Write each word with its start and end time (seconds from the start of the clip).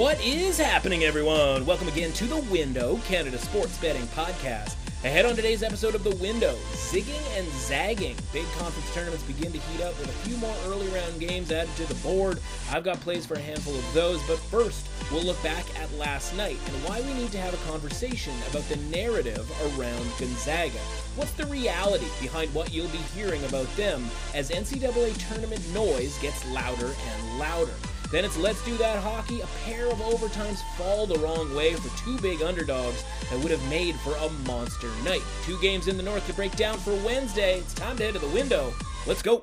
What 0.00 0.18
is 0.24 0.56
happening, 0.56 1.04
everyone? 1.04 1.66
Welcome 1.66 1.88
again 1.88 2.10
to 2.14 2.24
The 2.24 2.40
Window, 2.50 2.98
Canada 3.04 3.36
Sports 3.36 3.76
Betting 3.76 4.06
Podcast. 4.16 4.76
Ahead 5.04 5.26
on 5.26 5.36
today's 5.36 5.62
episode 5.62 5.94
of 5.94 6.04
The 6.04 6.16
Window, 6.16 6.56
zigging 6.72 7.20
and 7.36 7.46
zagging. 7.52 8.16
Big 8.32 8.46
conference 8.52 8.94
tournaments 8.94 9.24
begin 9.24 9.52
to 9.52 9.58
heat 9.58 9.82
up 9.82 9.98
with 9.98 10.08
a 10.08 10.26
few 10.26 10.38
more 10.38 10.56
early 10.68 10.88
round 10.88 11.20
games 11.20 11.52
added 11.52 11.76
to 11.76 11.86
the 11.86 12.00
board. 12.02 12.40
I've 12.70 12.82
got 12.82 12.98
plays 13.02 13.26
for 13.26 13.34
a 13.34 13.40
handful 13.40 13.74
of 13.74 13.92
those, 13.92 14.22
but 14.26 14.38
first, 14.38 14.88
we'll 15.12 15.22
look 15.22 15.42
back 15.42 15.66
at 15.78 15.92
last 15.98 16.34
night 16.34 16.56
and 16.66 16.84
why 16.84 17.02
we 17.02 17.12
need 17.12 17.32
to 17.32 17.38
have 17.38 17.52
a 17.52 17.70
conversation 17.70 18.32
about 18.48 18.66
the 18.70 18.76
narrative 18.76 19.46
around 19.76 20.10
Gonzaga. 20.18 20.80
What's 21.14 21.32
the 21.32 21.44
reality 21.44 22.08
behind 22.22 22.54
what 22.54 22.72
you'll 22.72 22.88
be 22.88 23.04
hearing 23.14 23.44
about 23.44 23.68
them 23.76 24.08
as 24.34 24.48
NCAA 24.48 25.28
tournament 25.28 25.60
noise 25.74 26.16
gets 26.22 26.50
louder 26.52 26.86
and 26.86 27.38
louder? 27.38 27.74
Then 28.10 28.24
it's 28.24 28.36
Let's 28.36 28.64
Do 28.64 28.76
That 28.76 29.02
Hockey. 29.02 29.40
A 29.40 29.46
pair 29.64 29.86
of 29.86 29.98
overtimes 29.98 30.62
fall 30.76 31.06
the 31.06 31.18
wrong 31.18 31.54
way 31.54 31.74
for 31.74 31.96
two 31.98 32.18
big 32.18 32.42
underdogs 32.42 33.04
that 33.30 33.38
would 33.38 33.52
have 33.52 33.70
made 33.70 33.94
for 33.96 34.14
a 34.16 34.30
monster 34.46 34.88
night. 35.04 35.22
Two 35.44 35.58
games 35.60 35.86
in 35.86 35.96
the 35.96 36.02
North 36.02 36.26
to 36.26 36.32
break 36.34 36.56
down 36.56 36.78
for 36.78 36.94
Wednesday. 37.04 37.58
It's 37.58 37.74
time 37.74 37.96
to 37.98 38.04
head 38.04 38.14
to 38.14 38.20
the 38.20 38.28
window. 38.28 38.72
Let's 39.06 39.22
go. 39.22 39.40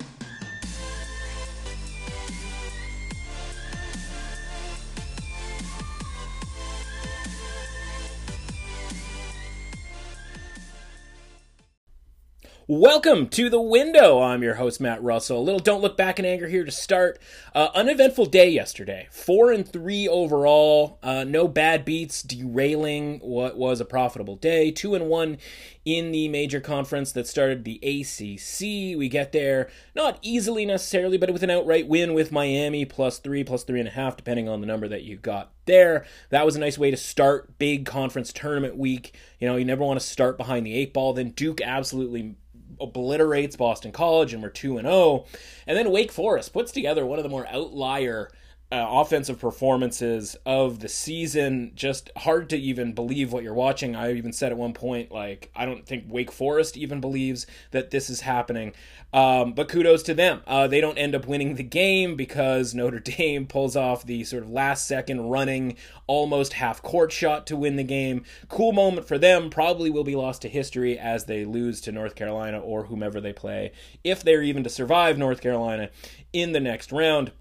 Welcome 12.70 13.30
to 13.30 13.48
the 13.48 13.62
window. 13.62 14.20
I'm 14.20 14.42
your 14.42 14.56
host 14.56 14.78
Matt 14.78 15.02
Russell. 15.02 15.38
A 15.38 15.40
little 15.40 15.58
don't 15.58 15.80
look 15.80 15.96
back 15.96 16.18
in 16.18 16.26
anger 16.26 16.48
here 16.48 16.66
to 16.66 16.70
start. 16.70 17.18
Uh, 17.54 17.68
uneventful 17.74 18.26
day 18.26 18.50
yesterday. 18.50 19.08
Four 19.10 19.52
and 19.52 19.66
three 19.66 20.06
overall. 20.06 20.98
Uh, 21.02 21.24
no 21.24 21.48
bad 21.48 21.86
beats, 21.86 22.22
derailing 22.22 23.20
what 23.20 23.56
was 23.56 23.80
a 23.80 23.86
profitable 23.86 24.36
day. 24.36 24.70
Two 24.70 24.94
and 24.94 25.06
one 25.06 25.38
in 25.86 26.12
the 26.12 26.28
major 26.28 26.60
conference 26.60 27.10
that 27.12 27.26
started 27.26 27.64
the 27.64 27.76
ACC. 27.76 28.98
We 28.98 29.08
get 29.08 29.32
there 29.32 29.70
not 29.94 30.18
easily 30.20 30.66
necessarily, 30.66 31.16
but 31.16 31.32
with 31.32 31.42
an 31.42 31.48
outright 31.48 31.88
win 31.88 32.12
with 32.12 32.30
Miami 32.30 32.84
plus 32.84 33.18
three, 33.18 33.44
plus 33.44 33.64
three 33.64 33.80
and 33.80 33.88
a 33.88 33.92
half, 33.92 34.18
depending 34.18 34.46
on 34.46 34.60
the 34.60 34.66
number 34.66 34.88
that 34.88 35.04
you 35.04 35.16
got 35.16 35.52
there. 35.64 36.04
That 36.28 36.44
was 36.44 36.54
a 36.54 36.60
nice 36.60 36.76
way 36.76 36.90
to 36.90 36.98
start 36.98 37.56
big 37.58 37.86
conference 37.86 38.30
tournament 38.30 38.76
week. 38.76 39.14
You 39.38 39.48
know, 39.48 39.56
you 39.56 39.64
never 39.64 39.84
want 39.84 39.98
to 39.98 40.06
start 40.06 40.36
behind 40.36 40.66
the 40.66 40.74
eight 40.74 40.92
ball. 40.92 41.14
Then 41.14 41.30
Duke 41.30 41.62
absolutely 41.62 42.36
obliterates 42.80 43.56
Boston 43.56 43.92
College 43.92 44.32
and 44.32 44.42
we're 44.42 44.50
2 44.50 44.78
and 44.78 44.86
0. 44.86 45.26
And 45.66 45.76
then 45.76 45.90
Wake 45.90 46.12
Forest 46.12 46.52
puts 46.52 46.72
together 46.72 47.04
one 47.04 47.18
of 47.18 47.22
the 47.22 47.28
more 47.28 47.46
outlier 47.48 48.30
uh, 48.70 48.86
offensive 48.90 49.38
performances 49.38 50.36
of 50.44 50.80
the 50.80 50.88
season. 50.88 51.72
Just 51.74 52.10
hard 52.18 52.50
to 52.50 52.56
even 52.56 52.92
believe 52.92 53.32
what 53.32 53.42
you're 53.42 53.54
watching. 53.54 53.96
I 53.96 54.12
even 54.12 54.32
said 54.32 54.52
at 54.52 54.58
one 54.58 54.74
point, 54.74 55.10
like, 55.10 55.50
I 55.56 55.64
don't 55.64 55.86
think 55.86 56.04
Wake 56.08 56.30
Forest 56.30 56.76
even 56.76 57.00
believes 57.00 57.46
that 57.70 57.90
this 57.90 58.10
is 58.10 58.20
happening. 58.20 58.74
Um, 59.10 59.54
but 59.54 59.70
kudos 59.70 60.02
to 60.02 60.14
them. 60.14 60.42
Uh, 60.46 60.66
they 60.66 60.82
don't 60.82 60.98
end 60.98 61.14
up 61.14 61.26
winning 61.26 61.54
the 61.54 61.62
game 61.62 62.14
because 62.14 62.74
Notre 62.74 62.98
Dame 63.00 63.46
pulls 63.46 63.74
off 63.74 64.04
the 64.04 64.22
sort 64.24 64.42
of 64.42 64.50
last 64.50 64.86
second 64.86 65.30
running, 65.30 65.76
almost 66.06 66.52
half 66.52 66.82
court 66.82 67.10
shot 67.10 67.46
to 67.46 67.56
win 67.56 67.76
the 67.76 67.84
game. 67.84 68.24
Cool 68.48 68.72
moment 68.72 69.08
for 69.08 69.16
them. 69.16 69.48
Probably 69.48 69.88
will 69.88 70.04
be 70.04 70.16
lost 70.16 70.42
to 70.42 70.48
history 70.48 70.98
as 70.98 71.24
they 71.24 71.46
lose 71.46 71.80
to 71.82 71.92
North 71.92 72.14
Carolina 72.14 72.58
or 72.58 72.84
whomever 72.84 73.18
they 73.18 73.32
play, 73.32 73.72
if 74.04 74.22
they're 74.22 74.42
even 74.42 74.62
to 74.64 74.70
survive 74.70 75.16
North 75.16 75.40
Carolina 75.40 75.88
in 76.34 76.52
the 76.52 76.60
next 76.60 76.92
round. 76.92 77.32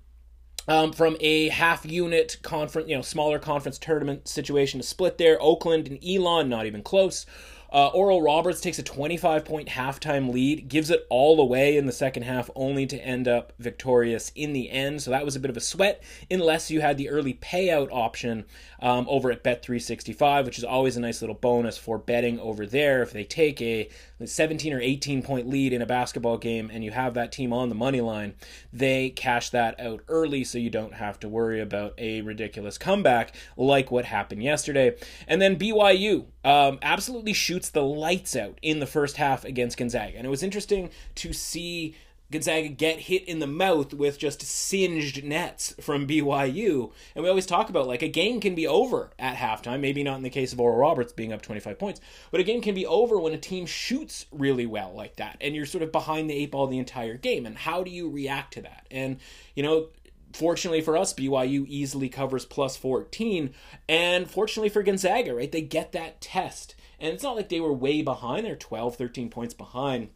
Um, 0.69 0.91
from 0.91 1.15
a 1.21 1.47
half 1.47 1.85
unit 1.85 2.37
conference, 2.41 2.89
you 2.89 2.95
know, 2.95 3.01
smaller 3.01 3.39
conference 3.39 3.77
tournament 3.77 4.27
situation 4.27 4.81
to 4.81 4.85
split 4.85 5.17
there. 5.17 5.41
Oakland 5.41 5.87
and 5.87 5.97
Elon, 6.03 6.49
not 6.49 6.65
even 6.65 6.83
close. 6.83 7.25
Uh, 7.71 7.87
Oral 7.87 8.21
Roberts 8.21 8.61
takes 8.61 8.79
a 8.79 8.83
25 8.83 9.43
point 9.43 9.69
halftime 9.69 10.31
lead, 10.31 10.69
gives 10.69 10.89
it 10.89 11.05
all 11.09 11.39
away 11.39 11.75
in 11.75 11.85
the 11.85 11.91
second 11.91 12.23
half, 12.23 12.49
only 12.55 12.85
to 12.85 12.97
end 12.97 13.27
up 13.27 13.53
victorious 13.59 14.31
in 14.35 14.53
the 14.53 14.69
end. 14.69 15.01
So 15.01 15.11
that 15.11 15.25
was 15.25 15.35
a 15.35 15.39
bit 15.39 15.49
of 15.49 15.57
a 15.57 15.61
sweat, 15.61 16.01
unless 16.31 16.71
you 16.71 16.79
had 16.81 16.97
the 16.97 17.09
early 17.09 17.33
payout 17.33 17.89
option 17.91 18.45
um, 18.79 19.05
over 19.09 19.31
at 19.31 19.43
Bet365, 19.43 20.45
which 20.45 20.57
is 20.57 20.63
always 20.63 20.97
a 20.97 20.99
nice 20.99 21.21
little 21.21 21.35
bonus 21.35 21.77
for 21.77 21.97
betting 21.97 22.39
over 22.39 22.65
there. 22.65 23.01
If 23.01 23.11
they 23.11 23.23
take 23.23 23.61
a 23.61 23.89
17 24.23 24.73
or 24.73 24.81
18 24.81 25.23
point 25.23 25.47
lead 25.47 25.73
in 25.73 25.81
a 25.81 25.85
basketball 25.85 26.37
game 26.37 26.69
and 26.71 26.83
you 26.83 26.91
have 26.91 27.13
that 27.15 27.31
team 27.31 27.53
on 27.53 27.69
the 27.69 27.75
money 27.75 28.01
line, 28.01 28.35
they 28.71 29.09
cash 29.09 29.49
that 29.51 29.79
out 29.79 30.01
early 30.07 30.43
so 30.43 30.57
you 30.57 30.69
don't 30.69 30.93
have 30.93 31.19
to 31.21 31.29
worry 31.29 31.61
about 31.61 31.93
a 31.97 32.21
ridiculous 32.21 32.77
comeback 32.77 33.35
like 33.55 33.91
what 33.91 34.05
happened 34.05 34.43
yesterday. 34.43 34.95
And 35.27 35.41
then 35.41 35.57
BYU 35.57 36.25
um, 36.43 36.79
absolutely 36.81 37.33
shoots 37.33 37.69
the 37.69 37.83
lights 37.83 38.35
out 38.35 38.59
in 38.61 38.79
the 38.79 38.85
first 38.85 39.17
half 39.17 39.43
against 39.45 39.77
Gonzaga. 39.77 40.17
And 40.17 40.25
it 40.25 40.29
was 40.29 40.43
interesting 40.43 40.89
to 41.15 41.33
see 41.33 41.95
Gonzaga 42.29 42.67
get 42.67 42.99
hit 42.99 43.23
in 43.23 43.39
the 43.39 43.47
mouth 43.47 43.93
with 43.93 44.19
just 44.19 44.41
singed 44.41 45.23
nets 45.23 45.73
from 45.79 46.05
BYU. 46.05 46.91
And 47.15 47.23
we 47.23 47.29
always 47.29 47.45
talk 47.45 47.69
about 47.69 47.87
like 47.87 48.01
a 48.01 48.09
game 48.09 48.41
can 48.41 48.53
be 48.53 48.67
over 48.67 49.11
at 49.17 49.37
halftime, 49.37 49.79
maybe 49.79 50.03
not 50.03 50.17
in 50.17 50.23
the 50.23 50.29
case 50.29 50.51
of 50.51 50.59
Oral 50.59 50.77
Roberts 50.77 51.13
being 51.13 51.31
up 51.31 51.41
25 51.41 51.79
points, 51.79 52.01
but 52.31 52.41
a 52.41 52.43
game 52.43 52.61
can 52.61 52.75
be 52.75 52.85
over 52.85 53.17
when 53.17 53.33
a 53.33 53.37
team 53.37 53.65
shoots 53.65 54.25
really 54.31 54.65
well 54.65 54.93
like 54.93 55.15
that 55.15 55.37
and 55.39 55.55
you're 55.55 55.65
sort 55.65 55.83
of 55.83 55.91
behind 55.91 56.29
the 56.29 56.35
eight 56.35 56.51
ball 56.51 56.67
the 56.67 56.79
entire 56.79 57.15
game. 57.15 57.45
And 57.45 57.57
how 57.57 57.83
do 57.83 57.91
you 57.91 58.09
react 58.09 58.53
to 58.53 58.61
that? 58.63 58.87
And, 58.91 59.19
you 59.55 59.63
know, 59.63 59.87
fortunately 60.33 60.81
for 60.81 60.97
us, 60.97 61.13
BYU 61.13 61.65
easily 61.67 62.09
covers 62.09 62.45
plus 62.45 62.75
14. 62.75 63.53
And 63.87 64.29
fortunately 64.29 64.69
for 64.69 64.83
Gonzaga, 64.83 65.33
right, 65.33 65.51
they 65.51 65.61
get 65.61 65.93
that 65.93 66.19
test. 66.19 66.75
And 66.99 67.13
it's 67.13 67.23
not 67.23 67.35
like 67.35 67.47
they 67.49 67.59
were 67.59 67.73
way 67.73 68.01
behind, 68.01 68.45
they're 68.45 68.55
12, 68.55 68.95
13 68.95 69.29
points 69.29 69.53
behind 69.53 70.09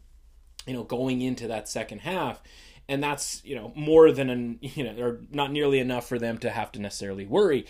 you 0.66 0.74
know, 0.74 0.84
going 0.84 1.20
into 1.20 1.48
that 1.48 1.68
second 1.68 2.00
half. 2.00 2.40
And 2.88 3.02
that's, 3.02 3.42
you 3.44 3.54
know, 3.54 3.72
more 3.74 4.12
than 4.12 4.30
an, 4.30 4.58
you 4.60 4.84
know, 4.84 5.02
or 5.02 5.20
not 5.30 5.50
nearly 5.50 5.78
enough 5.78 6.08
for 6.08 6.18
them 6.18 6.38
to 6.38 6.50
have 6.50 6.72
to 6.72 6.80
necessarily 6.80 7.26
worry. 7.26 7.66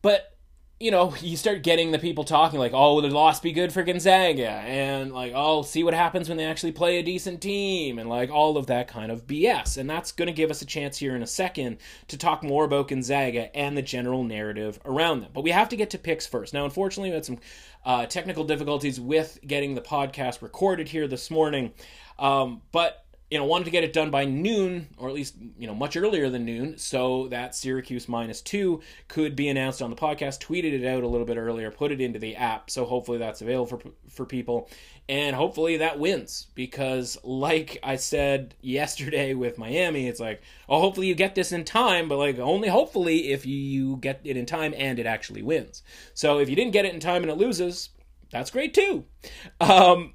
But, 0.00 0.36
you 0.80 0.90
know, 0.90 1.14
you 1.20 1.36
start 1.36 1.62
getting 1.62 1.92
the 1.92 1.98
people 1.98 2.24
talking 2.24 2.58
like, 2.58 2.72
oh, 2.74 3.00
the 3.00 3.08
loss 3.08 3.38
be 3.38 3.52
good 3.52 3.72
for 3.72 3.84
Gonzaga. 3.84 4.48
And 4.48 5.12
like, 5.12 5.32
oh, 5.32 5.62
see 5.62 5.84
what 5.84 5.94
happens 5.94 6.28
when 6.28 6.38
they 6.38 6.44
actually 6.44 6.72
play 6.72 6.98
a 6.98 7.04
decent 7.04 7.40
team. 7.40 8.00
And 8.00 8.08
like 8.08 8.30
all 8.30 8.56
of 8.56 8.66
that 8.66 8.88
kind 8.88 9.12
of 9.12 9.28
BS. 9.28 9.78
And 9.78 9.88
that's 9.88 10.10
going 10.10 10.26
to 10.26 10.32
give 10.32 10.50
us 10.50 10.60
a 10.60 10.66
chance 10.66 10.98
here 10.98 11.14
in 11.14 11.22
a 11.22 11.26
second 11.26 11.76
to 12.08 12.18
talk 12.18 12.42
more 12.42 12.64
about 12.64 12.88
Gonzaga 12.88 13.54
and 13.56 13.76
the 13.76 13.82
general 13.82 14.24
narrative 14.24 14.80
around 14.84 15.20
them. 15.20 15.30
But 15.32 15.44
we 15.44 15.52
have 15.52 15.68
to 15.68 15.76
get 15.76 15.90
to 15.90 15.98
picks 15.98 16.26
first. 16.26 16.52
Now, 16.52 16.64
unfortunately, 16.64 17.10
we 17.10 17.14
had 17.14 17.26
some 17.26 17.38
uh, 17.84 18.06
technical 18.06 18.42
difficulties 18.42 19.00
with 19.00 19.38
getting 19.46 19.74
the 19.76 19.80
podcast 19.80 20.42
recorded 20.42 20.88
here 20.88 21.06
this 21.06 21.30
morning. 21.30 21.72
Um, 22.18 22.62
but 22.72 23.02
you 23.32 23.38
know, 23.38 23.46
wanted 23.46 23.64
to 23.64 23.70
get 23.70 23.82
it 23.82 23.94
done 23.94 24.10
by 24.10 24.26
noon, 24.26 24.88
or 24.98 25.08
at 25.08 25.14
least 25.14 25.36
you 25.58 25.66
know 25.66 25.74
much 25.74 25.96
earlier 25.96 26.28
than 26.28 26.44
noon, 26.44 26.76
so 26.76 27.28
that 27.28 27.54
Syracuse 27.54 28.06
minus 28.06 28.42
two 28.42 28.82
could 29.08 29.34
be 29.34 29.48
announced 29.48 29.80
on 29.80 29.88
the 29.88 29.96
podcast. 29.96 30.38
Tweeted 30.38 30.74
it 30.74 30.86
out 30.86 31.02
a 31.02 31.08
little 31.08 31.26
bit 31.26 31.38
earlier, 31.38 31.70
put 31.70 31.92
it 31.92 32.00
into 32.02 32.18
the 32.18 32.36
app, 32.36 32.68
so 32.68 32.84
hopefully 32.84 33.16
that's 33.16 33.40
available 33.40 33.78
for 33.78 33.80
for 34.10 34.26
people, 34.26 34.68
and 35.08 35.34
hopefully 35.34 35.78
that 35.78 35.98
wins 35.98 36.48
because, 36.54 37.16
like 37.24 37.78
I 37.82 37.96
said 37.96 38.54
yesterday 38.60 39.32
with 39.42 39.56
Miami, 39.56 40.08
it's 40.08 40.20
like, 40.20 40.42
oh, 40.68 40.80
hopefully 40.80 41.06
you 41.06 41.14
get 41.14 41.34
this 41.34 41.52
in 41.52 41.64
time, 41.64 42.10
but 42.10 42.18
like 42.18 42.38
only 42.38 42.68
hopefully 42.68 43.32
if 43.32 43.46
you 43.46 43.96
get 43.96 44.20
it 44.24 44.36
in 44.36 44.44
time 44.44 44.74
and 44.76 44.98
it 44.98 45.06
actually 45.06 45.40
wins. 45.40 45.82
So 46.12 46.38
if 46.38 46.50
you 46.50 46.56
didn't 46.56 46.72
get 46.72 46.84
it 46.84 46.92
in 46.92 47.00
time 47.00 47.22
and 47.22 47.30
it 47.30 47.38
loses, 47.38 47.88
that's 48.30 48.50
great 48.50 48.74
too. 48.74 49.06
Um, 49.58 50.12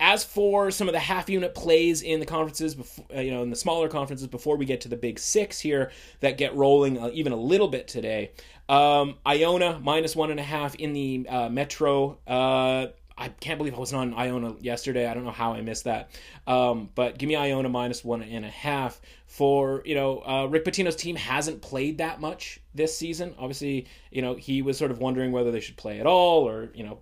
as 0.00 0.24
for 0.24 0.70
some 0.70 0.88
of 0.88 0.94
the 0.94 0.98
half 0.98 1.28
unit 1.28 1.54
plays 1.54 2.02
in 2.02 2.18
the 2.18 2.26
conferences, 2.26 2.74
before, 2.74 3.04
uh, 3.14 3.20
you 3.20 3.30
know, 3.30 3.42
in 3.42 3.50
the 3.50 3.56
smaller 3.56 3.88
conferences, 3.88 4.26
before 4.26 4.56
we 4.56 4.64
get 4.64 4.80
to 4.80 4.88
the 4.88 4.96
big 4.96 5.18
six 5.18 5.60
here 5.60 5.92
that 6.20 6.38
get 6.38 6.56
rolling 6.56 6.98
uh, 6.98 7.10
even 7.12 7.32
a 7.32 7.36
little 7.36 7.68
bit 7.68 7.86
today, 7.86 8.32
um, 8.68 9.16
Iona 9.26 9.78
minus 9.78 10.16
one 10.16 10.30
and 10.30 10.40
a 10.40 10.44
half 10.44 10.74
in 10.74 10.94
the 10.94 11.26
uh, 11.28 11.48
Metro. 11.50 12.18
Uh, 12.26 12.86
I 13.18 13.28
can't 13.28 13.58
believe 13.58 13.74
I 13.74 13.78
wasn't 13.78 14.14
on 14.14 14.14
Iona 14.14 14.54
yesterday. 14.60 15.06
I 15.06 15.12
don't 15.12 15.24
know 15.24 15.30
how 15.30 15.52
I 15.52 15.60
missed 15.60 15.84
that. 15.84 16.10
Um, 16.46 16.88
but 16.94 17.18
give 17.18 17.28
me 17.28 17.36
Iona 17.36 17.68
minus 17.68 18.02
one 18.02 18.22
and 18.22 18.46
a 18.46 18.48
half 18.48 18.98
for, 19.26 19.82
you 19.84 19.94
know, 19.94 20.22
uh, 20.26 20.46
Rick 20.46 20.64
Pitino's 20.64 20.96
team 20.96 21.16
hasn't 21.16 21.60
played 21.60 21.98
that 21.98 22.22
much 22.22 22.60
this 22.74 22.96
season. 22.96 23.34
Obviously, 23.38 23.86
you 24.10 24.22
know, 24.22 24.36
he 24.36 24.62
was 24.62 24.78
sort 24.78 24.90
of 24.90 25.00
wondering 25.00 25.32
whether 25.32 25.50
they 25.50 25.60
should 25.60 25.76
play 25.76 26.00
at 26.00 26.06
all 26.06 26.48
or, 26.48 26.70
you 26.74 26.82
know, 26.82 27.00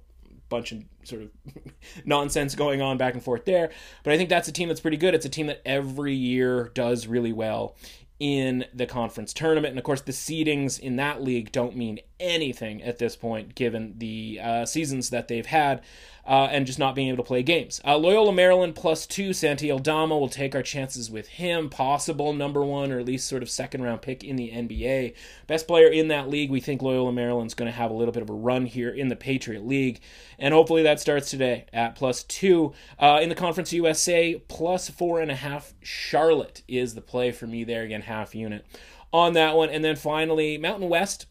bunch 0.49 0.73
of 0.73 0.85
sort 1.05 1.23
of 1.23 1.31
nonsense 2.05 2.55
going 2.55 2.81
on 2.83 2.99
back 2.99 3.15
and 3.15 3.23
forth 3.23 3.45
there. 3.45 3.71
But 4.03 4.13
I 4.13 4.17
think 4.17 4.29
that's 4.29 4.49
a 4.49 4.53
team 4.53 4.69
that's 4.69 4.81
pretty 4.81 4.97
good. 4.97 5.15
It's 5.15 5.27
a 5.27 5.31
team 5.31 5.47
that 5.47 5.63
every 5.65 6.15
year 6.15 6.71
does 6.75 7.07
really 7.07 7.33
well 7.33 7.77
in 8.19 8.65
the 8.75 8.87
conference 8.87 9.33
tournament. 9.33 9.71
And 9.71 9.79
of 9.79 9.85
course, 9.85 10.01
the 10.01 10.13
seedings 10.13 10.79
in 10.79 10.97
that 10.97 11.23
league 11.23 11.53
don't 11.53 11.77
mean 11.77 12.01
anything 12.21 12.83
at 12.83 12.99
this 12.99 13.17
point, 13.17 13.55
given 13.55 13.95
the 13.99 14.41
uh, 14.43 14.67
seasons 14.67 15.11
that 15.11 15.29
they've 15.29 15.47
had 15.47 15.83
uh, 16.29 16.47
and 16.51 16.67
just 16.67 16.79
not 16.79 16.95
being 16.95 17.09
able 17.09 17.17
to 17.17 17.27
play 17.27 17.43
games. 17.43 17.81
Uh, 17.87 17.97
Loyola 17.97 18.33
Maryland 18.33 18.75
plus 18.75 19.07
two. 19.07 19.33
Santi 19.33 19.73
Aldama 19.73 20.17
will 20.17 20.29
take 20.29 20.55
our 20.55 20.63
chances 20.63 21.11
with 21.11 21.27
him. 21.27 21.71
Possible 21.71 22.35
number 22.35 22.63
one 22.63 22.93
or 22.93 22.99
at 22.99 23.07
least 23.07 23.27
sort 23.27 23.43
of 23.43 23.49
second 23.49 23.83
round 23.83 24.03
pick 24.03 24.23
in 24.23 24.37
the 24.37 24.51
NBA. 24.51 25.15
Best 25.47 25.67
player 25.67 25.89
in 25.89 26.09
that 26.09 26.29
league. 26.29 26.51
We 26.51 26.61
think 26.61 26.83
Loyola 26.83 27.13
Maryland's 27.13 27.55
going 27.55 27.71
to 27.71 27.77
have 27.77 27.91
a 27.91 27.95
little 27.95 28.13
bit 28.13 28.23
of 28.23 28.29
a 28.29 28.35
run 28.35 28.67
here 28.67 28.91
in 28.91 29.09
the 29.09 29.17
Patriot 29.17 29.67
League. 29.67 30.01
And 30.39 30.53
hopefully 30.53 30.83
that 30.83 31.01
starts 31.01 31.31
today 31.31 31.65
at 31.73 31.95
plus 31.95 32.25
two. 32.25 32.75
Uh, 32.99 33.21
in 33.23 33.31
the 33.31 33.35
Conference 33.35 33.73
USA, 33.73 34.35
plus 34.49 34.91
four 34.91 35.21
and 35.21 35.31
a 35.31 35.37
half. 35.37 35.73
Charlotte 35.83 36.63
is 36.69 36.95
the 36.95 37.01
play 37.01 37.33
for 37.33 37.47
me 37.47 37.65
there. 37.65 37.85
Again, 37.85 38.03
half 38.03 38.35
unit 38.35 38.67
on 39.15 39.33
that 39.33 39.57
one. 39.57 39.71
And 39.71 39.83
then 39.83 39.97
finally, 39.97 40.59
Mountain 40.59 40.91
West 40.91 41.25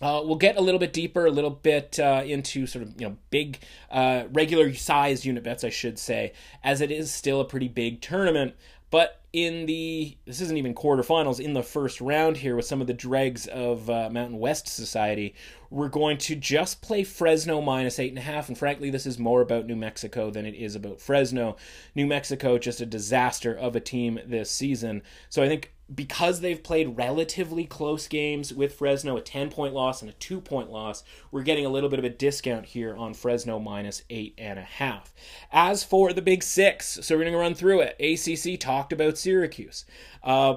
uh, 0.00 0.22
we'll 0.24 0.36
get 0.36 0.56
a 0.56 0.60
little 0.60 0.80
bit 0.80 0.92
deeper, 0.92 1.26
a 1.26 1.30
little 1.30 1.50
bit 1.50 1.98
uh, 1.98 2.22
into 2.24 2.66
sort 2.66 2.84
of 2.84 3.00
you 3.00 3.08
know 3.08 3.16
big, 3.30 3.58
uh, 3.90 4.24
regular 4.32 4.72
size 4.74 5.24
unit 5.24 5.44
bets, 5.44 5.64
I 5.64 5.70
should 5.70 5.98
say, 5.98 6.32
as 6.62 6.80
it 6.80 6.90
is 6.90 7.12
still 7.12 7.40
a 7.40 7.44
pretty 7.44 7.68
big 7.68 8.00
tournament. 8.00 8.54
But 8.90 9.20
in 9.32 9.66
the 9.66 10.16
this 10.26 10.40
isn't 10.40 10.56
even 10.56 10.74
quarterfinals 10.74 11.40
in 11.40 11.54
the 11.54 11.62
first 11.62 12.00
round 12.00 12.36
here 12.36 12.54
with 12.54 12.64
some 12.64 12.80
of 12.80 12.86
the 12.86 12.94
dregs 12.94 13.48
of 13.48 13.90
uh, 13.90 14.08
Mountain 14.10 14.38
West 14.38 14.68
Society, 14.68 15.34
we're 15.70 15.88
going 15.88 16.18
to 16.18 16.34
just 16.34 16.82
play 16.82 17.04
Fresno 17.04 17.60
minus 17.60 17.98
eight 17.98 18.10
and 18.10 18.18
a 18.18 18.22
half. 18.22 18.48
And 18.48 18.56
frankly, 18.56 18.90
this 18.90 19.06
is 19.06 19.18
more 19.18 19.40
about 19.40 19.66
New 19.66 19.76
Mexico 19.76 20.30
than 20.30 20.46
it 20.46 20.54
is 20.54 20.74
about 20.74 21.00
Fresno. 21.00 21.56
New 21.94 22.06
Mexico 22.06 22.58
just 22.58 22.80
a 22.80 22.86
disaster 22.86 23.54
of 23.54 23.76
a 23.76 23.80
team 23.80 24.20
this 24.26 24.50
season. 24.50 25.02
So 25.28 25.42
I 25.42 25.48
think 25.48 25.74
because 25.92 26.40
they've 26.40 26.62
played 26.62 26.96
relatively 26.96 27.64
close 27.64 28.08
games 28.08 28.54
with 28.54 28.74
Fresno, 28.74 29.16
a 29.16 29.20
10 29.20 29.50
point 29.50 29.74
loss 29.74 30.00
and 30.00 30.10
a 30.10 30.14
two 30.14 30.40
point 30.40 30.70
loss, 30.70 31.04
we're 31.30 31.42
getting 31.42 31.66
a 31.66 31.70
little 31.70 31.90
bit 31.90 31.98
of 31.98 32.04
a 32.04 32.10
discount 32.10 32.66
here 32.66 32.96
on 32.96 33.14
Fresno 33.14 33.58
minus 33.58 34.02
eight 34.08 34.34
and 34.38 34.58
a 34.58 34.62
half. 34.62 35.12
As 35.52 35.84
for 35.84 36.12
the 36.12 36.22
big 36.22 36.42
six, 36.42 36.98
so 37.02 37.14
we're 37.14 37.22
going 37.22 37.32
to 37.32 37.38
run 37.38 37.54
through 37.54 37.80
it. 37.80 37.96
ACC 38.00 38.58
talked 38.58 38.92
about 38.92 39.18
Syracuse. 39.18 39.84
Uh, 40.22 40.56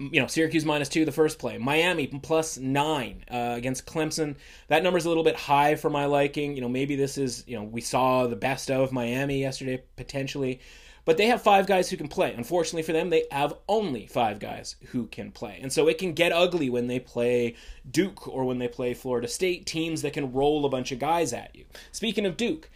you 0.00 0.20
know, 0.20 0.26
Syracuse 0.26 0.64
minus 0.64 0.88
two 0.88 1.04
the 1.04 1.12
first 1.12 1.38
play. 1.38 1.58
Miami 1.58 2.06
plus 2.06 2.56
nine 2.56 3.24
uh, 3.30 3.54
against 3.56 3.86
Clemson. 3.86 4.36
That 4.68 4.82
number's 4.82 5.04
a 5.04 5.08
little 5.08 5.24
bit 5.24 5.36
high 5.36 5.74
for 5.76 5.90
my 5.90 6.06
liking. 6.06 6.54
You 6.54 6.62
know, 6.62 6.68
maybe 6.68 6.96
this 6.96 7.18
is, 7.18 7.44
you 7.46 7.56
know, 7.56 7.64
we 7.64 7.80
saw 7.80 8.26
the 8.26 8.36
best 8.36 8.70
of 8.70 8.92
Miami 8.92 9.40
yesterday, 9.40 9.82
potentially. 9.96 10.60
But 11.04 11.16
they 11.16 11.26
have 11.26 11.42
five 11.42 11.66
guys 11.66 11.88
who 11.88 11.96
can 11.96 12.08
play. 12.08 12.32
Unfortunately 12.34 12.82
for 12.82 12.92
them, 12.92 13.10
they 13.10 13.24
have 13.30 13.54
only 13.68 14.06
five 14.06 14.38
guys 14.38 14.76
who 14.88 15.06
can 15.06 15.32
play. 15.32 15.58
And 15.62 15.72
so 15.72 15.88
it 15.88 15.98
can 15.98 16.12
get 16.12 16.30
ugly 16.30 16.70
when 16.70 16.86
they 16.86 17.00
play 17.00 17.56
Duke 17.90 18.28
or 18.28 18.44
when 18.44 18.58
they 18.58 18.68
play 18.68 18.94
Florida 18.94 19.26
State, 19.26 19.66
teams 19.66 20.02
that 20.02 20.12
can 20.12 20.32
roll 20.32 20.64
a 20.64 20.68
bunch 20.68 20.92
of 20.92 20.98
guys 20.98 21.32
at 21.32 21.56
you. 21.56 21.64
Speaking 21.90 22.26
of 22.26 22.36
Duke, 22.36 22.70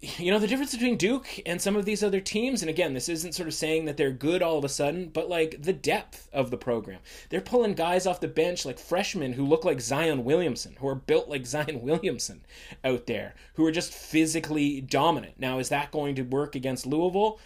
you 0.00 0.30
know 0.30 0.38
the 0.38 0.46
difference 0.46 0.72
between 0.72 0.96
Duke 0.96 1.40
and 1.46 1.60
some 1.60 1.74
of 1.74 1.86
these 1.86 2.02
other 2.02 2.20
teams, 2.20 2.62
and 2.62 2.68
again, 2.68 2.92
this 2.92 3.08
isn't 3.08 3.34
sort 3.34 3.48
of 3.48 3.54
saying 3.54 3.86
that 3.86 3.96
they're 3.96 4.10
good 4.10 4.42
all 4.42 4.58
of 4.58 4.64
a 4.64 4.68
sudden, 4.68 5.08
but 5.08 5.28
like 5.28 5.62
the 5.62 5.72
depth 5.72 6.28
of 6.32 6.50
the 6.50 6.58
program. 6.58 7.00
They're 7.30 7.40
pulling 7.40 7.74
guys 7.74 8.06
off 8.06 8.20
the 8.20 8.28
bench 8.28 8.66
like 8.66 8.78
freshmen 8.78 9.32
who 9.32 9.46
look 9.46 9.64
like 9.64 9.80
Zion 9.80 10.24
Williamson, 10.24 10.76
who 10.78 10.88
are 10.88 10.94
built 10.94 11.28
like 11.28 11.46
Zion 11.46 11.80
Williamson 11.80 12.44
out 12.84 13.06
there, 13.06 13.34
who 13.54 13.64
are 13.64 13.72
just 13.72 13.92
physically 13.92 14.80
dominant. 14.82 15.34
Now, 15.38 15.58
is 15.58 15.70
that 15.70 15.92
going 15.92 16.14
to 16.16 16.22
work 16.22 16.54
against 16.54 16.86
Louisville? 16.86 17.38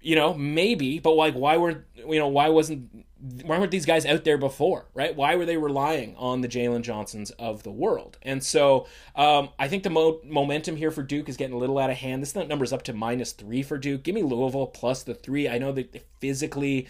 You 0.00 0.16
know, 0.16 0.34
maybe, 0.34 0.98
but 0.98 1.12
like, 1.12 1.34
why 1.34 1.56
were 1.56 1.84
you 1.94 2.18
know 2.18 2.28
why 2.28 2.48
wasn't 2.50 3.06
why 3.44 3.56
weren't 3.58 3.70
these 3.70 3.86
guys 3.86 4.04
out 4.04 4.24
there 4.24 4.36
before, 4.36 4.86
right? 4.94 5.14
Why 5.14 5.36
were 5.36 5.46
they 5.46 5.56
relying 5.56 6.16
on 6.16 6.40
the 6.40 6.48
Jalen 6.48 6.82
Johnsons 6.82 7.30
of 7.32 7.62
the 7.62 7.70
world? 7.70 8.18
And 8.22 8.42
so 8.42 8.88
um, 9.14 9.50
I 9.60 9.68
think 9.68 9.84
the 9.84 9.90
mo- 9.90 10.20
momentum 10.24 10.74
here 10.74 10.90
for 10.90 11.04
Duke 11.04 11.28
is 11.28 11.36
getting 11.36 11.54
a 11.54 11.58
little 11.58 11.78
out 11.78 11.90
of 11.90 11.96
hand. 11.98 12.20
This 12.20 12.34
number's 12.34 12.72
up 12.72 12.82
to 12.84 12.92
minus 12.92 13.30
three 13.32 13.62
for 13.62 13.78
Duke. 13.78 14.02
Give 14.02 14.14
me 14.16 14.24
Louisville 14.24 14.66
plus 14.66 15.04
the 15.04 15.14
three. 15.14 15.48
I 15.48 15.58
know 15.58 15.70
that 15.70 16.04
physically, 16.18 16.88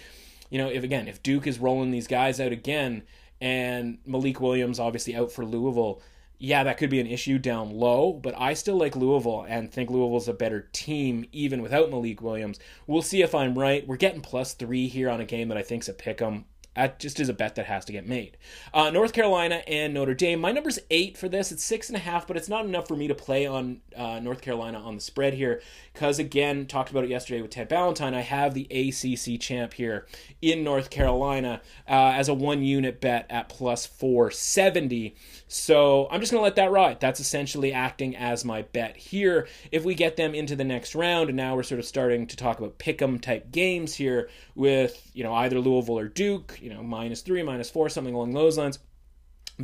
you 0.49 0.57
know, 0.57 0.69
if 0.69 0.85
again, 0.85 1.07
if 1.07 1.23
Duke 1.23 1.47
is 1.47 1.59
rolling 1.59 1.91
these 1.91 2.07
guys 2.07 2.41
out 2.41 2.53
again 2.53 3.03
and 3.41 3.99
Malik 4.07 4.41
Williams 4.41 4.81
obviously 4.81 5.15
out 5.15 5.33
for 5.33 5.45
Louisville, 5.45 6.01
yeah, 6.43 6.65
that 6.65 6.77
could 6.77 6.91
be 6.91 6.99
an 6.99 7.07
issue 7.07 7.39
down 7.39 7.71
low, 7.71 8.13
but 8.13 8.35
I 8.37 8.55
still 8.55 8.77
like 8.77 8.97
Louisville 8.97 9.47
and 9.49 9.71
think 9.71 9.91
Louisville's 9.91 10.27
a 10.27 10.33
better 10.33 10.69
team 10.73 11.25
even 11.31 11.63
without 11.63 11.89
Malik 11.89 12.21
Williams. 12.21 12.59
We'll 12.89 13.01
see 13.01 13.23
if 13.23 13.33
I'm 13.33 13.57
right. 13.57 13.87
We're 13.87 13.97
getting 13.97 14.23
plus 14.23 14.53
three 14.53 14.89
here 14.89 15.09
on 15.09 15.21
a 15.21 15.25
game 15.25 15.47
that 15.49 15.57
I 15.57 15.63
think's 15.63 15.89
a 15.89 15.93
pick 15.93 16.21
'em. 16.21 16.47
That 16.75 16.99
just 16.99 17.21
is 17.21 17.29
a 17.29 17.35
bet 17.35 17.57
that 17.57 17.67
has 17.67 17.85
to 17.85 17.93
get 17.93 18.09
made. 18.09 18.39
Uh, 18.73 18.91
North 18.91 19.13
Carolina 19.13 19.63
and 19.67 19.93
Notre 19.93 20.15
Dame. 20.15 20.41
My 20.41 20.53
number's 20.53 20.79
eight 20.91 21.19
for 21.19 21.29
this. 21.29 21.53
It's 21.53 21.63
six 21.63 21.89
and 21.89 21.97
a 21.97 22.01
half, 22.01 22.27
but 22.27 22.37
it's 22.37 22.49
not 22.49 22.65
enough 22.65 22.89
for 22.89 22.97
me 22.97 23.09
to 23.09 23.15
play 23.15 23.47
on 23.47 23.83
uh, 23.95 24.21
North 24.21 24.41
Carolina 24.41 24.79
on 24.79 24.95
the 24.95 25.03
spread 25.03 25.35
here. 25.35 25.61
Because 25.93 26.19
again, 26.19 26.67
talked 26.67 26.91
about 26.91 27.05
it 27.05 27.11
yesterday 27.11 27.43
with 27.43 27.51
Ted 27.51 27.69
Ballantyne. 27.69 28.15
I 28.15 28.23
have 28.23 28.55
the 28.55 28.67
ACC 28.71 29.39
champ 29.39 29.75
here 29.75 30.07
in 30.41 30.65
North 30.65 30.89
Carolina 30.89 31.61
uh, 31.87 32.15
as 32.17 32.29
a 32.29 32.35
one 32.35 32.63
unit 32.63 33.03
bet 33.03 33.27
at 33.29 33.51
plus 33.51 33.85
470. 33.85 35.15
So 35.53 36.09
I'm 36.11 36.21
just 36.21 36.33
going 36.33 36.41
to 36.41 36.45
let 36.45 36.57
that 36.57 36.71
ride. 36.71 36.99
That's 36.99 37.21
essentially 37.21 37.75
acting 37.75 38.17
as 38.17 38.43
my 38.43 38.63
bet 38.63 38.97
here. 38.97 39.47
If 39.71 39.85
we 39.85 39.95
get 39.95 40.17
them 40.17 40.35
into 40.35 40.57
the 40.57 40.65
next 40.65 40.95
round, 40.95 41.29
and 41.29 41.37
now 41.37 41.55
we're 41.55 41.63
sort 41.63 41.79
of 41.79 41.85
starting 41.85 42.27
to 42.29 42.37
talk 42.37 42.59
about 42.59 42.79
pick 42.79 43.03
'em 43.03 43.19
type 43.19 43.53
games 43.53 43.95
here 43.95 44.31
with 44.55 45.11
you 45.13 45.23
know 45.23 45.35
either 45.35 45.61
Louisville 45.61 45.99
or 45.99 46.09
Duke 46.09 46.59
you 46.63 46.71
know, 46.71 46.83
minus 46.83 47.21
three, 47.21 47.43
minus 47.43 47.69
four, 47.69 47.91
something 47.91 48.15
along 48.15 48.33
those 48.33 48.57
lines. 48.57 48.79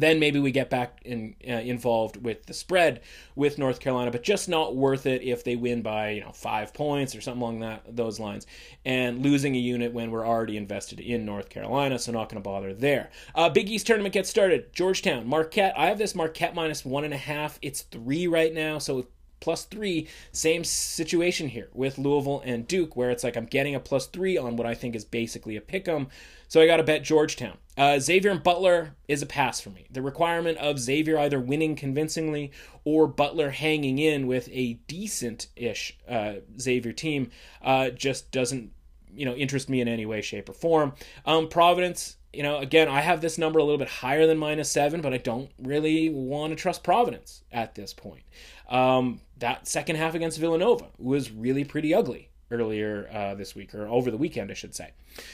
Then 0.01 0.19
maybe 0.19 0.39
we 0.39 0.51
get 0.51 0.71
back 0.71 1.01
in, 1.05 1.35
uh, 1.47 1.53
involved 1.53 2.23
with 2.25 2.47
the 2.47 2.55
spread 2.55 3.01
with 3.35 3.59
North 3.59 3.81
Carolina, 3.81 4.11
but 4.11 4.23
just 4.23 4.49
not 4.49 4.77
worth 4.77 5.07
it 5.07 5.23
if 5.23 5.45
they 5.45 5.57
win 5.57 5.83
by 5.83 6.11
you 6.11 6.21
know 6.21 6.33
five 6.33 6.75
points 6.75 7.15
or 7.15 7.21
something 7.21 7.43
along 7.43 7.61
that 7.61 7.85
those 7.97 8.19
lines, 8.21 8.47
and 8.85 9.23
losing 9.23 9.55
a 9.55 9.59
unit 9.59 9.93
when 9.93 10.11
we're 10.11 10.27
already 10.27 10.57
invested 10.57 11.01
in 11.01 11.25
North 11.25 11.49
Carolina, 11.49 11.99
so 11.99 12.13
not 12.13 12.29
going 12.29 12.43
to 12.43 12.49
bother 12.49 12.75
there. 12.75 13.11
Uh, 13.35 13.49
Big 13.49 13.69
East 13.69 13.87
tournament 13.87 14.15
gets 14.15 14.31
started. 14.31 14.73
Georgetown, 14.73 15.27
Marquette. 15.27 15.75
I 15.77 15.87
have 15.87 15.99
this 15.99 16.15
Marquette 16.15 16.55
minus 16.55 16.85
one 16.85 17.05
and 17.05 17.15
a 17.15 17.19
half. 17.19 17.59
It's 17.63 17.83
three 17.83 18.27
right 18.27 18.53
now, 18.53 18.79
so 18.79 19.07
plus 19.41 19.65
three. 19.65 20.09
Same 20.33 20.65
situation 20.65 21.49
here 21.49 21.69
with 21.73 21.99
Louisville 21.99 22.43
and 22.45 22.67
Duke, 22.67 22.97
where 22.97 23.11
it's 23.11 23.25
like 23.25 23.37
I'm 23.37 23.47
getting 23.47 23.75
a 23.75 23.81
plus 23.81 24.07
three 24.07 24.37
on 24.37 24.57
what 24.57 24.67
I 24.67 24.75
think 24.75 24.95
is 24.95 25.05
basically 25.05 25.57
a 25.57 25.61
pick 25.61 25.89
'em. 25.89 26.09
So 26.49 26.61
I 26.61 26.67
got 26.67 26.79
to 26.79 26.83
bet 26.83 27.03
Georgetown. 27.03 27.59
Uh, 27.77 27.99
Xavier 27.99 28.31
and 28.31 28.43
Butler 28.43 28.95
is 29.07 29.23
a 29.23 29.27
pass 29.27 29.61
for 29.61 29.71
me. 29.71 29.87
The 29.91 30.03
requirement 30.03 30.59
of 30.59 30.79
Xavier 30.79 31.19
either 31.19 31.39
winning 31.39 31.77
convincingly 31.77 32.51
or 32.85 33.07
Butler 33.07 33.51
hanging 33.51 33.99
in 33.99 34.27
with 34.27 34.49
a 34.51 34.75
decent 34.89 35.49
ish 35.57 35.97
uh, 36.09 36.37
Xavier 36.59 36.93
team 36.93 37.31
uh, 37.63 37.91
just 37.91 38.33
doesn't 38.33 38.73
you 39.13 39.25
know 39.25 39.35
interest 39.35 39.69
me 39.69 39.81
in 39.81 39.89
any 39.89 40.07
way, 40.07 40.23
shape, 40.23 40.49
or 40.49 40.55
form. 40.55 40.95
Um, 41.27 41.49
Providence. 41.49 42.17
You 42.33 42.43
know, 42.43 42.59
again, 42.59 42.89
I 42.89 43.01
have 43.01 43.23
this 43.23 43.39
number 43.39 43.59
a 43.59 43.65
little 43.65 43.79
bit 43.79 43.89
higher 43.89 44.27
than 44.27 44.37
minus 44.37 44.71
seven, 44.71 45.01
but 45.01 45.15
I 45.15 45.17
don't 45.17 45.51
really 45.59 46.11
want 46.11 46.51
to 46.51 46.57
trust 46.57 46.85
Providence 46.85 47.43
at 47.51 47.75
this 47.75 47.95
point. 47.95 48.23
Um, 48.69 49.23
that 49.39 49.67
second 49.69 49.97
half 49.97 50.15
against 50.15 50.39
Villanova 50.39 50.87
was 50.99 51.31
really 51.31 51.65
pretty 51.65 51.95
ugly 51.95 52.31
earlier 52.51 53.09
uh, 53.13 53.35
this 53.35 53.55
week, 53.55 53.75
or 53.75 53.87
over 53.89 54.11
the 54.11 54.17
weekend, 54.17 54.51
I 54.51 54.55
should 54.55 54.75
say. 54.75 54.93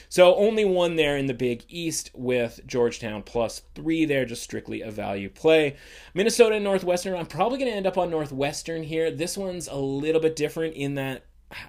So 0.09 0.35
only 0.35 0.65
one 0.65 0.97
there 0.97 1.17
in 1.17 1.27
the 1.27 1.35
Big 1.35 1.65
East 1.69 2.11
with 2.13 2.61
Georgetown 2.67 3.23
plus 3.23 3.63
three 3.75 4.05
there, 4.05 4.25
just 4.25 4.43
strictly 4.43 4.83
a 4.83 4.91
value 4.91 5.29
play. 5.29 5.77
Minnesota 6.13 6.57
and 6.57 6.65
Northwestern, 6.65 7.15
I'm 7.15 7.27
probably 7.27 7.59
going 7.59 7.71
to 7.71 7.77
end 7.77 7.87
up 7.87 7.99
on 7.99 8.11
Northwestern 8.11 8.83
here. 8.83 9.13
This 9.13 9.39
one's 9.39 9.69
a 9.69 9.77
little 9.77 10.21
bit 10.21 10.35
different 10.35 10.75
in 10.75 10.95
that, 10.95 11.25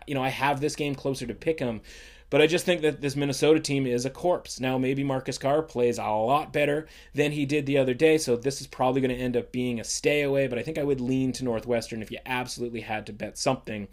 you 0.07 0.15
know, 0.15 0.23
I 0.23 0.29
have 0.29 0.61
this 0.61 0.75
game 0.75 0.95
closer 0.95 1.27
to 1.27 1.35
pick 1.35 1.61
'em. 1.61 1.81
But 2.29 2.41
I 2.41 2.47
just 2.47 2.65
think 2.65 2.81
that 2.81 3.01
this 3.01 3.15
Minnesota 3.15 3.59
team 3.59 3.85
is 3.85 4.05
a 4.05 4.09
corpse. 4.09 4.59
Now, 4.59 4.77
maybe 4.77 5.03
Marcus 5.03 5.37
Carr 5.37 5.61
plays 5.61 5.97
a 5.97 6.03
lot 6.03 6.51
better 6.51 6.87
than 7.13 7.31
he 7.31 7.45
did 7.45 7.65
the 7.65 7.77
other 7.77 7.93
day, 7.93 8.17
so 8.17 8.35
this 8.35 8.61
is 8.61 8.67
probably 8.67 9.01
going 9.01 9.15
to 9.15 9.23
end 9.23 9.37
up 9.37 9.51
being 9.51 9.79
a 9.79 9.83
stay 9.83 10.23
away. 10.23 10.47
But 10.47 10.59
I 10.59 10.63
think 10.63 10.77
I 10.77 10.83
would 10.83 11.01
lean 11.01 11.31
to 11.33 11.43
Northwestern 11.43 12.01
if 12.01 12.11
you 12.11 12.17
absolutely 12.25 12.81
had 12.81 13.05
to 13.05 13.13
bet 13.13 13.37
something 13.37 13.87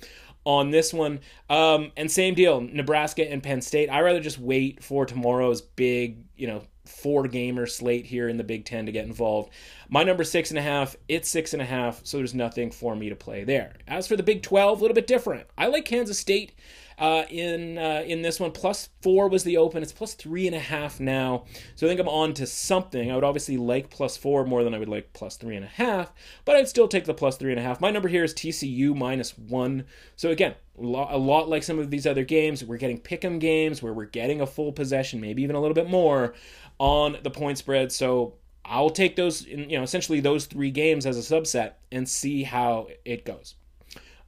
on 0.45 0.71
this 0.71 0.93
one. 0.93 1.21
Um, 1.49 1.93
and 1.97 2.11
same 2.11 2.35
deal, 2.35 2.61
Nebraska 2.61 3.31
and 3.31 3.43
Penn 3.43 3.61
State. 3.61 3.89
I 3.89 4.01
rather 4.01 4.21
just 4.21 4.39
wait 4.39 4.83
for 4.83 5.07
tomorrow's 5.07 5.61
big, 5.61 6.25
you 6.37 6.47
know, 6.47 6.63
four 6.85 7.29
gamer 7.29 7.67
slate 7.67 8.07
here 8.07 8.29
in 8.29 8.37
the 8.37 8.45
Big 8.45 8.65
Ten 8.65 8.87
to 8.87 8.93
get 8.93 9.07
involved. 9.07 9.53
My 9.89 10.03
number 10.03 10.25
six 10.25 10.51
and 10.51 10.59
a 10.59 10.63
half, 10.63 10.97
it's 11.09 11.29
six 11.29 11.53
and 11.53 11.63
a 11.63 11.65
half, 11.65 12.01
so 12.05 12.17
there's 12.17 12.35
nothing 12.35 12.71
for 12.71 12.97
me 12.97 13.09
to 13.09 13.15
play 13.15 13.45
there. 13.45 13.75
As 13.87 14.07
for 14.09 14.17
the 14.17 14.23
Big 14.23 14.43
Twelve, 14.43 14.81
a 14.81 14.83
little 14.83 14.95
bit 14.95 15.07
different. 15.07 15.47
I 15.57 15.69
like 15.69 15.85
Kansas 15.85 16.19
State 16.19 16.53
uh, 16.99 17.25
in 17.31 17.79
uh, 17.79 18.03
in 18.07 18.23
this 18.23 18.41
one. 18.41 18.53
Plus 18.53 18.89
four 19.01 19.29
was 19.29 19.45
the 19.45 19.57
open. 19.57 19.83
It's 19.83 19.93
plus 19.93 20.15
three 20.15 20.47
and 20.47 20.57
a 20.57 20.61
half 20.61 21.01
now. 21.01 21.45
So 21.75 21.87
I 21.87 21.91
think 21.91 22.01
I'm 22.01 22.09
on 22.09 22.35
to 22.35 22.47
something. 22.47 23.11
I 23.11 23.15
would 23.15 23.25
obviously 23.25 23.57
like 23.57 23.91
plus 23.91 24.17
four 24.17 24.45
more 24.45 24.65
than 24.65 24.75
I 24.75 24.79
would 24.79 24.89
like 24.89 25.13
plus 25.13 25.37
three 25.37 25.57
and 25.57 25.65
a 25.65 25.69
half, 25.69 26.13
but 26.45 26.57
I'd 26.57 26.69
still 26.69 26.89
take 26.89 27.05
the 27.05 27.15
plus 27.15 27.37
three 27.37 27.53
and 27.53 27.61
a 27.61 27.63
half. 27.63 27.81
My 27.81 27.91
number 27.91 28.09
here 28.09 28.25
is 28.25 28.35
TCU 28.35 28.97
minus 28.97 29.37
one. 29.37 29.85
So 30.17 30.31
again, 30.31 30.55
a 30.79 30.83
lot 31.19 31.49
like 31.49 31.63
some 31.63 31.79
of 31.79 31.91
these 31.91 32.07
other 32.07 32.25
games, 32.25 32.65
we're 32.65 32.77
getting 32.79 33.01
pick'em 33.01 33.39
games 33.39 33.83
where 33.83 33.93
we're 33.93 34.07
getting 34.07 34.41
a 34.41 34.47
full 34.47 34.73
possession, 34.73 35.21
maybe 35.21 35.43
even 35.43 35.57
a 35.57 35.61
little 35.61 35.75
bit 35.75 35.89
more 35.89 36.35
on 36.79 37.19
the 37.23 37.31
point 37.31 37.59
spread. 37.59 37.93
So 37.93 38.35
I'll 38.65 38.91
take 38.91 39.17
those, 39.17 39.45
you 39.47 39.77
know, 39.77 39.83
essentially 39.83 40.21
those 40.21 40.47
three 40.47 40.71
games 40.71 41.07
as 41.07 41.19
a 41.19 41.35
subset 41.35 41.73
and 41.91 42.09
see 42.09 42.45
how 42.45 42.89
it 43.05 43.25
goes. 43.25 43.55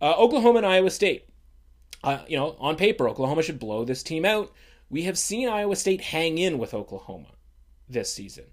Uh, 0.01 0.15
Oklahoma 0.19 0.59
and 0.59 0.67
Iowa 0.67 0.91
State. 0.91 1.29
Uh, 2.05 2.25
you 2.29 2.37
know, 2.37 2.57
on 2.59 2.77
paper, 2.77 3.09
Oklahoma 3.09 3.43
should 3.43 3.59
blow 3.59 3.85
this 3.85 4.03
team 4.03 4.25
out. 4.25 4.53
We 4.91 5.03
have 5.05 5.19
seen 5.19 5.49
Iowa 5.49 5.77
State 5.77 6.01
hang 6.01 6.39
in 6.39 6.59
with 6.59 6.75
Oklahoma 6.75 7.29
this 7.89 8.13
season. 8.13 8.45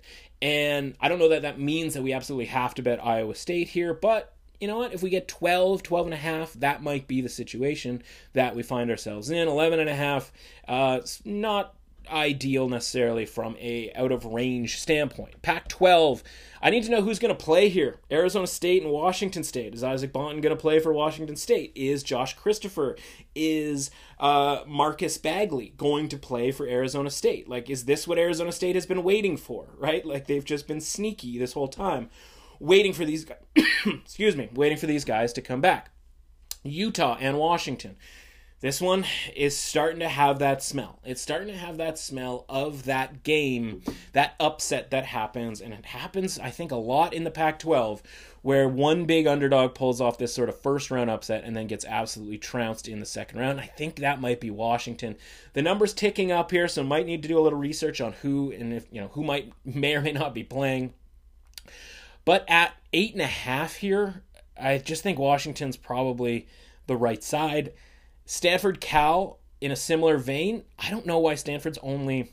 And 0.41 0.95
I 0.99 1.09
don't 1.09 1.19
know 1.19 1.29
that 1.29 1.43
that 1.43 1.59
means 1.59 1.93
that 1.93 2.01
we 2.01 2.13
absolutely 2.13 2.45
have 2.45 2.73
to 2.75 2.81
bet 2.81 3.05
Iowa 3.05 3.35
State 3.35 3.69
here, 3.69 3.93
but 3.93 4.33
you 4.59 4.67
know 4.67 4.77
what? 4.77 4.93
If 4.93 5.01
we 5.01 5.09
get 5.09 5.27
12, 5.27 5.81
12 5.83 6.07
and 6.07 6.13
a 6.13 6.17
half, 6.17 6.53
that 6.53 6.83
might 6.83 7.07
be 7.07 7.21
the 7.21 7.29
situation 7.29 8.03
that 8.33 8.55
we 8.55 8.61
find 8.61 8.91
ourselves 8.91 9.31
in. 9.31 9.47
11 9.47 9.79
and 9.79 9.89
a 9.89 9.95
half, 9.95 10.31
uh, 10.67 11.01
not 11.25 11.75
ideal 12.09 12.67
necessarily 12.69 13.25
from 13.25 13.55
a 13.57 13.91
out 13.93 14.11
of 14.11 14.25
range 14.25 14.79
standpoint. 14.79 15.41
Pac 15.41 15.67
12, 15.67 16.23
I 16.61 16.69
need 16.69 16.83
to 16.83 16.91
know 16.91 17.01
who's 17.01 17.19
going 17.19 17.35
to 17.35 17.43
play 17.43 17.69
here. 17.69 17.99
Arizona 18.11 18.47
State 18.47 18.83
and 18.83 18.91
Washington 18.91 19.43
State. 19.43 19.73
Is 19.73 19.83
Isaac 19.83 20.11
Bonton 20.11 20.41
going 20.41 20.55
to 20.55 20.61
play 20.61 20.79
for 20.79 20.93
Washington 20.93 21.35
State? 21.35 21.71
Is 21.75 22.03
Josh 22.03 22.35
Christopher, 22.35 22.97
is 23.35 23.91
uh, 24.19 24.61
Marcus 24.67 25.17
Bagley 25.17 25.73
going 25.77 26.09
to 26.09 26.17
play 26.17 26.51
for 26.51 26.67
Arizona 26.67 27.09
State? 27.09 27.47
Like, 27.47 27.69
is 27.69 27.85
this 27.85 28.07
what 28.07 28.17
Arizona 28.17 28.51
State 28.51 28.75
has 28.75 28.85
been 28.85 29.03
waiting 29.03 29.37
for, 29.37 29.69
right? 29.77 30.05
Like, 30.05 30.27
they've 30.27 30.45
just 30.45 30.67
been 30.67 30.81
sneaky 30.81 31.37
this 31.37 31.53
whole 31.53 31.67
time, 31.67 32.09
waiting 32.59 32.93
for 32.93 33.05
these 33.05 33.25
guys, 33.25 33.37
excuse 33.85 34.35
me, 34.35 34.49
waiting 34.53 34.77
for 34.77 34.87
these 34.87 35.05
guys 35.05 35.33
to 35.33 35.41
come 35.41 35.61
back. 35.61 35.91
Utah 36.63 37.17
and 37.19 37.37
Washington. 37.37 37.95
This 38.61 38.79
one 38.79 39.05
is 39.35 39.57
starting 39.57 40.01
to 40.01 40.07
have 40.07 40.37
that 40.37 40.61
smell. 40.61 40.99
It's 41.03 41.19
starting 41.21 41.47
to 41.47 41.57
have 41.57 41.77
that 41.77 41.97
smell 41.97 42.45
of 42.47 42.83
that 42.85 43.23
game, 43.23 43.81
that 44.13 44.35
upset 44.39 44.91
that 44.91 45.07
happens. 45.07 45.61
And 45.61 45.73
it 45.73 45.83
happens, 45.83 46.37
I 46.37 46.51
think, 46.51 46.71
a 46.71 46.75
lot 46.75 47.15
in 47.15 47.23
the 47.23 47.31
Pac 47.31 47.57
12, 47.57 48.03
where 48.43 48.69
one 48.69 49.05
big 49.05 49.25
underdog 49.25 49.73
pulls 49.73 49.99
off 49.99 50.19
this 50.19 50.35
sort 50.35 50.47
of 50.47 50.61
first 50.61 50.91
round 50.91 51.09
upset 51.09 51.43
and 51.43 51.55
then 51.55 51.65
gets 51.65 51.85
absolutely 51.85 52.37
trounced 52.37 52.87
in 52.87 52.99
the 52.99 53.05
second 53.07 53.39
round. 53.39 53.59
I 53.59 53.65
think 53.65 53.95
that 53.95 54.21
might 54.21 54.39
be 54.39 54.51
Washington. 54.51 55.15
The 55.53 55.63
number's 55.63 55.93
ticking 55.93 56.31
up 56.31 56.51
here, 56.51 56.67
so 56.67 56.83
might 56.83 57.07
need 57.07 57.23
to 57.23 57.27
do 57.27 57.39
a 57.39 57.41
little 57.41 57.57
research 57.57 57.99
on 57.99 58.13
who 58.21 58.51
and 58.51 58.73
if, 58.73 58.85
you 58.91 59.01
know, 59.01 59.09
who 59.13 59.23
might, 59.23 59.51
may 59.65 59.95
or 59.95 60.01
may 60.01 60.11
not 60.11 60.35
be 60.35 60.43
playing. 60.43 60.93
But 62.25 62.45
at 62.47 62.75
eight 62.93 63.13
and 63.13 63.23
a 63.23 63.25
half 63.25 63.77
here, 63.77 64.21
I 64.55 64.77
just 64.77 65.01
think 65.01 65.17
Washington's 65.17 65.77
probably 65.77 66.47
the 66.85 66.95
right 66.95 67.23
side. 67.23 67.73
Stanford 68.25 68.79
Cal, 68.79 69.39
in 69.59 69.71
a 69.71 69.75
similar 69.75 70.17
vein, 70.17 70.63
I 70.79 70.89
don't 70.89 71.05
know 71.05 71.19
why 71.19 71.35
Stanford's 71.35 71.77
only 71.83 72.31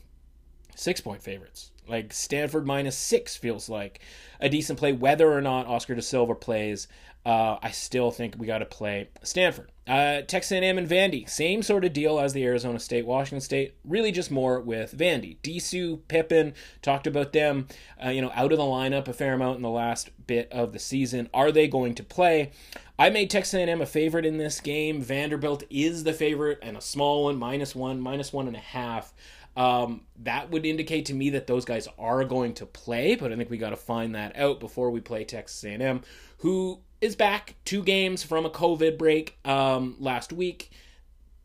six 0.75 1.01
point 1.01 1.21
favorites. 1.21 1.71
Like 1.87 2.13
Stanford 2.13 2.65
minus 2.65 2.97
six 2.97 3.35
feels 3.35 3.67
like 3.67 3.99
a 4.39 4.49
decent 4.49 4.77
play, 4.79 4.91
whether 4.91 5.31
or 5.31 5.41
not 5.41 5.67
Oscar 5.67 5.95
da 5.95 6.01
Silva 6.01 6.35
plays. 6.35 6.87
Uh, 7.25 7.57
I 7.61 7.71
still 7.71 8.11
think 8.11 8.35
we 8.37 8.47
got 8.47 8.59
to 8.59 8.65
play 8.65 9.09
Stanford. 9.23 9.71
Uh, 9.85 10.21
Texas 10.21 10.51
A&M 10.51 10.77
and 10.77 10.87
Vandy, 10.87 11.27
same 11.27 11.63
sort 11.63 11.83
of 11.83 11.93
deal 11.93 12.19
as 12.19 12.33
the 12.33 12.45
Arizona 12.45 12.79
State, 12.79 13.05
Washington 13.05 13.41
State. 13.41 13.75
Really, 13.83 14.11
just 14.11 14.29
more 14.29 14.59
with 14.61 14.95
Vandy. 14.95 15.37
Disu, 15.41 15.99
Pippen, 16.07 16.53
talked 16.81 17.07
about 17.07 17.33
them. 17.33 17.67
Uh, 18.03 18.09
you 18.09 18.21
know, 18.21 18.31
out 18.35 18.51
of 18.51 18.57
the 18.57 18.63
lineup 18.63 19.07
a 19.07 19.13
fair 19.13 19.33
amount 19.33 19.57
in 19.57 19.63
the 19.63 19.69
last 19.69 20.11
bit 20.27 20.47
of 20.51 20.73
the 20.73 20.79
season. 20.79 21.27
Are 21.33 21.51
they 21.51 21.67
going 21.67 21.95
to 21.95 22.03
play? 22.03 22.51
I 22.99 23.09
made 23.09 23.29
Texas 23.29 23.55
A&M 23.55 23.81
a 23.81 23.85
favorite 23.85 24.25
in 24.25 24.37
this 24.37 24.59
game. 24.59 25.01
Vanderbilt 25.01 25.63
is 25.69 26.03
the 26.03 26.13
favorite 26.13 26.59
and 26.61 26.77
a 26.77 26.81
small 26.81 27.23
one, 27.23 27.37
minus 27.37 27.73
one, 27.73 27.99
minus 27.99 28.31
one 28.31 28.47
and 28.47 28.55
a 28.55 28.59
half. 28.59 29.13
Um, 29.59 30.03
that 30.21 30.51
would 30.51 30.65
indicate 30.65 31.07
to 31.07 31.13
me 31.13 31.31
that 31.31 31.45
those 31.45 31.65
guys 31.65 31.85
are 31.99 32.23
going 32.23 32.53
to 32.55 32.65
play, 32.65 33.15
but 33.15 33.33
I 33.33 33.35
think 33.35 33.49
we 33.49 33.57
got 33.57 33.71
to 33.71 33.75
find 33.75 34.15
that 34.15 34.37
out 34.37 34.61
before 34.61 34.89
we 34.89 35.01
play 35.01 35.25
Texas 35.25 35.61
A&M, 35.65 36.01
who 36.37 36.79
is 37.01 37.17
back 37.17 37.55
two 37.65 37.83
games 37.83 38.23
from 38.23 38.45
a 38.45 38.49
COVID 38.49 38.97
break 38.97 39.37
um, 39.43 39.97
last 39.99 40.31
week. 40.31 40.71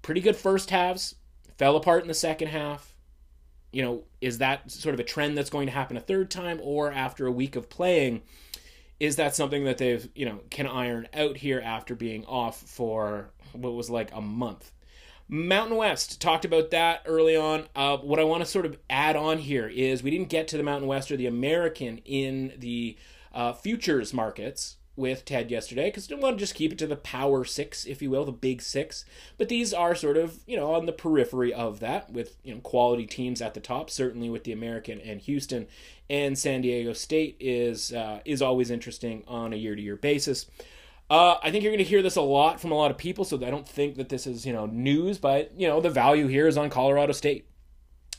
Pretty 0.03 0.21
good 0.21 0.37
first 0.37 0.71
halves, 0.71 1.17
fell 1.59 1.75
apart 1.75 2.03
in 2.03 2.09
the 2.09 2.15
second 2.15 2.49
half. 2.49 2.95
You 3.73 3.83
know, 3.83 4.05
is 4.21 4.39
that 4.39 4.71
sort 4.71 4.95
of 4.95 5.01
a 5.01 5.05
trend 5.05 5.37
that's 5.37 5.51
going 5.51 5.67
to 5.67 5.73
happen 5.73 5.97
a 5.97 6.01
third 6.01 6.31
time, 6.31 6.61
or 6.63 6.93
after 6.93 7.27
a 7.27 7.33
week 7.33 7.57
of 7.57 7.69
playing? 7.69 8.23
is 9.01 9.17
that 9.17 9.35
something 9.35 9.65
that 9.65 9.77
they've 9.77 10.09
you 10.15 10.25
know 10.25 10.39
can 10.51 10.69
iron 10.69 11.09
out 11.15 11.37
here 11.37 11.61
after 11.65 11.97
being 11.97 12.25
off 12.27 12.61
for 12.61 13.29
what 13.53 13.75
was 13.75 13.91
like 13.91 14.15
a 14.15 14.21
month 14.21 14.71
mountain 15.29 15.77
west 15.77 16.21
talked 16.21 16.45
about 16.45 16.71
that 16.71 17.03
early 17.07 17.37
on 17.37 17.67
uh, 17.75 17.97
what 17.97 18.21
i 18.21 18.25
want 18.25 18.43
to 18.43 18.51
sort 18.51 18.67
of 18.67 18.79
add 18.91 19.17
on 19.17 19.39
here 19.39 19.69
is 19.69 20.03
we 20.03 20.11
didn't 20.11 20.29
get 20.29 20.47
to 20.49 20.57
the 20.57 20.63
mountain 20.63 20.89
west 20.89 21.11
or 21.11 21.17
the 21.17 21.27
american 21.27 21.99
in 22.05 22.53
the 22.59 22.97
uh, 23.33 23.53
futures 23.53 24.15
markets 24.15 24.77
with 24.97 25.25
Ted 25.25 25.51
yesterday 25.51 25.87
because 25.87 26.11
I 26.11 26.15
want 26.15 26.37
to 26.37 26.41
just 26.41 26.55
keep 26.55 26.73
it 26.73 26.79
to 26.79 26.87
the 26.87 26.97
power 26.97 27.45
six, 27.45 27.85
if 27.85 28.01
you 28.01 28.11
will, 28.11 28.25
the 28.25 28.33
big 28.33 28.63
six. 28.63 29.05
But 29.39 29.49
these 29.49 29.75
are 29.75 29.95
sort 29.95 30.17
of, 30.17 30.39
you 30.47 30.57
know, 30.57 30.75
on 30.75 30.87
the 30.87 30.93
periphery 30.93 31.53
of 31.53 31.81
that 31.81 32.13
with, 32.13 32.37
you 32.45 32.55
know, 32.55 32.61
quality 32.61 33.07
teams 33.07 33.43
at 33.43 33.55
the 33.55 33.61
top, 33.61 33.91
certainly 33.91 34.31
with 34.31 34.45
the 34.45 34.53
American 34.53 35.01
and 35.01 35.21
Houston. 35.21 35.67
And 36.09 36.39
San 36.39 36.61
Diego 36.61 36.93
State 36.93 37.37
is 37.41 37.93
uh, 37.93 38.21
is 38.25 38.43
always 38.43 38.71
interesting 38.71 39.25
on 39.27 39.53
a 39.53 39.57
year 39.57 39.75
to 39.75 39.83
year 39.83 39.97
basis. 39.97 40.47
Uh, 41.11 41.37
I 41.43 41.51
think 41.51 41.63
you're 41.63 41.73
going 41.73 41.85
to 41.85 41.89
hear 41.89 42.03
this 42.03 42.17
a 42.17 42.23
lot 42.23 42.61
from 42.61 42.73
a 42.73 42.77
lot 42.77 42.91
of 42.91 42.99
people, 42.99 43.25
so 43.25 43.37
I 43.37 43.51
don't 43.51 43.69
think 43.69 43.97
that 43.97 44.09
this 44.09 44.27
is, 44.27 44.47
you 44.47 44.53
know, 44.53 44.67
news, 44.67 45.19
but, 45.19 45.53
you 45.59 45.69
know, 45.69 45.81
the 45.81 45.91
value 45.91 46.27
here 46.27 46.47
is 46.47 46.57
on 46.57 46.71
Colorado 46.71 47.13
State. 47.13 47.47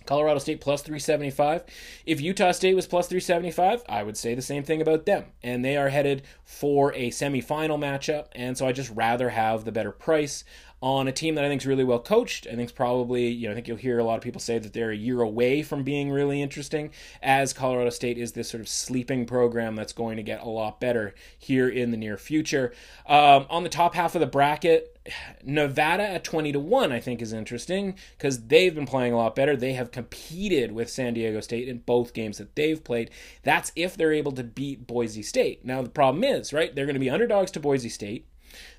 Colorado 0.06 0.40
State 0.40 0.62
plus 0.62 0.82
375. 0.82 1.64
If 2.06 2.22
Utah 2.22 2.52
State 2.52 2.76
was 2.76 2.86
plus 2.88 3.08
375, 3.08 3.84
I 3.90 4.04
would 4.04 4.18
say 4.18 4.36
the 4.36 4.42
same 4.42 4.64
thing 4.64 4.82
about 4.82 5.06
them. 5.06 5.26
And 5.42 5.66
they 5.66 5.78
are 5.78 5.90
headed 5.90 6.24
for 6.44 6.94
a 6.94 7.10
semifinal 7.10 7.80
matchup. 7.80 8.28
And 8.34 8.58
so 8.58 8.68
I 8.68 8.72
just 8.72 8.92
rather 8.92 9.30
have 9.30 9.66
the 9.66 9.72
better 9.72 9.92
price 9.92 10.44
on 10.82 11.08
a 11.08 11.12
team 11.12 11.36
that 11.36 11.44
I 11.44 11.48
think 11.48 11.62
is 11.62 11.68
really 11.68 11.84
well 11.84 12.00
coached. 12.00 12.48
I 12.52 12.56
think 12.56 12.74
probably, 12.76 13.28
you 13.28 13.48
know, 13.48 13.52
I 13.52 13.56
think 13.56 13.68
you'll 13.68 13.78
hear 13.78 13.98
a 13.98 14.04
lot 14.04 14.18
of 14.18 14.24
people 14.24 14.42
say 14.42 14.60
that 14.60 14.74
they're 14.74 14.92
a 14.92 14.96
year 14.96 15.22
away 15.22 15.64
from 15.64 15.84
being 15.84 16.12
really 16.12 16.42
interesting, 16.42 16.92
as 17.22 17.54
Colorado 17.54 17.90
State 17.90 18.18
is 18.18 18.34
this 18.34 18.50
sort 18.50 18.62
of 18.62 18.68
sleeping 18.68 19.26
program 19.26 19.76
that's 19.76 19.94
going 19.94 20.18
to 20.18 20.24
get 20.24 20.42
a 20.42 20.50
lot 20.50 20.80
better 20.80 21.16
here 21.38 21.68
in 21.68 21.92
the 21.92 21.98
near 21.98 22.18
future. 22.18 22.74
Um, 23.08 23.46
on 23.50 23.64
the 23.64 23.70
top 23.70 23.96
half 23.96 24.16
of 24.16 24.22
the 24.22 24.28
bracket, 24.28 24.96
Nevada 25.44 26.04
at 26.04 26.24
20 26.24 26.52
to 26.52 26.60
1, 26.60 26.92
I 26.92 27.00
think, 27.00 27.22
is 27.22 27.34
interesting 27.34 27.96
because 28.18 28.48
they've 28.48 28.74
been 28.74 28.86
playing 28.86 29.14
a 29.14 29.18
lot 29.18 29.36
better. 29.36 29.56
They 29.56 29.74
have 29.74 29.92
competed 29.92 30.72
with 30.72 30.90
San 30.90 31.14
Diego 31.14 31.42
State 31.42 31.68
in 31.68 31.80
both 31.80 32.14
games 32.14 32.38
that 32.38 32.56
they've 32.56 32.84
played. 32.84 33.12
That's 33.44 33.72
if 33.76 33.96
they're 33.96 34.14
able 34.14 34.32
to 34.34 34.44
beat 34.44 34.88
Boise 34.88 35.24
State. 35.24 35.64
Now, 35.64 35.82
the 35.82 35.90
problem 35.90 36.24
is, 36.24 36.54
right, 36.54 36.74
they're 36.76 36.86
going 36.86 36.96
to 36.96 37.00
be 37.00 37.10
underdogs 37.10 37.52
to 37.52 37.60
Boise 37.60 37.90
State. 37.90 38.28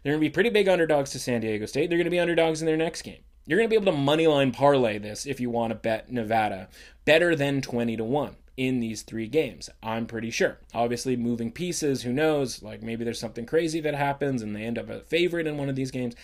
They're 0.02 0.12
going 0.12 0.20
to 0.20 0.28
be 0.28 0.32
pretty 0.32 0.50
big 0.50 0.68
underdogs 0.68 1.10
to 1.12 1.18
San 1.18 1.40
Diego 1.40 1.66
State. 1.66 1.88
They're 1.88 1.98
going 1.98 2.06
to 2.06 2.10
be 2.10 2.18
underdogs 2.18 2.60
in 2.60 2.66
their 2.66 2.76
next 2.76 3.02
game. 3.02 3.20
You're 3.46 3.58
going 3.58 3.68
to 3.68 3.70
be 3.70 3.80
able 3.80 3.92
to 3.92 3.98
moneyline 3.98 4.52
parlay 4.52 4.98
this 4.98 5.26
if 5.26 5.40
you 5.40 5.50
want 5.50 5.70
to 5.70 5.76
bet 5.76 6.10
Nevada 6.10 6.68
better 7.04 7.36
than 7.36 7.62
20 7.62 7.96
to 7.96 8.04
1 8.04 8.36
in 8.56 8.80
these 8.80 9.02
three 9.02 9.28
games. 9.28 9.70
I'm 9.82 10.06
pretty 10.06 10.30
sure. 10.30 10.58
Obviously, 10.74 11.16
moving 11.16 11.52
pieces, 11.52 12.02
who 12.02 12.12
knows? 12.12 12.62
Like 12.62 12.82
maybe 12.82 13.04
there's 13.04 13.20
something 13.20 13.46
crazy 13.46 13.80
that 13.80 13.94
happens 13.94 14.42
and 14.42 14.54
they 14.54 14.62
end 14.62 14.78
up 14.78 14.90
a 14.90 15.00
favorite 15.00 15.46
in 15.46 15.56
one 15.56 15.68
of 15.68 15.76
these 15.76 15.90
games. 15.90 16.14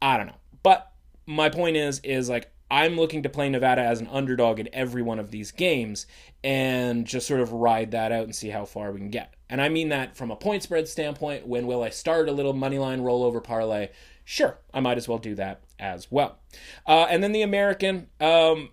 I 0.00 0.16
don't 0.16 0.26
know. 0.26 0.36
But 0.62 0.90
my 1.26 1.48
point 1.48 1.76
is, 1.76 2.00
is 2.00 2.28
like 2.28 2.50
I'm 2.70 2.96
looking 2.96 3.22
to 3.24 3.28
play 3.28 3.48
Nevada 3.48 3.82
as 3.82 4.00
an 4.00 4.08
underdog 4.10 4.58
in 4.58 4.68
every 4.72 5.02
one 5.02 5.18
of 5.18 5.30
these 5.30 5.52
games 5.52 6.06
and 6.42 7.06
just 7.06 7.26
sort 7.26 7.40
of 7.40 7.52
ride 7.52 7.90
that 7.90 8.12
out 8.12 8.24
and 8.24 8.34
see 8.34 8.48
how 8.48 8.64
far 8.64 8.90
we 8.90 8.98
can 8.98 9.10
get. 9.10 9.34
And 9.54 9.62
I 9.62 9.68
mean 9.68 9.90
that 9.90 10.16
from 10.16 10.32
a 10.32 10.36
point 10.36 10.64
spread 10.64 10.88
standpoint. 10.88 11.46
When 11.46 11.68
will 11.68 11.84
I 11.84 11.90
start 11.90 12.28
a 12.28 12.32
little 12.32 12.54
money 12.54 12.76
line 12.76 13.02
rollover 13.02 13.40
parlay? 13.40 13.90
Sure, 14.24 14.58
I 14.72 14.80
might 14.80 14.96
as 14.96 15.06
well 15.06 15.18
do 15.18 15.36
that 15.36 15.60
as 15.78 16.10
well. 16.10 16.40
Uh, 16.88 17.06
and 17.08 17.22
then 17.22 17.30
the 17.30 17.42
American. 17.42 18.08
Um, 18.20 18.70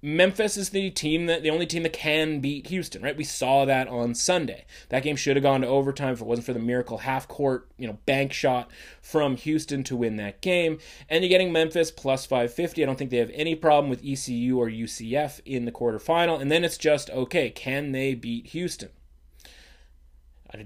Memphis 0.00 0.56
is 0.56 0.70
the 0.70 0.88
team 0.88 1.26
that 1.26 1.42
the 1.42 1.50
only 1.50 1.66
team 1.66 1.82
that 1.82 1.92
can 1.92 2.40
beat 2.40 2.68
Houston, 2.68 3.02
right? 3.02 3.18
We 3.18 3.24
saw 3.24 3.66
that 3.66 3.86
on 3.86 4.14
Sunday. 4.14 4.64
That 4.88 5.02
game 5.02 5.14
should 5.14 5.36
have 5.36 5.42
gone 5.42 5.60
to 5.60 5.66
overtime 5.66 6.14
if 6.14 6.22
it 6.22 6.26
wasn't 6.26 6.46
for 6.46 6.54
the 6.54 6.58
miracle 6.58 6.96
half 6.96 7.28
court, 7.28 7.68
you 7.76 7.86
know, 7.86 7.98
bank 8.06 8.32
shot 8.32 8.70
from 9.02 9.36
Houston 9.36 9.84
to 9.84 9.94
win 9.94 10.16
that 10.16 10.40
game. 10.40 10.78
And 11.10 11.22
you're 11.22 11.28
getting 11.28 11.52
Memphis 11.52 11.90
plus 11.90 12.24
550. 12.24 12.82
I 12.82 12.86
don't 12.86 12.96
think 12.96 13.10
they 13.10 13.18
have 13.18 13.30
any 13.34 13.54
problem 13.54 13.90
with 13.90 14.02
ECU 14.02 14.58
or 14.58 14.70
UCF 14.70 15.42
in 15.44 15.66
the 15.66 15.72
quarterfinal. 15.72 16.40
And 16.40 16.50
then 16.50 16.64
it's 16.64 16.78
just 16.78 17.10
okay, 17.10 17.50
can 17.50 17.92
they 17.92 18.14
beat 18.14 18.46
Houston? 18.46 18.88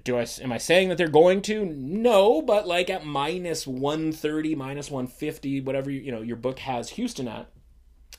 Do 0.03 0.17
I 0.19 0.27
am 0.41 0.53
I 0.53 0.59
saying 0.59 0.89
that 0.89 0.99
they're 0.99 1.09
going 1.09 1.43
to? 1.43 1.65
No, 1.65 2.41
but 2.41 2.67
like 2.67 2.89
at 2.89 3.05
minus 3.05 3.67
130, 3.67 4.55
minus 4.55 4.91
150, 4.91 5.61
whatever 5.61 5.91
you, 5.91 6.01
you 6.01 6.13
know 6.13 6.23
your 6.23 6.37
book 6.37 6.61
has 6.61 6.91
Houston 6.91 7.29
at 7.29 7.49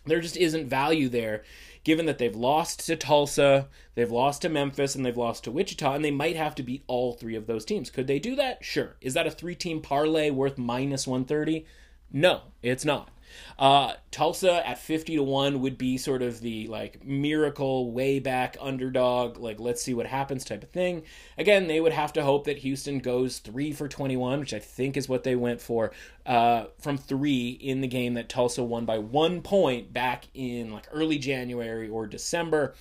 there 0.05 0.21
just 0.21 0.37
isn't 0.37 0.67
value 0.67 1.09
there 1.09 1.43
given 1.83 2.07
that 2.07 2.17
they've 2.17 2.35
lost 2.35 2.85
to 2.87 2.95
Tulsa, 2.95 3.67
they've 3.93 4.09
lost 4.09 4.41
to 4.41 4.49
Memphis, 4.49 4.95
and 4.95 5.05
they've 5.05 5.15
lost 5.15 5.43
to 5.43 5.51
Wichita, 5.51 5.93
and 5.93 6.03
they 6.03 6.09
might 6.09 6.35
have 6.35 6.55
to 6.55 6.63
beat 6.63 6.83
all 6.87 7.13
three 7.13 7.35
of 7.35 7.45
those 7.45 7.63
teams. 7.63 7.91
Could 7.91 8.07
they 8.07 8.17
do 8.17 8.35
that? 8.35 8.65
Sure. 8.65 8.95
Is 9.01 9.13
that 9.13 9.27
a 9.27 9.31
three 9.31 9.53
team 9.53 9.81
parlay 9.81 10.31
worth 10.31 10.57
minus 10.57 11.05
130? 11.05 11.65
No, 12.11 12.41
it's 12.63 12.85
not. 12.85 13.09
Uh, 13.57 13.93
Tulsa 14.11 14.67
at 14.67 14.77
50 14.77 15.15
to 15.17 15.23
1 15.23 15.61
would 15.61 15.77
be 15.77 15.97
sort 15.97 16.21
of 16.21 16.41
the 16.41 16.67
like 16.67 17.03
miracle 17.05 17.91
way 17.91 18.19
back 18.19 18.57
underdog, 18.59 19.37
like 19.37 19.59
let's 19.59 19.81
see 19.81 19.93
what 19.93 20.05
happens 20.05 20.43
type 20.43 20.63
of 20.63 20.69
thing. 20.69 21.03
Again, 21.37 21.67
they 21.67 21.79
would 21.79 21.93
have 21.93 22.13
to 22.13 22.23
hope 22.23 22.45
that 22.45 22.59
Houston 22.59 22.99
goes 22.99 23.39
3 23.39 23.71
for 23.71 23.87
21, 23.87 24.39
which 24.39 24.53
I 24.53 24.59
think 24.59 24.97
is 24.97 25.09
what 25.09 25.23
they 25.23 25.35
went 25.35 25.61
for 25.61 25.91
uh, 26.25 26.65
from 26.79 26.97
3 26.97 27.49
in 27.61 27.81
the 27.81 27.87
game 27.87 28.13
that 28.15 28.29
Tulsa 28.29 28.63
won 28.63 28.85
by 28.85 28.97
1 28.97 29.41
point 29.41 29.93
back 29.93 30.25
in 30.33 30.71
like 30.71 30.87
early 30.91 31.17
January 31.17 31.89
or 31.89 32.07
December. 32.07 32.75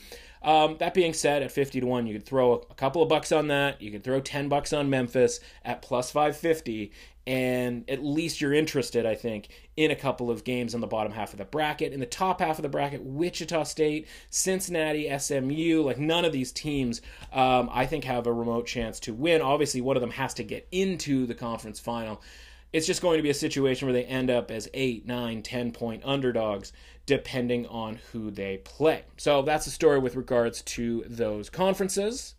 Um, 0.44 0.76
that 0.78 0.92
being 0.92 1.14
said, 1.14 1.42
at 1.42 1.50
50 1.50 1.80
to 1.80 1.86
1, 1.86 2.06
you 2.06 2.12
could 2.12 2.26
throw 2.26 2.52
a 2.52 2.74
couple 2.74 3.02
of 3.02 3.08
bucks 3.08 3.32
on 3.32 3.48
that. 3.48 3.80
You 3.80 3.90
could 3.90 4.04
throw 4.04 4.20
10 4.20 4.50
bucks 4.50 4.74
on 4.74 4.90
Memphis 4.90 5.40
at 5.64 5.80
plus 5.80 6.10
550, 6.10 6.92
and 7.26 7.88
at 7.88 8.04
least 8.04 8.40
you're 8.40 8.52
interested, 8.52 9.06
I 9.06 9.14
think, 9.14 9.48
in 9.76 9.90
a 9.90 9.96
couple 9.96 10.30
of 10.30 10.44
games 10.44 10.74
on 10.74 10.80
the 10.80 10.86
bottom 10.86 11.12
half 11.12 11.32
of 11.32 11.38
the 11.38 11.44
bracket. 11.44 11.92
In 11.92 12.00
the 12.00 12.06
top 12.06 12.40
half 12.40 12.58
of 12.58 12.62
the 12.62 12.68
bracket, 12.68 13.02
Wichita 13.02 13.64
State, 13.64 14.06
Cincinnati, 14.30 15.10
SMU, 15.18 15.82
like 15.82 15.98
none 15.98 16.24
of 16.24 16.32
these 16.32 16.52
teams, 16.52 17.00
um, 17.32 17.70
I 17.72 17.86
think, 17.86 18.04
have 18.04 18.26
a 18.26 18.32
remote 18.32 18.66
chance 18.66 19.00
to 19.00 19.14
win. 19.14 19.40
Obviously, 19.40 19.80
one 19.80 19.96
of 19.96 20.02
them 20.02 20.10
has 20.10 20.34
to 20.34 20.44
get 20.44 20.68
into 20.70 21.26
the 21.26 21.34
conference 21.34 21.80
final. 21.80 22.20
It's 22.72 22.86
just 22.86 23.02
going 23.02 23.18
to 23.18 23.22
be 23.22 23.30
a 23.30 23.34
situation 23.34 23.86
where 23.86 23.92
they 23.92 24.04
end 24.04 24.30
up 24.30 24.50
as 24.50 24.68
eight, 24.74 25.06
nine, 25.06 25.42
ten 25.42 25.70
point 25.72 26.02
underdogs 26.04 26.72
depending 27.06 27.66
on 27.66 28.00
who 28.12 28.30
they 28.30 28.58
play. 28.58 29.04
So 29.16 29.42
that's 29.42 29.66
the 29.66 29.70
story 29.70 29.98
with 29.98 30.16
regards 30.16 30.62
to 30.62 31.04
those 31.06 31.50
conferences. 31.50 32.34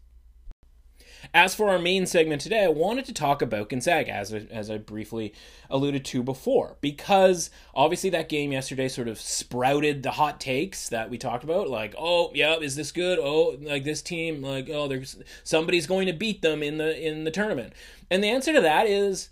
As 1.34 1.56
for 1.56 1.70
our 1.70 1.80
main 1.80 2.06
segment 2.06 2.42
today, 2.42 2.64
I 2.64 2.70
wanted 2.70 3.06
to 3.06 3.14
talk 3.14 3.42
about 3.42 3.70
Gonzaga, 3.70 4.12
as 4.12 4.34
I, 4.34 4.48
as 4.50 4.70
I 4.70 4.78
briefly 4.78 5.34
alluded 5.70 6.06
to 6.06 6.24
before, 6.24 6.78
because 6.82 7.50
obviously 7.74 8.10
that 8.12 8.30
game 8.30 8.52
yesterday 8.52 8.88
sort 8.88 9.08
of 9.08 9.20
sprouted 9.20 10.04
the 10.04 10.12
hot 10.12 10.40
takes 10.40 10.90
that 10.90 11.10
we 11.10 11.18
talked 11.18 11.44
about, 11.44 11.70
like, 11.70 11.96
oh, 11.98 12.32
yeah, 12.34 12.56
is 12.58 12.76
this 12.76 12.92
good? 12.92 13.20
Oh, 13.20 13.58
like 13.62 13.84
this 13.84 14.02
team, 14.02 14.42
like, 14.42 14.70
oh, 14.70 14.88
there's 14.88 15.18
somebody's 15.44 15.88
going 15.88 16.08
to 16.08 16.14
beat 16.14 16.42
them 16.42 16.64
in 16.64 16.78
the 16.78 16.98
in 17.00 17.24
the 17.24 17.32
tournament, 17.32 17.74
and 18.10 18.24
the 18.24 18.30
answer 18.30 18.54
to 18.54 18.62
that 18.62 18.88
is 18.88 19.30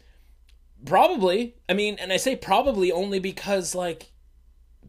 probably. 0.85 1.55
I 1.69 1.73
mean, 1.73 1.97
and 1.99 2.11
I 2.11 2.17
say 2.17 2.35
probably 2.35 2.91
only 2.91 3.19
because 3.19 3.75
like 3.75 4.11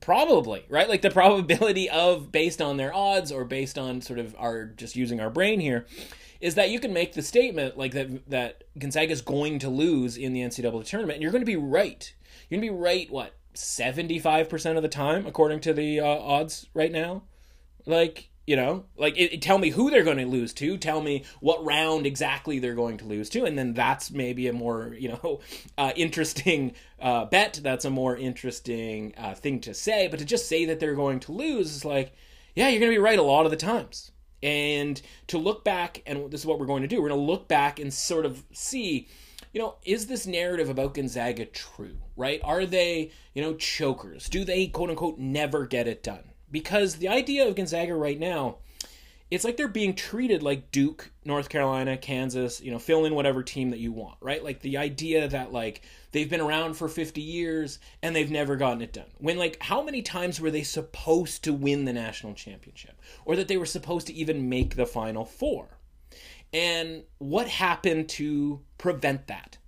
probably 0.01 0.65
right 0.69 0.89
like 0.89 1.03
the 1.03 1.11
probability 1.23 1.89
of 1.89 2.31
based 2.31 2.61
on 2.61 2.77
their 2.77 2.95
odds 2.95 3.33
or 3.33 3.45
based 3.45 3.79
on 3.79 4.01
sort 4.01 4.19
of 4.19 4.35
our 4.39 4.67
just 4.67 4.97
using 4.97 5.21
our 5.21 5.31
brain 5.31 5.61
here 5.61 5.87
is 6.45 6.57
that 6.57 6.69
you 6.69 6.79
can 6.79 6.93
make 6.93 7.15
the 7.15 7.23
statement 7.23 7.79
like 7.79 7.93
that 7.93 8.29
that 8.29 8.65
Gonzaga 8.79 9.11
is 9.11 9.23
going 9.23 9.61
to 9.61 9.71
lose 9.71 10.19
in 10.19 10.35
the 10.35 10.41
NCAA 10.41 10.85
tournament 10.85 11.15
and 11.15 11.23
you're 11.23 11.33
going 11.33 11.41
to 11.41 11.47
be 11.47 11.57
right. 11.57 12.15
You're 12.49 12.61
going 12.61 12.69
to 12.69 12.75
be 12.75 12.79
right 12.79 13.11
what 13.11 13.33
75% 13.55 14.77
of 14.77 14.83
the 14.83 14.89
time 14.91 15.25
according 15.25 15.61
to 15.61 15.73
the 15.73 16.01
uh, 16.01 16.05
odds 16.07 16.67
right 16.75 16.93
now? 16.93 17.23
Like 17.87 18.29
you 18.47 18.57
know 18.57 18.85
like 18.99 19.17
it, 19.17 19.33
it, 19.33 19.41
tell 19.41 19.57
me 19.57 19.71
who 19.71 19.91
they're 19.91 20.03
going 20.03 20.19
to 20.19 20.27
lose 20.27 20.53
to 20.53 20.77
tell 20.77 21.01
me 21.01 21.25
what 21.41 21.65
round 21.65 22.07
exactly 22.07 22.59
they're 22.59 22.75
going 22.75 22.99
to 22.99 23.07
lose 23.07 23.31
to 23.31 23.45
and 23.45 23.57
then 23.57 23.73
that's 23.73 24.11
maybe 24.11 24.47
a 24.49 24.53
more 24.53 24.95
you 24.99 25.09
know 25.09 25.41
uh, 25.79 25.93
interesting 25.97 26.75
uh, 27.01 27.25
bet 27.25 27.59
that's 27.63 27.87
a 27.87 27.91
more 27.91 28.15
interesting 28.19 29.15
uh, 29.17 29.33
thing 29.33 29.61
to 29.61 29.73
say 29.73 30.09
but 30.09 30.19
to 30.19 30.27
just 30.27 30.47
say 30.47 30.67
that 30.67 30.79
they're 30.79 30.95
going 30.95 31.19
to 31.19 31.33
lose 31.33 31.75
is 31.75 31.87
like 31.87 32.13
yeah 32.55 32.69
you're 32.69 32.81
going 32.81 32.93
to 32.93 32.99
be 32.99 33.03
right 33.03 33.19
a 33.19 33.23
lot 33.23 33.47
of 33.47 33.51
the 33.51 33.57
times 33.57 34.11
and 34.45 35.03
to 35.27 35.39
look 35.39 35.65
back 35.65 36.03
and 36.07 36.31
this 36.31 36.41
is 36.41 36.47
what 36.47 36.61
we're 36.61 36.67
going 36.67 36.83
to 36.83 36.89
do 36.89 37.03
we're 37.03 37.09
going 37.09 37.21
to 37.21 37.27
look 37.27 37.49
back 37.49 37.81
and 37.81 37.93
sort 37.93 38.25
of 38.25 38.45
see 38.53 39.09
you 39.53 39.61
know, 39.61 39.77
is 39.85 40.09
this 40.09 40.27
narrative 40.27 40.69
about 40.69 40.95
Gonzaga 40.95 41.45
true, 41.45 41.97
right? 42.17 42.41
Are 42.43 42.67
they, 42.67 43.13
you 43.35 43.43
know, 43.43 43.55
chokers? 43.55 44.29
Do 44.29 44.45
they, 44.45 44.67
quote 44.67 44.91
unquote, 44.91 45.21
never 45.21 45.65
get 45.65 45.87
it 45.87 46.03
done? 46.03 46.25
because 46.55 46.95
the 46.95 47.09
idea 47.09 47.49
of 47.49 47.57
Gonzaga 47.57 47.97
right 47.97 48.19
now, 48.19 48.59
it's 49.29 49.45
like 49.45 49.57
they're 49.57 49.67
being 49.67 49.93
treated 49.93 50.41
like 50.41 50.71
Duke, 50.71 51.11
North 51.25 51.49
Carolina, 51.49 51.97
Kansas, 51.97 52.61
you 52.61 52.71
know, 52.71 52.79
fill 52.79 53.07
in 53.07 53.17
whatever 53.17 53.43
team 53.43 53.71
that 53.71 53.81
you 53.81 53.91
want, 53.91 54.19
right? 54.21 54.43
Like 54.43 54.61
the 54.61 54.79
idea 54.79 55.27
that 55.27 55.53
like 55.53 55.83
they've 56.15 56.31
been 56.31 56.41
around 56.41 56.75
for 56.75 56.89
50 56.89 57.21
years 57.21 57.81
and 58.01 58.15
they've 58.15 58.31
never 58.31 58.55
gotten 58.55 58.81
it 58.81 58.93
done. 58.93 59.11
When 59.19 59.37
like 59.37 59.61
how 59.61 59.83
many 59.83 60.01
times 60.01 60.41
were 60.41 60.51
they 60.51 60.63
supposed 60.63 61.43
to 61.45 61.53
win 61.53 61.85
the 61.85 61.93
national 61.93 62.35
championship 62.35 62.99
or 63.25 63.35
that 63.37 63.49
they 63.49 63.57
were 63.57 63.67
supposed 63.67 64.07
to 64.07 64.15
even 64.15 64.49
make 64.49 64.77
the 64.77 64.87
final 64.87 65.25
four? 65.25 65.77
And 66.53 67.03
what 67.19 67.49
happened 67.49 68.09
to 68.11 68.61
prevent 68.79 69.27
that? 69.27 69.59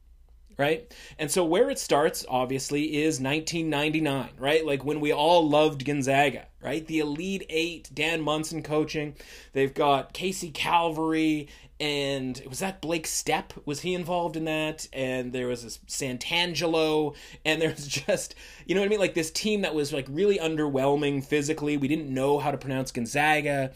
right? 0.58 0.94
And 1.18 1.30
so 1.30 1.44
where 1.44 1.68
it 1.68 1.78
starts, 1.78 2.24
obviously, 2.28 3.02
is 3.02 3.20
1999, 3.20 4.30
right? 4.38 4.64
Like 4.64 4.84
when 4.84 5.00
we 5.00 5.12
all 5.12 5.46
loved 5.46 5.84
Gonzaga, 5.84 6.46
right? 6.62 6.86
The 6.86 7.00
Elite 7.00 7.44
Eight, 7.50 7.90
Dan 7.92 8.22
Monson 8.22 8.62
coaching. 8.62 9.16
They've 9.52 9.74
got 9.74 10.14
Casey 10.14 10.50
Calvary, 10.50 11.48
and 11.78 12.42
was 12.48 12.60
that 12.60 12.80
Blake 12.80 13.06
Stepp? 13.06 13.50
Was 13.66 13.80
he 13.80 13.92
involved 13.94 14.36
in 14.36 14.46
that? 14.46 14.88
And 14.92 15.32
there 15.32 15.46
was 15.46 15.62
this 15.62 15.78
Santangelo, 15.86 17.14
and 17.44 17.60
there's 17.60 17.86
just, 18.06 18.34
you 18.66 18.74
know 18.74 18.80
what 18.80 18.86
I 18.86 18.88
mean? 18.88 19.00
Like 19.00 19.14
this 19.14 19.30
team 19.30 19.62
that 19.62 19.74
was 19.74 19.92
like 19.92 20.06
really 20.08 20.38
underwhelming 20.38 21.24
physically. 21.24 21.76
We 21.76 21.88
didn't 21.88 22.12
know 22.12 22.38
how 22.38 22.50
to 22.50 22.56
pronounce 22.56 22.92
Gonzaga. 22.92 23.72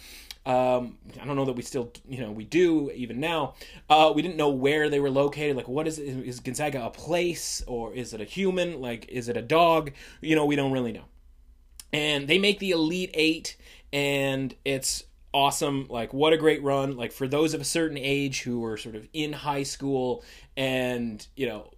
Um, 0.46 0.96
I 1.20 1.26
don't 1.26 1.36
know 1.36 1.44
that 1.44 1.52
we 1.52 1.62
still, 1.62 1.92
you 2.08 2.20
know, 2.20 2.32
we 2.32 2.44
do 2.44 2.90
even 2.92 3.20
now. 3.20 3.54
Uh, 3.90 4.12
we 4.14 4.22
didn't 4.22 4.36
know 4.36 4.48
where 4.48 4.88
they 4.88 4.98
were 4.98 5.10
located. 5.10 5.54
Like, 5.54 5.68
what 5.68 5.86
is 5.86 5.98
it? 5.98 6.08
Is 6.08 6.40
Gonzaga 6.40 6.86
a 6.86 6.90
place 6.90 7.62
or 7.66 7.92
is 7.92 8.14
it 8.14 8.22
a 8.22 8.24
human? 8.24 8.80
Like, 8.80 9.06
is 9.10 9.28
it 9.28 9.36
a 9.36 9.42
dog? 9.42 9.92
You 10.22 10.36
know, 10.36 10.46
we 10.46 10.56
don't 10.56 10.72
really 10.72 10.92
know. 10.92 11.04
And 11.92 12.26
they 12.26 12.38
make 12.38 12.60
the 12.60 12.70
Elite 12.70 13.10
Eight, 13.12 13.56
and 13.92 14.54
it's 14.64 15.04
awesome. 15.32 15.86
Like, 15.88 16.12
what 16.12 16.32
a 16.32 16.36
great 16.36 16.62
run. 16.62 16.96
Like, 16.96 17.12
for 17.12 17.28
those 17.28 17.54
of 17.54 17.60
a 17.60 17.64
certain 17.64 17.98
age 17.98 18.42
who 18.42 18.60
were 18.60 18.76
sort 18.76 18.96
of 18.96 19.06
in 19.12 19.32
high 19.32 19.62
school 19.62 20.24
and, 20.56 21.26
you 21.36 21.46
know, 21.46 21.70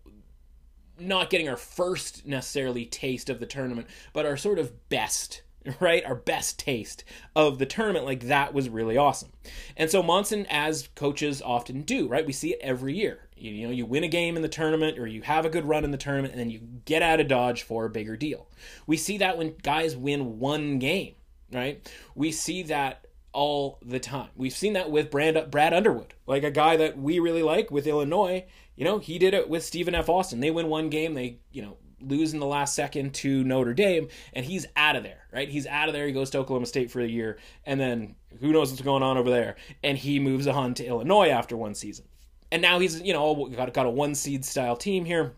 not 0.98 1.30
getting 1.30 1.48
our 1.48 1.56
first 1.56 2.26
necessarily 2.26 2.86
taste 2.86 3.28
of 3.30 3.40
the 3.40 3.46
tournament, 3.46 3.88
but 4.12 4.26
our 4.26 4.36
sort 4.36 4.58
of 4.58 4.88
best 4.88 5.42
right? 5.80 6.04
Our 6.04 6.14
best 6.14 6.58
taste 6.58 7.04
of 7.36 7.58
the 7.58 7.66
tournament. 7.66 8.04
Like 8.04 8.20
that 8.22 8.54
was 8.54 8.68
really 8.68 8.96
awesome. 8.96 9.30
And 9.76 9.90
so 9.90 10.02
Monson, 10.02 10.46
as 10.50 10.88
coaches 10.94 11.42
often 11.42 11.82
do, 11.82 12.08
right? 12.08 12.26
We 12.26 12.32
see 12.32 12.52
it 12.52 12.60
every 12.62 12.96
year. 12.96 13.28
You, 13.36 13.52
you, 13.52 13.66
know, 13.66 13.72
you 13.72 13.86
win 13.86 14.04
a 14.04 14.08
game 14.08 14.36
in 14.36 14.42
the 14.42 14.48
tournament 14.48 14.98
or 14.98 15.06
you 15.06 15.22
have 15.22 15.44
a 15.44 15.50
good 15.50 15.64
run 15.64 15.84
in 15.84 15.90
the 15.90 15.96
tournament 15.96 16.32
and 16.32 16.40
then 16.40 16.50
you 16.50 16.60
get 16.84 17.02
out 17.02 17.20
of 17.20 17.28
Dodge 17.28 17.62
for 17.62 17.84
a 17.84 17.90
bigger 17.90 18.16
deal. 18.16 18.48
We 18.86 18.96
see 18.96 19.18
that 19.18 19.38
when 19.38 19.54
guys 19.62 19.96
win 19.96 20.38
one 20.38 20.78
game, 20.78 21.14
right? 21.52 21.88
We 22.14 22.32
see 22.32 22.64
that 22.64 23.06
all 23.32 23.78
the 23.82 24.00
time. 24.00 24.28
We've 24.36 24.52
seen 24.52 24.74
that 24.74 24.90
with 24.90 25.10
Brad, 25.10 25.50
Brad 25.50 25.72
Underwood, 25.72 26.14
like 26.26 26.44
a 26.44 26.50
guy 26.50 26.76
that 26.76 26.98
we 26.98 27.18
really 27.18 27.42
like 27.42 27.70
with 27.70 27.86
Illinois. 27.86 28.44
You 28.76 28.84
know, 28.84 28.98
he 28.98 29.18
did 29.18 29.34
it 29.34 29.48
with 29.48 29.64
Stephen 29.64 29.94
F. 29.94 30.08
Austin. 30.08 30.40
They 30.40 30.50
win 30.50 30.68
one 30.68 30.88
game, 30.88 31.14
they, 31.14 31.38
you 31.50 31.62
know, 31.62 31.76
lose 32.00 32.32
in 32.32 32.40
the 32.40 32.46
last 32.46 32.74
second 32.74 33.14
to 33.14 33.44
Notre 33.44 33.74
Dame, 33.74 34.08
and 34.32 34.44
he's 34.44 34.66
out 34.76 34.96
of 34.96 35.02
there, 35.02 35.26
right? 35.32 35.48
He's 35.48 35.66
out 35.66 35.88
of 35.88 35.94
there. 35.94 36.06
He 36.06 36.12
goes 36.12 36.30
to 36.30 36.38
Oklahoma 36.38 36.66
State 36.66 36.90
for 36.90 37.00
a 37.00 37.06
year, 37.06 37.38
and 37.64 37.78
then 37.78 38.16
who 38.40 38.52
knows 38.52 38.70
what's 38.70 38.82
going 38.82 39.02
on 39.02 39.16
over 39.16 39.30
there? 39.30 39.56
And 39.82 39.96
he 39.96 40.18
moves 40.18 40.46
on 40.46 40.74
to 40.74 40.84
Illinois 40.84 41.28
after 41.28 41.56
one 41.56 41.74
season, 41.74 42.06
and 42.50 42.60
now 42.62 42.78
he's 42.78 43.00
you 43.00 43.12
know 43.12 43.46
got 43.54 43.72
got 43.72 43.86
a 43.86 43.90
one 43.90 44.14
seed 44.14 44.44
style 44.44 44.76
team 44.76 45.04
here. 45.04 45.34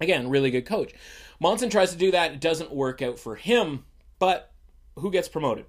Again, 0.00 0.30
really 0.30 0.50
good 0.50 0.64
coach. 0.64 0.92
Monson 1.40 1.68
tries 1.68 1.92
to 1.92 1.98
do 1.98 2.10
that. 2.12 2.32
It 2.32 2.40
doesn't 2.40 2.72
work 2.72 3.02
out 3.02 3.18
for 3.18 3.36
him, 3.36 3.84
but 4.18 4.50
who 4.96 5.10
gets 5.10 5.28
promoted? 5.28 5.66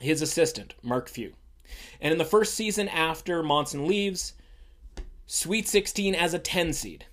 His 0.00 0.22
assistant, 0.22 0.74
Mark 0.82 1.08
Few. 1.08 1.34
And 2.00 2.12
in 2.12 2.18
the 2.18 2.24
first 2.24 2.54
season 2.54 2.88
after 2.88 3.42
Monson 3.42 3.86
leaves, 3.86 4.34
Sweet 5.26 5.68
16 5.68 6.16
as 6.16 6.34
a 6.34 6.40
10 6.40 6.72
seed. 6.72 7.04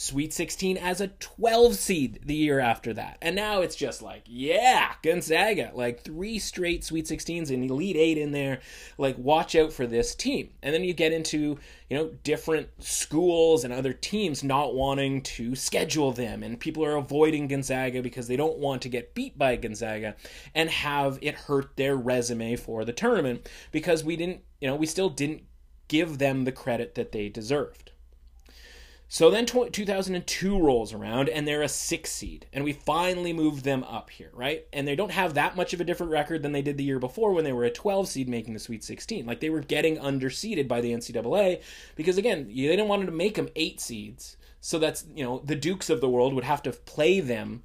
Sweet 0.00 0.32
16 0.32 0.78
as 0.78 1.02
a 1.02 1.08
12 1.08 1.74
seed 1.74 2.20
the 2.24 2.34
year 2.34 2.58
after 2.58 2.94
that. 2.94 3.18
And 3.20 3.36
now 3.36 3.60
it's 3.60 3.76
just 3.76 4.00
like, 4.00 4.22
yeah, 4.24 4.94
Gonzaga. 5.02 5.72
Like 5.74 6.02
three 6.02 6.38
straight 6.38 6.82
Sweet 6.82 7.04
16s 7.04 7.50
and 7.50 7.70
Elite 7.70 7.96
8 7.96 8.16
in 8.16 8.32
there. 8.32 8.60
Like, 8.96 9.18
watch 9.18 9.54
out 9.54 9.74
for 9.74 9.86
this 9.86 10.14
team. 10.14 10.54
And 10.62 10.72
then 10.72 10.84
you 10.84 10.94
get 10.94 11.12
into, 11.12 11.58
you 11.90 11.98
know, 11.98 12.12
different 12.24 12.68
schools 12.82 13.62
and 13.62 13.74
other 13.74 13.92
teams 13.92 14.42
not 14.42 14.74
wanting 14.74 15.20
to 15.20 15.54
schedule 15.54 16.12
them. 16.12 16.42
And 16.42 16.58
people 16.58 16.82
are 16.82 16.96
avoiding 16.96 17.46
Gonzaga 17.46 18.00
because 18.00 18.26
they 18.26 18.36
don't 18.36 18.56
want 18.56 18.80
to 18.80 18.88
get 18.88 19.14
beat 19.14 19.36
by 19.36 19.56
Gonzaga 19.56 20.16
and 20.54 20.70
have 20.70 21.18
it 21.20 21.34
hurt 21.34 21.76
their 21.76 21.94
resume 21.94 22.56
for 22.56 22.86
the 22.86 22.94
tournament 22.94 23.50
because 23.70 24.02
we 24.02 24.16
didn't, 24.16 24.40
you 24.62 24.68
know, 24.68 24.76
we 24.76 24.86
still 24.86 25.10
didn't 25.10 25.42
give 25.88 26.16
them 26.16 26.44
the 26.44 26.52
credit 26.52 26.94
that 26.94 27.12
they 27.12 27.28
deserved. 27.28 27.92
So 29.12 29.28
then 29.28 29.44
2002 29.44 30.56
rolls 30.56 30.92
around 30.92 31.28
and 31.28 31.46
they're 31.46 31.62
a 31.62 31.68
six 31.68 32.12
seed, 32.12 32.46
and 32.52 32.62
we 32.62 32.72
finally 32.72 33.32
moved 33.32 33.64
them 33.64 33.82
up 33.82 34.08
here, 34.08 34.30
right? 34.32 34.64
And 34.72 34.86
they 34.86 34.94
don't 34.94 35.10
have 35.10 35.34
that 35.34 35.56
much 35.56 35.74
of 35.74 35.80
a 35.80 35.84
different 35.84 36.12
record 36.12 36.44
than 36.44 36.52
they 36.52 36.62
did 36.62 36.76
the 36.76 36.84
year 36.84 37.00
before 37.00 37.32
when 37.32 37.42
they 37.42 37.52
were 37.52 37.64
a 37.64 37.72
12 37.72 38.06
seed 38.06 38.28
making 38.28 38.54
the 38.54 38.60
Sweet 38.60 38.84
16. 38.84 39.26
Like 39.26 39.40
they 39.40 39.50
were 39.50 39.62
getting 39.62 39.96
underseeded 39.96 40.68
by 40.68 40.80
the 40.80 40.92
NCAA 40.92 41.60
because, 41.96 42.18
again, 42.18 42.46
they 42.46 42.52
didn't 42.52 42.86
want 42.86 43.04
to 43.04 43.10
make 43.10 43.34
them 43.34 43.48
eight 43.56 43.80
seeds. 43.80 44.36
So 44.60 44.78
that's, 44.78 45.04
you 45.12 45.24
know, 45.24 45.42
the 45.44 45.56
Dukes 45.56 45.90
of 45.90 46.00
the 46.00 46.08
world 46.08 46.32
would 46.32 46.44
have 46.44 46.62
to 46.62 46.70
play 46.70 47.18
them 47.18 47.64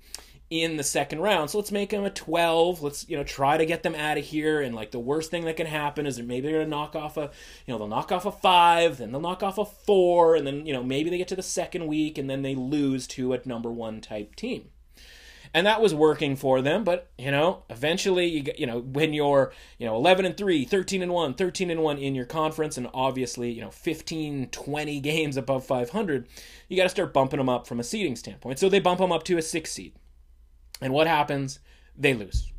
in 0.50 0.78
the 0.78 0.84
second 0.84 1.20
round. 1.20 1.50
So 1.50 1.58
let's 1.58 1.72
make 1.72 1.90
them 1.90 2.04
a 2.04 2.10
12. 2.10 2.82
Let's, 2.82 3.10
you 3.10 3.18
know, 3.18 3.24
try 3.24 3.58
to 3.58 3.66
get 3.66 3.84
them 3.84 3.96
out 3.96 4.18
of 4.18 4.26
here. 4.26 4.62
And 4.62 4.76
like 4.76 4.92
the 4.92 5.00
worst 5.00 5.32
thing 5.32 5.46
that 5.46 5.58
can 5.58 5.68
happen 5.68 6.06
is 6.06 6.18
that 6.18 6.26
maybe 6.26 6.48
they're 6.48 6.58
going 6.58 6.66
to 6.66 6.70
knock 6.70 6.96
off 6.96 7.18
a, 7.18 7.32
you 7.66 7.74
know, 7.74 7.78
they'll 7.78 7.88
knock 7.88 8.12
off 8.12 8.26
a 8.26 8.32
five, 8.32 8.98
then 8.98 9.12
they'll 9.12 9.22
knock 9.22 9.44
off 9.44 9.58
a 9.58 9.66
four, 9.66 10.36
and 10.36 10.46
then, 10.46 10.66
you 10.66 10.74
know, 10.74 10.84
maybe 10.84 11.10
they 11.10 11.18
get 11.18 11.28
to 11.30 11.36
the 11.36 11.42
second 11.42 11.88
week 11.88 12.18
and 12.18 12.30
then 12.30 12.44
they 12.44 12.56
lose 12.56 13.08
to 13.08 13.34
a 13.34 13.42
number 13.46 13.72
one 13.72 14.02
type 14.02 14.36
team. 14.36 14.70
And 15.54 15.66
that 15.66 15.82
was 15.82 15.96
working 15.96 16.36
for 16.36 16.62
them, 16.62 16.84
but 16.84 17.10
you 17.18 17.32
know, 17.32 17.64
eventually 17.70 18.26
you 18.26 18.44
you 18.58 18.68
know, 18.68 18.82
when 18.82 19.14
you're, 19.14 19.54
you 19.78 19.86
know, 19.86 19.96
11 19.96 20.26
and 20.26 20.36
3, 20.36 20.66
13 20.66 21.02
and 21.02 21.14
1, 21.14 21.34
13 21.36 21.70
and 21.70 21.82
1 21.82 21.98
in 21.98 22.14
your 22.14 22.26
conference 22.26 22.78
and 22.78 22.90
obviously, 22.94 23.52
you 23.52 23.62
know, 23.62 23.72
15, 23.72 24.50
20 24.50 25.00
games 25.00 25.38
above 25.38 25.66
500, 25.66 26.28
you 26.68 26.76
got 26.76 26.84
to 26.84 26.90
start 26.90 27.14
bumping 27.14 27.38
them 27.38 27.48
up 27.48 27.68
from 27.68 27.80
a 27.80 27.86
seeding 27.86 28.18
standpoint. 28.18 28.60
So 28.60 28.68
they 28.68 28.82
bump 28.82 29.00
them 29.00 29.14
up 29.14 29.24
to 29.24 29.38
a 29.38 29.42
6 29.42 29.72
seed. 29.72 29.94
And 30.82 30.94
what 30.94 31.08
happens? 31.08 31.60
They 31.98 32.14
lose. 32.14 32.52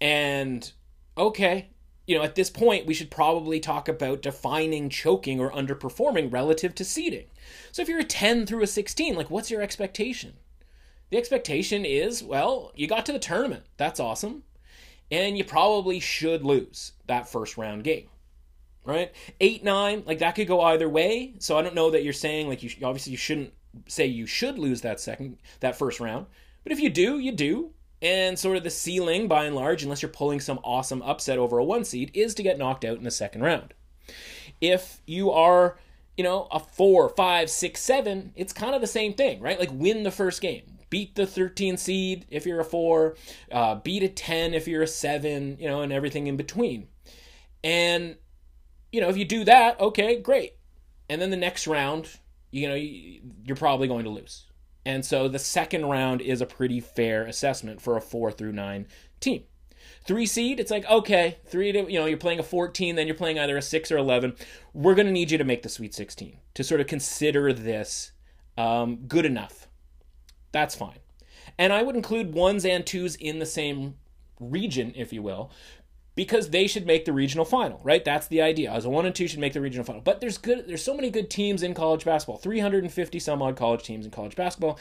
And 0.00 0.70
okay, 1.16 1.70
you 2.06 2.16
know, 2.16 2.22
at 2.22 2.36
this 2.36 2.50
point, 2.50 2.86
we 2.86 2.94
should 2.94 3.10
probably 3.10 3.58
talk 3.58 3.88
about 3.88 4.22
defining 4.22 4.88
choking 4.88 5.40
or 5.40 5.50
underperforming 5.50 6.32
relative 6.32 6.74
to 6.76 6.84
seeding. 6.84 7.26
So 7.72 7.82
if 7.82 7.88
you're 7.88 8.00
a 8.00 8.04
10 8.04 8.46
through 8.46 8.62
a 8.62 8.66
16, 8.66 9.16
like 9.16 9.30
what's 9.30 9.50
your 9.50 9.62
expectation? 9.62 10.34
The 11.10 11.18
expectation 11.18 11.84
is, 11.84 12.22
well, 12.22 12.72
you 12.74 12.86
got 12.86 13.06
to 13.06 13.12
the 13.12 13.18
tournament. 13.18 13.64
That's 13.76 14.00
awesome. 14.00 14.44
And 15.10 15.38
you 15.38 15.44
probably 15.44 16.00
should 16.00 16.44
lose 16.44 16.92
that 17.06 17.28
first 17.28 17.56
round 17.56 17.84
game. 17.84 18.08
Right? 18.84 19.12
8 19.40 19.64
9, 19.64 20.04
like 20.06 20.20
that 20.20 20.36
could 20.36 20.46
go 20.46 20.60
either 20.60 20.88
way. 20.88 21.34
So 21.40 21.58
I 21.58 21.62
don't 21.62 21.74
know 21.74 21.90
that 21.90 22.04
you're 22.04 22.12
saying 22.12 22.48
like 22.48 22.62
you 22.62 22.70
obviously 22.84 23.12
you 23.12 23.18
shouldn't 23.18 23.52
say 23.88 24.06
you 24.06 24.26
should 24.26 24.58
lose 24.58 24.80
that 24.82 25.00
second 25.00 25.38
that 25.58 25.76
first 25.76 25.98
round. 25.98 26.26
But 26.66 26.72
if 26.72 26.80
you 26.80 26.90
do, 26.90 27.20
you 27.20 27.30
do. 27.30 27.70
And 28.02 28.36
sort 28.36 28.56
of 28.56 28.64
the 28.64 28.70
ceiling, 28.70 29.28
by 29.28 29.44
and 29.44 29.54
large, 29.54 29.84
unless 29.84 30.02
you're 30.02 30.08
pulling 30.08 30.40
some 30.40 30.58
awesome 30.64 31.00
upset 31.02 31.38
over 31.38 31.58
a 31.58 31.64
one 31.64 31.84
seed, 31.84 32.10
is 32.12 32.34
to 32.34 32.42
get 32.42 32.58
knocked 32.58 32.84
out 32.84 32.98
in 32.98 33.04
the 33.04 33.10
second 33.12 33.42
round. 33.42 33.72
If 34.60 35.00
you 35.06 35.30
are, 35.30 35.78
you 36.16 36.24
know, 36.24 36.48
a 36.50 36.58
four, 36.58 37.08
five, 37.10 37.50
six, 37.50 37.80
seven, 37.82 38.32
it's 38.34 38.52
kind 38.52 38.74
of 38.74 38.80
the 38.80 38.88
same 38.88 39.14
thing, 39.14 39.40
right? 39.40 39.60
Like 39.60 39.70
win 39.72 40.02
the 40.02 40.10
first 40.10 40.40
game. 40.40 40.78
Beat 40.90 41.14
the 41.14 41.24
13 41.24 41.76
seed 41.76 42.26
if 42.30 42.44
you're 42.44 42.58
a 42.58 42.64
four, 42.64 43.14
uh, 43.52 43.76
beat 43.76 44.02
a 44.02 44.08
10 44.08 44.52
if 44.52 44.66
you're 44.66 44.82
a 44.82 44.88
seven, 44.88 45.56
you 45.60 45.68
know, 45.68 45.82
and 45.82 45.92
everything 45.92 46.26
in 46.26 46.36
between. 46.36 46.88
And, 47.62 48.16
you 48.90 49.00
know, 49.00 49.08
if 49.08 49.16
you 49.16 49.24
do 49.24 49.44
that, 49.44 49.78
okay, 49.78 50.20
great. 50.20 50.54
And 51.08 51.22
then 51.22 51.30
the 51.30 51.36
next 51.36 51.68
round, 51.68 52.08
you 52.50 52.66
know, 52.66 52.74
you're 52.74 53.54
probably 53.54 53.86
going 53.86 54.02
to 54.02 54.10
lose. 54.10 54.45
And 54.86 55.04
so 55.04 55.26
the 55.26 55.40
second 55.40 55.86
round 55.86 56.20
is 56.20 56.40
a 56.40 56.46
pretty 56.46 56.78
fair 56.78 57.24
assessment 57.24 57.82
for 57.82 57.96
a 57.96 58.00
four 58.00 58.30
through 58.30 58.52
nine 58.52 58.86
team. 59.18 59.42
Three 60.04 60.26
seed, 60.26 60.60
it's 60.60 60.70
like, 60.70 60.88
okay, 60.88 61.38
three 61.44 61.72
to, 61.72 61.90
you 61.90 61.98
know, 61.98 62.06
you're 62.06 62.16
playing 62.16 62.38
a 62.38 62.44
14, 62.44 62.94
then 62.94 63.08
you're 63.08 63.16
playing 63.16 63.36
either 63.36 63.56
a 63.56 63.62
six 63.62 63.90
or 63.90 63.98
11. 63.98 64.36
We're 64.72 64.94
going 64.94 65.06
to 65.06 65.12
need 65.12 65.32
you 65.32 65.38
to 65.38 65.44
make 65.44 65.62
the 65.62 65.68
Sweet 65.68 65.92
16 65.92 66.38
to 66.54 66.62
sort 66.62 66.80
of 66.80 66.86
consider 66.86 67.52
this 67.52 68.12
um, 68.56 68.98
good 69.08 69.26
enough. 69.26 69.66
That's 70.52 70.76
fine. 70.76 71.00
And 71.58 71.72
I 71.72 71.82
would 71.82 71.96
include 71.96 72.32
ones 72.32 72.64
and 72.64 72.86
twos 72.86 73.16
in 73.16 73.40
the 73.40 73.46
same 73.46 73.96
region, 74.38 74.92
if 74.94 75.12
you 75.12 75.20
will, 75.20 75.50
because 76.16 76.50
they 76.50 76.66
should 76.66 76.86
make 76.86 77.04
the 77.04 77.12
regional 77.12 77.44
final, 77.44 77.78
right? 77.84 78.04
That's 78.04 78.26
the 78.26 78.42
idea. 78.42 78.72
As 78.72 78.84
a 78.84 78.90
one 78.90 79.06
and 79.06 79.14
two 79.14 79.28
should 79.28 79.38
make 79.38 79.52
the 79.52 79.60
regional 79.60 79.84
final. 79.84 80.00
But 80.00 80.20
there's 80.20 80.38
good 80.38 80.66
there's 80.66 80.82
so 80.82 80.94
many 80.94 81.10
good 81.10 81.30
teams 81.30 81.62
in 81.62 81.74
college 81.74 82.04
basketball. 82.04 82.38
350 82.38 83.18
some 83.20 83.42
odd 83.42 83.56
college 83.56 83.84
teams 83.84 84.04
in 84.04 84.10
college 84.10 84.34
basketball. 84.34 84.78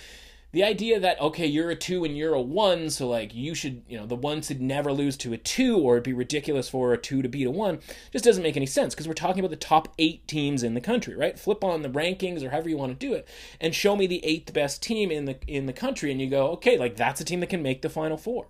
The 0.54 0.64
idea 0.64 1.02
that 1.02 1.20
okay, 1.20 1.46
you're 1.46 1.70
a 1.70 1.76
2 1.76 2.06
and 2.06 2.18
you're 2.18 2.34
a 2.34 2.42
1, 2.42 2.90
so 2.90 3.10
like 3.10 3.36
you 3.36 3.54
should, 3.54 3.84
you 3.90 3.98
know, 3.98 4.06
the 4.06 4.16
1 4.16 4.42
should 4.42 4.62
never 4.62 4.94
lose 4.94 5.18
to 5.18 5.34
a 5.34 5.38
2 5.38 5.78
or 5.78 5.96
it'd 5.96 6.06
be 6.06 6.14
ridiculous 6.14 6.70
for 6.70 6.94
a 6.94 6.98
2 6.98 7.22
to 7.22 7.28
beat 7.28 7.48
a 7.48 7.52
1 7.52 7.80
just 8.14 8.24
doesn't 8.24 8.42
make 8.42 8.56
any 8.56 8.66
sense 8.66 8.96
because 8.96 9.06
we're 9.06 9.14
talking 9.14 9.42
about 9.42 9.52
the 9.52 9.58
top 9.58 9.94
8 10.00 10.26
teams 10.30 10.64
in 10.64 10.74
the 10.74 10.80
country, 10.80 11.14
right? 11.14 11.38
Flip 11.38 11.62
on 11.62 11.82
the 11.82 11.90
rankings 11.90 12.42
or 12.42 12.52
however 12.52 12.70
you 12.70 12.78
want 12.78 12.98
to 12.98 13.08
do 13.08 13.14
it 13.14 13.28
and 13.60 13.76
show 13.76 13.98
me 13.98 14.08
the 14.08 14.24
8th 14.26 14.54
best 14.54 14.82
team 14.82 15.12
in 15.12 15.26
the 15.26 15.38
in 15.46 15.66
the 15.66 15.74
country 15.74 16.10
and 16.10 16.22
you 16.22 16.30
go, 16.30 16.48
"Okay, 16.52 16.78
like 16.78 16.96
that's 16.96 17.20
a 17.20 17.26
team 17.26 17.42
that 17.42 17.50
can 17.50 17.62
make 17.62 17.82
the 17.82 17.90
final 17.90 18.16
4." 18.16 18.48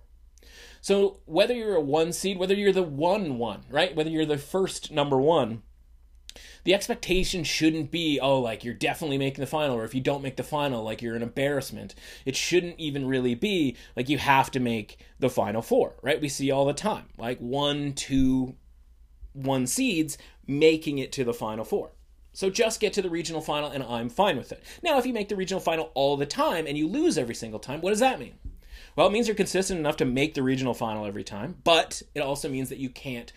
So 0.86 1.18
whether 1.24 1.52
you're 1.52 1.74
a 1.74 1.80
one 1.80 2.12
seed, 2.12 2.38
whether 2.38 2.54
you're 2.54 2.70
the 2.70 2.84
one 2.84 3.38
one, 3.38 3.62
right? 3.68 3.96
Whether 3.96 4.10
you're 4.10 4.24
the 4.24 4.38
first 4.38 4.92
number 4.92 5.18
one, 5.18 5.62
the 6.62 6.74
expectation 6.74 7.42
shouldn't 7.42 7.90
be, 7.90 8.20
oh, 8.20 8.38
like 8.38 8.62
you're 8.62 8.72
definitely 8.72 9.18
making 9.18 9.40
the 9.40 9.48
final, 9.48 9.76
or 9.76 9.82
if 9.82 9.96
you 9.96 10.00
don't 10.00 10.22
make 10.22 10.36
the 10.36 10.44
final, 10.44 10.84
like 10.84 11.02
you're 11.02 11.16
an 11.16 11.24
embarrassment. 11.24 11.96
It 12.24 12.36
shouldn't 12.36 12.78
even 12.78 13.04
really 13.04 13.34
be 13.34 13.76
like 13.96 14.08
you 14.08 14.18
have 14.18 14.52
to 14.52 14.60
make 14.60 15.04
the 15.18 15.28
final 15.28 15.60
four, 15.60 15.96
right? 16.02 16.20
We 16.20 16.28
see 16.28 16.52
all 16.52 16.66
the 16.66 16.72
time, 16.72 17.06
like 17.18 17.40
one, 17.40 17.92
two, 17.92 18.54
one 19.32 19.66
seeds 19.66 20.16
making 20.46 20.98
it 20.98 21.10
to 21.14 21.24
the 21.24 21.34
final 21.34 21.64
four. 21.64 21.90
So 22.32 22.48
just 22.48 22.78
get 22.78 22.92
to 22.92 23.02
the 23.02 23.10
regional 23.10 23.42
final, 23.42 23.70
and 23.70 23.82
I'm 23.82 24.08
fine 24.08 24.36
with 24.36 24.52
it. 24.52 24.62
Now, 24.84 25.00
if 25.00 25.06
you 25.06 25.12
make 25.12 25.30
the 25.30 25.34
regional 25.34 25.60
final 25.60 25.90
all 25.94 26.16
the 26.16 26.26
time 26.26 26.64
and 26.68 26.78
you 26.78 26.86
lose 26.86 27.18
every 27.18 27.34
single 27.34 27.58
time, 27.58 27.80
what 27.80 27.90
does 27.90 27.98
that 27.98 28.20
mean? 28.20 28.38
Well, 28.96 29.06
it 29.06 29.12
means 29.12 29.28
you're 29.28 29.36
consistent 29.36 29.78
enough 29.78 29.96
to 29.98 30.04
make 30.04 30.34
the 30.34 30.42
regional 30.42 30.74
final 30.74 31.06
every 31.06 31.24
time, 31.24 31.56
but 31.62 32.02
it 32.14 32.20
also 32.20 32.48
means 32.48 32.70
that 32.70 32.78
you 32.78 32.90
can't 32.90 33.32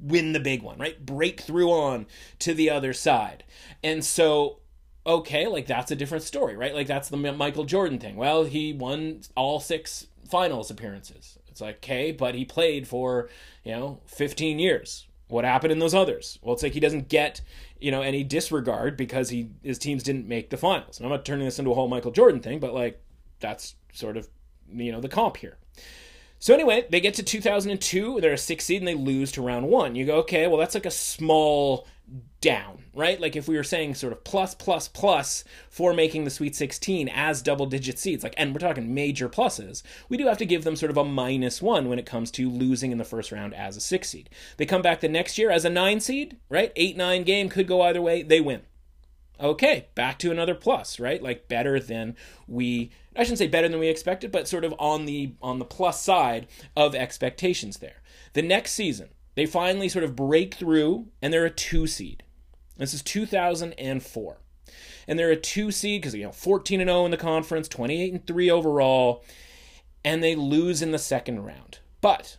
win 0.00 0.32
the 0.32 0.40
big 0.40 0.62
one, 0.62 0.78
right? 0.78 1.04
Break 1.04 1.40
through 1.40 1.70
on 1.70 2.06
to 2.40 2.52
the 2.52 2.68
other 2.68 2.92
side. 2.92 3.44
And 3.82 4.04
so 4.04 4.58
okay, 5.06 5.46
like 5.46 5.66
that's 5.66 5.90
a 5.90 5.96
different 5.96 6.24
story, 6.24 6.56
right? 6.56 6.74
Like 6.74 6.86
that's 6.86 7.08
the 7.08 7.16
Michael 7.16 7.64
Jordan 7.64 7.98
thing. 7.98 8.16
Well, 8.16 8.44
he 8.44 8.72
won 8.72 9.20
all 9.36 9.60
six 9.60 10.06
finals 10.28 10.70
appearances. 10.70 11.38
It's 11.48 11.60
like, 11.60 11.76
okay, 11.76 12.10
but 12.10 12.34
he 12.34 12.44
played 12.44 12.88
for, 12.88 13.28
you 13.62 13.72
know, 13.72 14.00
15 14.06 14.58
years. 14.58 15.06
What 15.28 15.44
happened 15.44 15.72
in 15.72 15.78
those 15.78 15.94
others? 15.94 16.38
Well, 16.42 16.54
it's 16.54 16.62
like 16.62 16.72
he 16.72 16.80
doesn't 16.80 17.08
get, 17.08 17.40
you 17.78 17.90
know, 17.90 18.02
any 18.02 18.24
disregard 18.24 18.96
because 18.96 19.30
he 19.30 19.50
his 19.62 19.78
teams 19.78 20.02
didn't 20.02 20.28
make 20.28 20.50
the 20.50 20.56
finals. 20.56 20.98
And 20.98 21.06
I'm 21.06 21.12
not 21.12 21.24
turning 21.24 21.44
this 21.44 21.58
into 21.58 21.70
a 21.70 21.74
whole 21.74 21.88
Michael 21.88 22.10
Jordan 22.10 22.40
thing, 22.40 22.58
but 22.58 22.74
like 22.74 23.02
that's 23.40 23.74
sort 23.92 24.16
of 24.16 24.28
you 24.74 24.92
know 24.92 25.00
the 25.00 25.08
comp 25.08 25.36
here. 25.36 25.56
So 26.38 26.52
anyway, 26.52 26.86
they 26.90 27.00
get 27.00 27.14
to 27.14 27.22
2002, 27.22 28.20
they're 28.20 28.34
a 28.34 28.38
six 28.38 28.66
seed 28.66 28.82
and 28.82 28.88
they 28.88 28.94
lose 28.94 29.32
to 29.32 29.40
round 29.40 29.66
one. 29.66 29.94
You 29.94 30.04
go, 30.04 30.16
okay, 30.16 30.46
well 30.46 30.58
that's 30.58 30.74
like 30.74 30.84
a 30.84 30.90
small 30.90 31.86
down, 32.42 32.84
right? 32.94 33.18
Like 33.18 33.34
if 33.34 33.48
we 33.48 33.56
were 33.56 33.64
saying 33.64 33.94
sort 33.94 34.12
of 34.12 34.24
plus 34.24 34.54
plus 34.54 34.86
plus 34.86 35.44
for 35.70 35.94
making 35.94 36.24
the 36.24 36.30
Sweet 36.30 36.54
16 36.54 37.08
as 37.08 37.40
double 37.40 37.64
digit 37.64 37.98
seeds, 37.98 38.22
like 38.22 38.34
and 38.36 38.52
we're 38.52 38.58
talking 38.58 38.92
major 38.92 39.28
pluses, 39.28 39.82
we 40.10 40.18
do 40.18 40.26
have 40.26 40.36
to 40.36 40.44
give 40.44 40.64
them 40.64 40.76
sort 40.76 40.90
of 40.90 40.98
a 40.98 41.04
minus 41.04 41.62
one 41.62 41.88
when 41.88 41.98
it 41.98 42.04
comes 42.04 42.30
to 42.32 42.50
losing 42.50 42.92
in 42.92 42.98
the 42.98 43.04
first 43.04 43.32
round 43.32 43.54
as 43.54 43.78
a 43.78 43.80
six 43.80 44.10
seed. 44.10 44.28
They 44.58 44.66
come 44.66 44.82
back 44.82 45.00
the 45.00 45.08
next 45.08 45.38
year 45.38 45.50
as 45.50 45.64
a 45.64 45.70
nine 45.70 46.00
seed, 46.00 46.36
right? 46.50 46.72
Eight 46.76 46.96
nine 46.96 47.22
game 47.22 47.48
could 47.48 47.66
go 47.66 47.80
either 47.80 48.02
way. 48.02 48.22
They 48.22 48.42
win 48.42 48.62
okay, 49.40 49.88
back 49.94 50.18
to 50.20 50.30
another 50.30 50.54
plus, 50.54 51.00
right? 51.00 51.22
Like 51.22 51.48
better 51.48 51.80
than 51.80 52.16
we 52.46 52.90
I 53.16 53.22
shouldn't 53.22 53.38
say 53.38 53.46
better 53.46 53.68
than 53.68 53.78
we 53.78 53.88
expected, 53.88 54.32
but 54.32 54.48
sort 54.48 54.64
of 54.64 54.74
on 54.78 55.06
the 55.06 55.34
on 55.40 55.58
the 55.58 55.64
plus 55.64 56.02
side 56.02 56.46
of 56.76 56.94
expectations 56.94 57.78
there. 57.78 58.02
The 58.32 58.42
next 58.42 58.72
season, 58.72 59.10
they 59.34 59.46
finally 59.46 59.88
sort 59.88 60.04
of 60.04 60.16
break 60.16 60.54
through 60.54 61.08
and 61.22 61.32
they're 61.32 61.44
a 61.44 61.50
2 61.50 61.86
seed. 61.86 62.22
This 62.76 62.94
is 62.94 63.02
2004. 63.02 64.38
And 65.06 65.18
they're 65.18 65.30
a 65.30 65.36
2 65.36 65.70
seed 65.70 66.02
cuz 66.02 66.14
you 66.14 66.24
know 66.24 66.32
14 66.32 66.80
and 66.80 66.88
0 66.88 67.04
in 67.04 67.10
the 67.10 67.16
conference, 67.16 67.68
28 67.68 68.12
and 68.12 68.26
3 68.26 68.50
overall, 68.50 69.24
and 70.04 70.22
they 70.22 70.34
lose 70.34 70.82
in 70.82 70.90
the 70.90 70.98
second 70.98 71.40
round. 71.40 71.78
But 72.00 72.38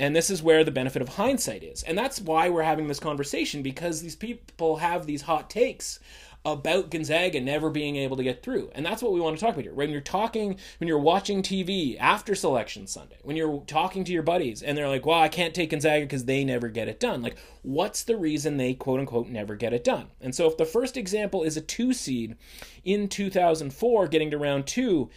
and 0.00 0.14
this 0.14 0.30
is 0.30 0.42
where 0.42 0.64
the 0.64 0.70
benefit 0.70 1.02
of 1.02 1.10
hindsight 1.10 1.62
is. 1.62 1.82
And 1.84 1.96
that's 1.96 2.20
why 2.20 2.48
we're 2.48 2.62
having 2.62 2.88
this 2.88 3.00
conversation 3.00 3.62
because 3.62 4.00
these 4.00 4.16
people 4.16 4.76
have 4.76 5.06
these 5.06 5.22
hot 5.22 5.48
takes 5.48 6.00
about 6.46 6.90
Gonzaga 6.90 7.40
never 7.40 7.70
being 7.70 7.96
able 7.96 8.18
to 8.18 8.22
get 8.22 8.42
through. 8.42 8.70
And 8.74 8.84
that's 8.84 9.02
what 9.02 9.12
we 9.12 9.20
want 9.20 9.38
to 9.38 9.40
talk 9.42 9.54
about 9.54 9.64
here. 9.64 9.72
When 9.72 9.88
you're 9.88 10.02
talking, 10.02 10.58
when 10.78 10.88
you're 10.88 10.98
watching 10.98 11.42
TV 11.42 11.96
after 11.98 12.34
selection 12.34 12.86
Sunday, 12.86 13.16
when 13.22 13.34
you're 13.36 13.62
talking 13.66 14.04
to 14.04 14.12
your 14.12 14.22
buddies 14.22 14.62
and 14.62 14.76
they're 14.76 14.88
like, 14.88 15.06
well, 15.06 15.18
I 15.18 15.28
can't 15.28 15.54
take 15.54 15.70
Gonzaga 15.70 16.04
because 16.04 16.26
they 16.26 16.44
never 16.44 16.68
get 16.68 16.88
it 16.88 17.00
done. 17.00 17.22
Like, 17.22 17.38
what's 17.62 18.02
the 18.02 18.16
reason 18.16 18.58
they 18.58 18.74
quote 18.74 19.00
unquote 19.00 19.28
never 19.28 19.54
get 19.54 19.72
it 19.72 19.84
done? 19.84 20.08
And 20.20 20.34
so 20.34 20.46
if 20.46 20.58
the 20.58 20.66
first 20.66 20.98
example 20.98 21.44
is 21.44 21.56
a 21.56 21.62
two 21.62 21.94
seed 21.94 22.36
in 22.84 23.08
2004 23.08 24.08
getting 24.08 24.30
to 24.30 24.38
round 24.38 24.66
two, 24.66 25.08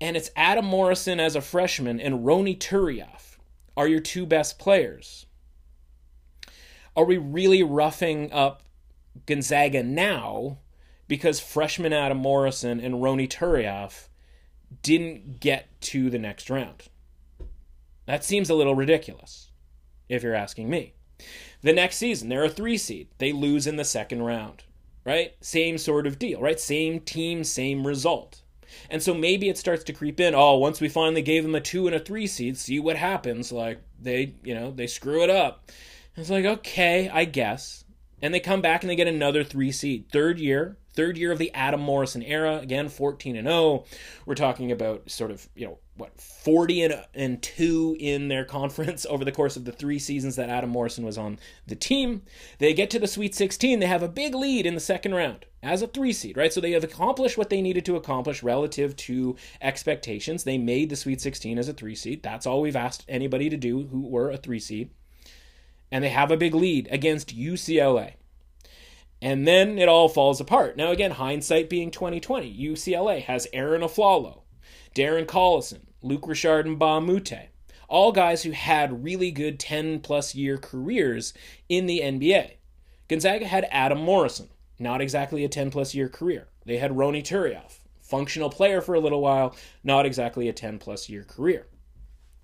and 0.00 0.16
it's 0.16 0.30
Adam 0.34 0.64
Morrison 0.64 1.20
as 1.20 1.36
a 1.36 1.42
freshman 1.42 2.00
and 2.00 2.24
Ronny 2.24 2.56
Turiaf 2.56 3.31
are 3.76 3.88
your 3.88 4.00
two 4.00 4.26
best 4.26 4.58
players? 4.58 5.26
Are 6.96 7.04
we 7.04 7.16
really 7.16 7.62
roughing 7.62 8.30
up 8.32 8.62
Gonzaga 9.26 9.82
now 9.82 10.58
because 11.08 11.40
freshman 11.40 11.92
Adam 11.92 12.18
Morrison 12.18 12.80
and 12.80 13.02
Ronny 13.02 13.26
Turiaf 13.26 14.08
didn't 14.82 15.40
get 15.40 15.80
to 15.82 16.10
the 16.10 16.18
next 16.18 16.50
round? 16.50 16.88
That 18.06 18.24
seems 18.24 18.50
a 18.50 18.54
little 18.54 18.74
ridiculous, 18.74 19.50
if 20.08 20.22
you're 20.22 20.34
asking 20.34 20.68
me. 20.68 20.94
The 21.62 21.72
next 21.72 21.96
season, 21.96 22.28
they're 22.28 22.44
a 22.44 22.50
three 22.50 22.76
seed. 22.76 23.08
They 23.18 23.32
lose 23.32 23.66
in 23.66 23.76
the 23.76 23.84
second 23.84 24.22
round, 24.22 24.64
right? 25.04 25.34
Same 25.40 25.78
sort 25.78 26.06
of 26.06 26.18
deal, 26.18 26.40
right? 26.40 26.58
Same 26.58 27.00
team, 27.00 27.44
same 27.44 27.86
result. 27.86 28.41
And 28.90 29.02
so 29.02 29.14
maybe 29.14 29.48
it 29.48 29.58
starts 29.58 29.84
to 29.84 29.92
creep 29.92 30.20
in. 30.20 30.34
Oh, 30.34 30.56
once 30.56 30.80
we 30.80 30.88
finally 30.88 31.22
gave 31.22 31.42
them 31.42 31.54
a 31.54 31.60
two 31.60 31.86
and 31.86 31.96
a 31.96 32.00
three 32.00 32.26
seed, 32.26 32.56
see 32.56 32.80
what 32.80 32.96
happens. 32.96 33.52
Like 33.52 33.82
they, 34.00 34.34
you 34.42 34.54
know, 34.54 34.70
they 34.70 34.86
screw 34.86 35.22
it 35.22 35.30
up. 35.30 35.70
It's 36.16 36.30
like, 36.30 36.44
okay, 36.44 37.08
I 37.08 37.24
guess. 37.24 37.84
And 38.20 38.32
they 38.32 38.40
come 38.40 38.60
back 38.60 38.82
and 38.82 38.90
they 38.90 38.96
get 38.96 39.08
another 39.08 39.42
three 39.42 39.72
seed. 39.72 40.10
Third 40.12 40.38
year, 40.38 40.76
third 40.94 41.16
year 41.16 41.32
of 41.32 41.38
the 41.38 41.52
Adam 41.54 41.80
Morrison 41.80 42.22
era. 42.22 42.58
Again, 42.58 42.88
14 42.88 43.36
and 43.36 43.46
0. 43.46 43.84
We're 44.26 44.34
talking 44.34 44.72
about 44.72 45.10
sort 45.10 45.30
of, 45.30 45.48
you 45.54 45.66
know, 45.66 45.78
what, 45.96 46.18
40 46.20 46.82
and, 46.82 47.04
and 47.14 47.42
2 47.42 47.96
in 48.00 48.28
their 48.28 48.44
conference 48.44 49.04
over 49.10 49.24
the 49.24 49.32
course 49.32 49.56
of 49.56 49.64
the 49.64 49.72
three 49.72 49.98
seasons 49.98 50.36
that 50.36 50.48
Adam 50.48 50.70
Morrison 50.70 51.04
was 51.04 51.18
on 51.18 51.38
the 51.66 51.74
team. 51.74 52.22
They 52.58 52.74
get 52.74 52.90
to 52.90 52.98
the 52.98 53.06
Sweet 53.06 53.34
16. 53.34 53.80
They 53.80 53.86
have 53.86 54.02
a 54.02 54.08
big 54.08 54.34
lead 54.34 54.66
in 54.66 54.74
the 54.74 54.80
second 54.80 55.14
round 55.14 55.46
as 55.62 55.82
a 55.82 55.86
three 55.86 56.12
seed, 56.12 56.36
right? 56.36 56.52
So 56.52 56.60
they 56.60 56.72
have 56.72 56.84
accomplished 56.84 57.38
what 57.38 57.50
they 57.50 57.62
needed 57.62 57.84
to 57.86 57.96
accomplish 57.96 58.42
relative 58.42 58.96
to 58.96 59.36
expectations. 59.60 60.44
They 60.44 60.58
made 60.58 60.90
the 60.90 60.96
Sweet 60.96 61.20
16 61.20 61.58
as 61.58 61.68
a 61.68 61.72
three 61.72 61.94
seed. 61.94 62.22
That's 62.22 62.46
all 62.46 62.60
we've 62.60 62.76
asked 62.76 63.04
anybody 63.08 63.50
to 63.50 63.56
do 63.56 63.86
who 63.86 64.00
were 64.00 64.30
a 64.30 64.36
three 64.36 64.60
seed. 64.60 64.90
And 65.90 66.02
they 66.02 66.08
have 66.08 66.30
a 66.30 66.38
big 66.38 66.54
lead 66.54 66.88
against 66.90 67.36
UCLA. 67.36 68.14
And 69.22 69.46
then 69.46 69.78
it 69.78 69.88
all 69.88 70.08
falls 70.08 70.40
apart. 70.40 70.76
Now, 70.76 70.90
again, 70.90 71.12
hindsight 71.12 71.70
being 71.70 71.92
2020, 71.92 72.52
UCLA 72.58 73.22
has 73.22 73.46
Arron 73.52 73.82
Afflalo, 73.82 74.42
Darren 74.96 75.26
Collison, 75.26 75.82
Luc 76.02 76.26
Richard, 76.26 76.66
and 76.66 76.76
Moute. 76.76 77.48
All 77.88 78.10
guys 78.10 78.42
who 78.42 78.50
had 78.50 79.04
really 79.04 79.30
good 79.30 79.60
10 79.60 80.00
plus 80.00 80.34
year 80.34 80.58
careers 80.58 81.32
in 81.68 81.86
the 81.86 82.00
NBA. 82.00 82.54
Gonzaga 83.06 83.46
had 83.46 83.68
Adam 83.70 84.00
Morrison, 84.00 84.48
not 84.80 85.00
exactly 85.00 85.44
a 85.44 85.48
10 85.48 85.70
plus 85.70 85.94
year 85.94 86.08
career. 86.08 86.48
They 86.66 86.78
had 86.78 86.96
Ronny 86.96 87.22
Turiaf, 87.22 87.78
functional 88.00 88.50
player 88.50 88.80
for 88.80 88.94
a 88.94 89.00
little 89.00 89.20
while, 89.20 89.54
not 89.84 90.04
exactly 90.04 90.48
a 90.48 90.52
10 90.52 90.80
plus 90.80 91.08
year 91.08 91.22
career. 91.22 91.68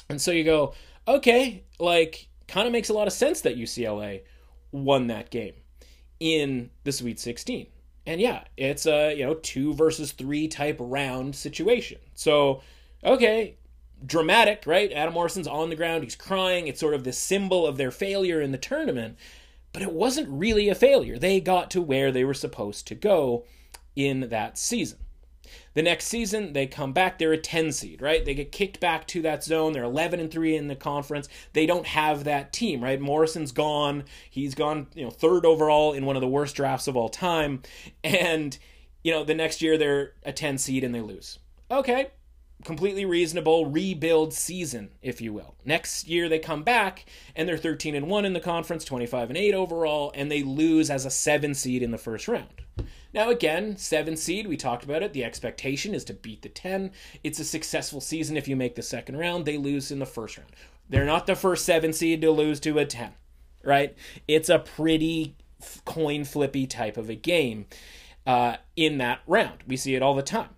And 0.09 0.21
so 0.21 0.31
you 0.31 0.45
go, 0.45 0.75
okay, 1.09 1.65
like, 1.81 2.29
kind 2.47 2.69
of 2.69 2.73
makes 2.73 2.89
a 2.89 2.95
lot 2.95 3.09
of 3.09 3.13
sense 3.13 3.41
that 3.41 3.59
UCLA 3.59 4.23
won 4.71 5.09
that 5.09 5.31
game 5.31 5.55
in 6.21 6.71
the 6.85 6.93
Sweet 6.93 7.19
16. 7.21 7.67
And 8.07 8.21
yeah, 8.21 8.45
it's 8.57 8.87
a, 8.87 9.15
you 9.15 9.25
know, 9.25 9.35
two 9.35 9.75
versus 9.75 10.13
three 10.13 10.49
type 10.49 10.77
round 10.81 11.37
situation. 11.37 11.99
So, 12.15 12.63
okay, 13.05 13.57
dramatic, 14.05 14.63
right? 14.67 14.91
Adam 14.93 15.15
Morrison's 15.15 15.47
on 15.47 15.71
the 15.71 15.77
ground, 15.77 16.05
he's 16.05 16.17
crying. 16.17 16.67
It's 16.69 16.81
sort 16.81 16.95
of 16.95 17.05
the 17.05 17.13
symbol 17.13 17.67
of 17.67 17.77
their 17.77 17.91
failure 17.91 18.41
in 18.41 18.53
the 18.53 18.59
tournament. 18.59 19.19
But 19.73 19.83
it 19.83 19.93
wasn't 19.93 20.29
really 20.31 20.69
a 20.69 20.75
failure. 20.75 21.19
They 21.19 21.41
got 21.41 21.71
to 21.73 21.83
where 21.83 22.11
they 22.11 22.25
were 22.25 22.35
supposed 22.35 22.87
to 22.89 22.95
go 22.95 23.45
in 23.95 24.29
that 24.31 24.57
season. 24.57 24.99
The 25.75 25.83
next 25.83 26.07
season, 26.07 26.53
they 26.53 26.67
come 26.67 26.93
back. 26.93 27.19
They're 27.19 27.33
a 27.33 27.39
10 27.39 27.73
seed, 27.73 28.03
right? 28.03 28.25
They 28.25 28.35
get 28.35 28.53
kicked 28.53 28.81
back 28.81 29.07
to 29.09 29.23
that 29.23 29.45
zone. 29.45 29.73
They're 29.73 29.85
11 29.85 30.21
and 30.21 30.31
3 30.31 30.57
in 30.57 30.69
the 30.69 30.77
conference. 30.77 31.29
They 31.53 31.67
don't 31.67 31.87
have 31.87 32.25
that 32.25 32.53
team, 32.53 32.83
right? 32.83 33.01
Morrison's 33.01 33.53
gone. 33.53 34.05
He's 34.31 34.55
gone, 34.55 34.89
you 34.95 35.05
know, 35.05 35.11
third 35.11 35.47
overall 35.47 35.93
in 35.93 36.07
one 36.07 36.17
of 36.17 36.23
the 36.23 36.29
worst 36.29 36.57
drafts 36.57 36.89
of 36.89 36.97
all 36.97 37.09
time. 37.09 37.63
And, 38.03 38.59
you 39.03 39.13
know, 39.13 39.25
the 39.25 39.35
next 39.35 39.63
year 39.63 39.79
they're 39.79 40.13
a 40.25 40.33
10 40.33 40.59
seed 40.59 40.85
and 40.85 40.95
they 40.95 41.01
lose. 41.01 41.39
Okay, 41.71 42.09
completely 42.65 43.05
reasonable 43.05 43.67
rebuild 43.67 44.33
season, 44.33 44.91
if 45.03 45.21
you 45.21 45.33
will. 45.33 45.55
Next 45.65 46.09
year 46.09 46.29
they 46.29 46.39
come 46.39 46.63
back 46.63 47.07
and 47.37 47.49
they're 47.49 47.57
13 47.57 47.95
and 47.95 48.09
1 48.09 48.25
in 48.25 48.33
the 48.33 48.41
conference, 48.41 48.85
25 48.85 49.31
and 49.31 49.37
8 49.37 49.55
overall, 49.55 50.13
and 50.15 50.31
they 50.31 50.43
lose 50.43 50.91
as 50.91 51.05
a 51.05 51.11
7 51.11 51.55
seed 51.55 51.83
in 51.83 51.91
the 51.91 51.99
first 51.99 52.27
round. 52.27 52.63
Now, 53.15 53.31
again, 53.31 53.77
seven 53.77 54.17
seed, 54.17 54.47
we 54.47 54.57
talked 54.57 54.85
about 54.85 55.03
it. 55.03 55.13
The 55.13 55.25
expectation 55.25 55.95
is 55.95 56.05
to 56.05 56.15
beat 56.15 56.43
the 56.43 56.49
10. 56.49 56.93
It's 57.25 57.39
a 57.39 57.45
successful 57.45 58.01
season 58.01 58.37
if 58.37 58.49
you 58.49 58.57
make 58.57 58.75
the 58.75 58.83
second 58.83 59.17
round. 59.17 59.45
They 59.45 59.57
lose 59.57 59.91
in 59.91 59.99
the 59.99 60.07
first 60.07 60.37
round. 60.37 60.51
They're 60.89 61.05
not 61.05 61.27
the 61.27 61.35
first 61.35 61.65
seven 61.65 61.93
seed 61.93 62.21
to 62.23 62.31
lose 62.31 62.61
to 62.61 62.79
a 62.79 62.85
10, 62.85 63.13
right? 63.63 63.97
It's 64.27 64.49
a 64.49 64.59
pretty 64.59 65.37
coin 65.85 66.25
flippy 66.25 66.67
type 66.67 66.97
of 66.97 67.09
a 67.11 67.15
game 67.15 67.67
uh, 68.27 68.57
in 68.77 68.99
that 68.99 69.21
round. 69.27 69.65
We 69.67 69.77
see 69.77 69.95
it 69.95 70.03
all 70.03 70.15
the 70.15 70.23
time. 70.23 70.51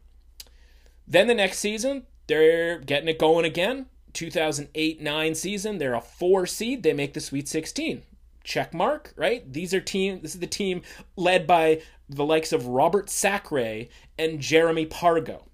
Then 1.07 1.27
the 1.27 1.35
next 1.35 1.59
season, 1.59 2.07
they're 2.27 2.79
getting 2.79 3.09
it 3.09 3.19
going 3.19 3.45
again. 3.45 3.87
2008 4.13 5.01
9 5.01 5.35
season, 5.37 5.79
they're 5.79 5.95
a 5.95 6.01
four 6.01 6.47
seed. 6.47 6.83
They 6.83 6.93
make 6.93 7.15
the 7.15 7.21
Sweet 7.21 7.49
16 7.49 8.03
check 8.45 8.75
mark, 8.75 9.13
right? 9.17 9.51
These 9.53 9.75
are 9.75 9.81
team. 9.81 10.21
This 10.23 10.35
is 10.35 10.41
the 10.41 10.47
team 10.47 10.83
led 11.17 11.47
by 11.47 11.83
the 12.09 12.25
likes 12.25 12.53
of 12.53 12.67
Robert 12.67 13.09
Sacre 13.11 13.87
and 14.19 14.41
Jeremy 14.41 14.87
Pargo. 14.87 15.45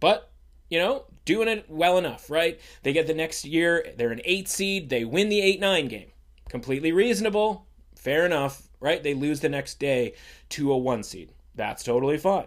But 0.00 0.30
you 0.70 0.78
know, 0.78 1.04
doing 1.24 1.48
it 1.48 1.66
well 1.68 1.98
enough, 1.98 2.30
right? 2.30 2.60
They 2.82 2.92
get 2.92 3.06
the 3.06 3.14
next 3.14 3.44
year. 3.44 3.86
They're 3.96 4.12
an 4.12 4.20
eight 4.24 4.48
seed. 4.48 4.90
They 4.90 5.04
win 5.04 5.28
the 5.28 5.40
eight 5.40 5.60
nine 5.60 5.88
game. 5.88 6.10
Completely 6.48 6.92
reasonable. 6.92 7.66
Fair 7.96 8.24
enough, 8.24 8.68
right? 8.80 9.02
They 9.02 9.14
lose 9.14 9.40
the 9.40 9.48
next 9.48 9.78
day 9.78 10.14
to 10.50 10.72
a 10.72 10.78
one 10.78 11.02
seed. 11.02 11.32
That's 11.54 11.82
totally 11.82 12.18
fine. 12.18 12.46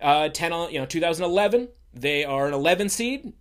Uh, 0.00 0.28
10, 0.28 0.52
you 0.70 0.78
know, 0.78 0.86
2011, 0.86 1.68
they 1.92 2.24
are 2.24 2.46
an 2.46 2.54
11 2.54 2.88
seed. 2.88 3.32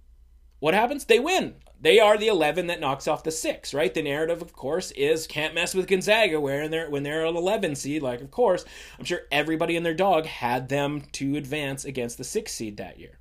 What 0.60 0.74
happens? 0.74 1.06
They 1.06 1.20
win 1.20 1.56
they 1.86 2.00
are 2.00 2.18
the 2.18 2.30
11 2.30 2.66
that 2.66 2.80
knocks 2.80 3.08
off 3.08 3.22
the 3.22 3.30
6, 3.30 3.72
right? 3.72 3.94
The 3.94 4.02
narrative, 4.02 4.42
of 4.42 4.54
course, 4.54 4.90
is 4.94 5.28
can't 5.28 5.54
mess 5.54 5.76
with 5.76 5.86
Gonzaga 5.86 6.42
where 6.42 6.68
they're, 6.68 6.90
when 6.90 7.04
they're 7.04 7.24
an 7.24 7.36
11 7.36 7.76
seed. 7.76 8.02
Like, 8.02 8.22
of 8.22 8.32
course, 8.32 8.66
I'm 8.98 9.06
sure 9.06 9.20
everybody 9.32 9.78
and 9.78 9.86
their 9.86 9.94
dog 9.94 10.26
had 10.26 10.68
them 10.68 11.04
to 11.12 11.38
advance 11.38 11.86
against 11.86 12.18
the 12.18 12.24
6 12.24 12.52
seed 12.52 12.78
that 12.78 13.00
year. 13.00 13.20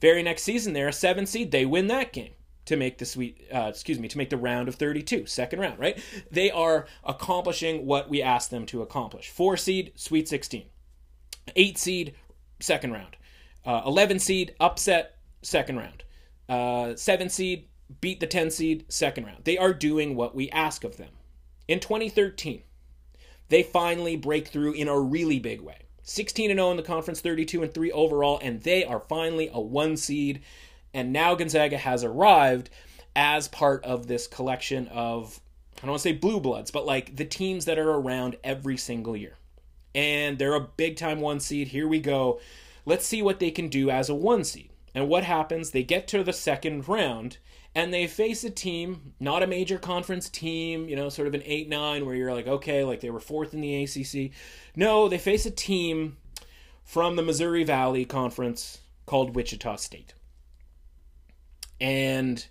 Very 0.00 0.24
next 0.24 0.42
season, 0.42 0.72
they're 0.72 0.88
a 0.88 0.92
7 0.92 1.24
seed. 1.24 1.52
They 1.52 1.64
win 1.64 1.86
that 1.86 2.12
game 2.12 2.32
to 2.64 2.76
make 2.76 2.98
the 2.98 3.04
sweet 3.04 3.46
uh, 3.54 3.68
excuse 3.68 4.00
me 4.00 4.08
to 4.08 4.18
make 4.18 4.30
the 4.30 4.36
round 4.36 4.68
of 4.68 4.76
32 4.76 5.26
second 5.26 5.58
round 5.58 5.76
right 5.78 5.98
they 6.30 6.52
are 6.52 6.86
accomplishing 7.02 7.84
what 7.84 8.08
we 8.08 8.22
asked 8.22 8.50
them 8.50 8.64
to 8.66 8.82
accomplish 8.82 9.28
four 9.28 9.56
seed 9.56 9.90
sweet 9.96 10.28
16 10.28 10.66
eight 11.56 11.78
seed 11.78 12.14
second 12.60 12.92
round 12.92 13.16
uh, 13.64 13.82
11 13.86 14.20
seed 14.20 14.54
upset 14.60 15.16
second 15.42 15.78
round 15.78 16.04
uh, 16.48 16.94
seven 16.94 17.28
seed 17.28 17.69
beat 18.00 18.20
the 18.20 18.26
10 18.26 18.50
seed 18.50 18.84
second 18.88 19.24
round. 19.24 19.44
They 19.44 19.58
are 19.58 19.72
doing 19.72 20.14
what 20.14 20.34
we 20.34 20.50
ask 20.50 20.84
of 20.84 20.96
them. 20.96 21.10
In 21.66 21.80
2013, 21.80 22.62
they 23.48 23.62
finally 23.62 24.16
break 24.16 24.48
through 24.48 24.72
in 24.72 24.88
a 24.88 24.98
really 24.98 25.38
big 25.38 25.60
way. 25.60 25.78
16 26.02 26.50
and 26.50 26.58
0 26.58 26.72
in 26.72 26.76
the 26.76 26.82
conference, 26.82 27.20
32 27.20 27.62
and 27.62 27.74
3 27.74 27.92
overall, 27.92 28.38
and 28.42 28.62
they 28.62 28.84
are 28.84 29.00
finally 29.00 29.50
a 29.52 29.60
one 29.60 29.96
seed. 29.96 30.40
And 30.92 31.12
now 31.12 31.34
Gonzaga 31.34 31.78
has 31.78 32.02
arrived 32.02 32.70
as 33.14 33.48
part 33.48 33.84
of 33.84 34.06
this 34.06 34.26
collection 34.26 34.88
of, 34.88 35.40
I 35.78 35.82
don't 35.82 35.90
want 35.90 36.02
to 36.02 36.08
say 36.08 36.12
blue 36.12 36.40
bloods, 36.40 36.70
but 36.70 36.86
like 36.86 37.16
the 37.16 37.24
teams 37.24 37.64
that 37.64 37.78
are 37.78 37.90
around 37.90 38.36
every 38.42 38.76
single 38.76 39.16
year. 39.16 39.36
And 39.94 40.38
they're 40.38 40.54
a 40.54 40.60
big 40.60 40.96
time 40.96 41.20
one 41.20 41.40
seed. 41.40 41.68
Here 41.68 41.88
we 41.88 42.00
go. 42.00 42.40
Let's 42.86 43.06
see 43.06 43.22
what 43.22 43.40
they 43.40 43.50
can 43.50 43.68
do 43.68 43.90
as 43.90 44.08
a 44.08 44.14
one 44.14 44.44
seed. 44.44 44.70
And 44.94 45.08
what 45.08 45.24
happens? 45.24 45.70
They 45.70 45.82
get 45.82 46.08
to 46.08 46.24
the 46.24 46.32
second 46.32 46.88
round 46.88 47.38
and 47.74 47.94
they 47.94 48.06
face 48.06 48.42
a 48.42 48.50
team, 48.50 49.14
not 49.20 49.42
a 49.42 49.46
major 49.46 49.78
conference 49.78 50.28
team, 50.28 50.88
you 50.88 50.96
know, 50.96 51.08
sort 51.08 51.28
of 51.28 51.34
an 51.34 51.42
8 51.44 51.68
9 51.68 52.04
where 52.06 52.14
you're 52.14 52.34
like, 52.34 52.46
okay, 52.46 52.84
like 52.84 53.00
they 53.00 53.10
were 53.10 53.20
fourth 53.20 53.54
in 53.54 53.60
the 53.60 53.84
ACC. 53.84 54.32
No, 54.74 55.08
they 55.08 55.18
face 55.18 55.46
a 55.46 55.50
team 55.50 56.16
from 56.82 57.16
the 57.16 57.22
Missouri 57.22 57.62
Valley 57.62 58.04
Conference 58.04 58.78
called 59.06 59.36
Wichita 59.36 59.76
State. 59.76 60.14
And 61.80 62.44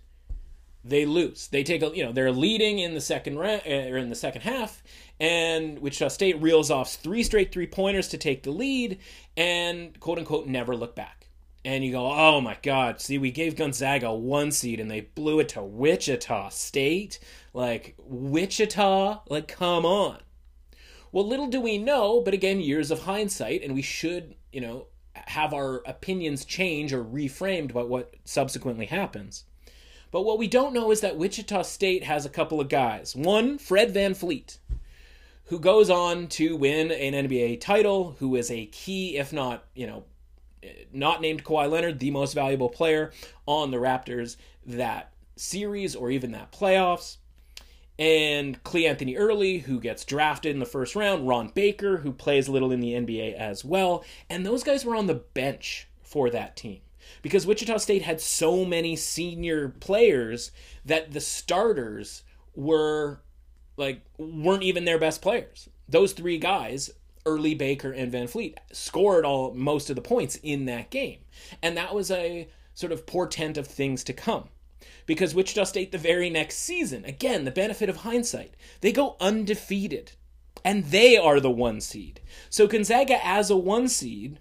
they 0.83 1.05
lose. 1.05 1.47
They 1.47 1.63
take 1.63 1.83
a, 1.83 1.91
you 1.93 2.05
know, 2.05 2.13
they're 2.13 2.31
leading 2.31 2.79
in 2.79 2.93
the 2.93 3.01
second 3.01 3.37
round 3.37 3.63
or 3.65 3.95
er, 3.95 3.97
in 3.97 4.09
the 4.09 4.15
second 4.15 4.41
half, 4.41 4.81
and 5.19 5.79
Wichita 5.79 6.07
State 6.07 6.41
reels 6.41 6.71
off 6.71 6.93
three 6.93 7.23
straight 7.23 7.51
three 7.51 7.67
pointers 7.67 8.07
to 8.09 8.17
take 8.17 8.43
the 8.43 8.51
lead, 8.51 8.99
and 9.35 9.99
quote 9.99 10.17
unquote 10.17 10.47
never 10.47 10.75
look 10.77 10.95
back 10.95 11.18
and 11.65 11.83
you 11.83 11.91
go, 11.91 12.11
oh 12.11 12.39
my 12.41 12.57
God, 12.61 13.01
see, 13.01 13.17
we 13.17 13.31
gave 13.31 13.55
Gonzaga 13.55 14.13
one 14.13 14.51
seed 14.51 14.79
and 14.79 14.89
they 14.89 15.01
blew 15.01 15.39
it 15.39 15.49
to 15.49 15.61
Wichita 15.61 16.49
State. 16.49 17.19
Like, 17.53 17.95
Wichita? 17.97 19.21
Like, 19.27 19.47
come 19.47 19.85
on. 19.85 20.19
Well, 21.11 21.27
little 21.27 21.47
do 21.47 21.59
we 21.59 21.77
know, 21.77 22.21
but 22.21 22.33
again, 22.33 22.61
years 22.61 22.91
of 22.91 23.01
hindsight, 23.01 23.63
and 23.63 23.73
we 23.73 23.81
should, 23.81 24.35
you 24.51 24.61
know, 24.61 24.87
have 25.13 25.53
our 25.53 25.81
opinions 25.85 26.45
change 26.45 26.93
or 26.93 27.03
reframed 27.03 27.73
by 27.73 27.83
what 27.83 28.13
subsequently 28.25 28.85
happens. 28.85 29.43
But 30.11 30.21
what 30.21 30.37
we 30.37 30.47
don't 30.47 30.73
know 30.73 30.91
is 30.91 31.01
that 31.01 31.17
Wichita 31.17 31.63
State 31.63 32.03
has 32.03 32.25
a 32.25 32.29
couple 32.29 32.61
of 32.61 32.69
guys. 32.69 33.15
One, 33.15 33.57
Fred 33.57 33.93
VanVleet, 33.93 34.57
who 35.45 35.59
goes 35.59 35.89
on 35.89 36.27
to 36.27 36.55
win 36.55 36.91
an 36.91 37.27
NBA 37.27 37.59
title, 37.59 38.15
who 38.19 38.35
is 38.35 38.49
a 38.49 38.67
key, 38.67 39.17
if 39.17 39.33
not, 39.33 39.65
you 39.75 39.87
know, 39.87 40.03
not 40.91 41.21
named 41.21 41.43
Kawhi 41.43 41.69
Leonard, 41.69 41.99
the 41.99 42.11
most 42.11 42.33
valuable 42.33 42.69
player 42.69 43.11
on 43.45 43.71
the 43.71 43.77
Raptors 43.77 44.35
that 44.65 45.13
series 45.35 45.95
or 45.95 46.11
even 46.11 46.31
that 46.31 46.51
playoffs. 46.51 47.17
And 47.97 48.63
Cleanthony 48.63 49.17
Early, 49.17 49.59
who 49.59 49.81
gets 49.81 50.05
drafted 50.05 50.53
in 50.53 50.59
the 50.59 50.65
first 50.65 50.95
round, 50.95 51.27
Ron 51.27 51.49
Baker, 51.49 51.97
who 51.97 52.13
plays 52.13 52.47
a 52.47 52.51
little 52.51 52.71
in 52.71 52.79
the 52.79 52.93
NBA 52.93 53.33
as 53.33 53.65
well. 53.65 54.05
And 54.29 54.45
those 54.45 54.63
guys 54.63 54.85
were 54.85 54.95
on 54.95 55.07
the 55.07 55.15
bench 55.15 55.87
for 56.01 56.29
that 56.29 56.55
team 56.55 56.79
because 57.21 57.45
Wichita 57.45 57.77
State 57.77 58.03
had 58.03 58.21
so 58.21 58.63
many 58.63 58.95
senior 58.95 59.69
players 59.69 60.51
that 60.85 61.11
the 61.11 61.19
starters 61.19 62.23
were 62.55 63.19
like 63.77 64.01
weren't 64.17 64.63
even 64.63 64.85
their 64.85 64.99
best 64.99 65.21
players. 65.21 65.69
Those 65.87 66.13
three 66.13 66.37
guys, 66.37 66.91
Early 67.25 67.53
Baker 67.53 67.91
and 67.91 68.11
VanVleet, 68.11 68.55
scored 68.71 69.25
all 69.25 69.53
most 69.53 69.89
of 69.89 69.95
the 69.95 70.01
points 70.01 70.37
in 70.41 70.65
that 70.65 70.89
game. 70.89 71.19
And 71.61 71.75
that 71.77 71.93
was 71.93 72.11
a 72.11 72.47
sort 72.73 72.91
of 72.91 73.05
portent 73.05 73.57
of 73.57 73.67
things 73.67 74.03
to 74.05 74.13
come. 74.13 74.49
Because 75.05 75.35
Wichita 75.35 75.65
State 75.65 75.91
the 75.91 75.97
very 75.97 76.29
next 76.29 76.57
season, 76.57 77.03
again, 77.05 77.43
the 77.43 77.51
benefit 77.51 77.89
of 77.89 77.97
hindsight, 77.97 78.53
they 78.81 78.91
go 78.91 79.17
undefeated. 79.19 80.13
And 80.63 80.85
they 80.85 81.17
are 81.17 81.39
the 81.39 81.51
one 81.51 81.81
seed. 81.81 82.21
So 82.49 82.67
Gonzaga 82.67 83.25
as 83.25 83.49
a 83.49 83.57
one 83.57 83.87
seed 83.87 84.39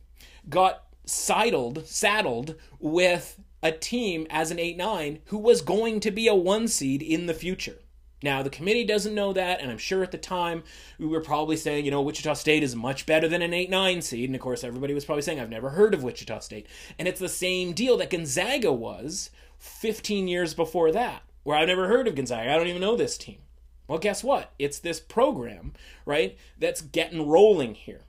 got 0.48 0.84
sidled, 1.04 1.86
saddled 1.86 2.54
with 2.78 3.40
a 3.62 3.72
team 3.72 4.26
as 4.30 4.50
an 4.50 4.58
8 4.58 4.76
9 4.76 5.18
who 5.26 5.38
was 5.38 5.62
going 5.62 6.00
to 6.00 6.10
be 6.10 6.28
a 6.28 6.34
one 6.34 6.68
seed 6.68 7.02
in 7.02 7.26
the 7.26 7.34
future. 7.34 7.78
Now, 8.22 8.42
the 8.42 8.50
committee 8.50 8.84
doesn't 8.84 9.14
know 9.14 9.32
that, 9.32 9.60
and 9.60 9.70
I'm 9.70 9.78
sure 9.78 10.02
at 10.02 10.10
the 10.10 10.18
time 10.18 10.64
we 10.98 11.06
were 11.06 11.20
probably 11.20 11.56
saying, 11.56 11.84
you 11.84 11.90
know, 11.90 12.02
Wichita 12.02 12.34
State 12.34 12.64
is 12.64 12.74
much 12.74 13.06
better 13.06 13.28
than 13.28 13.42
an 13.42 13.54
8 13.54 13.70
9 13.70 14.02
seed. 14.02 14.28
And 14.28 14.34
of 14.34 14.40
course, 14.42 14.64
everybody 14.64 14.94
was 14.94 15.04
probably 15.04 15.22
saying, 15.22 15.38
I've 15.38 15.48
never 15.48 15.70
heard 15.70 15.94
of 15.94 16.02
Wichita 16.02 16.40
State. 16.40 16.66
And 16.98 17.06
it's 17.06 17.20
the 17.20 17.28
same 17.28 17.72
deal 17.72 17.96
that 17.98 18.10
Gonzaga 18.10 18.72
was 18.72 19.30
15 19.58 20.26
years 20.26 20.54
before 20.54 20.90
that, 20.92 21.22
where 21.44 21.56
I've 21.56 21.68
never 21.68 21.86
heard 21.86 22.08
of 22.08 22.16
Gonzaga. 22.16 22.52
I 22.52 22.56
don't 22.56 22.66
even 22.66 22.80
know 22.80 22.96
this 22.96 23.16
team. 23.16 23.38
Well, 23.86 23.98
guess 23.98 24.22
what? 24.22 24.52
It's 24.58 24.78
this 24.80 25.00
program, 25.00 25.72
right, 26.04 26.36
that's 26.58 26.82
getting 26.82 27.26
rolling 27.26 27.74
here. 27.74 28.02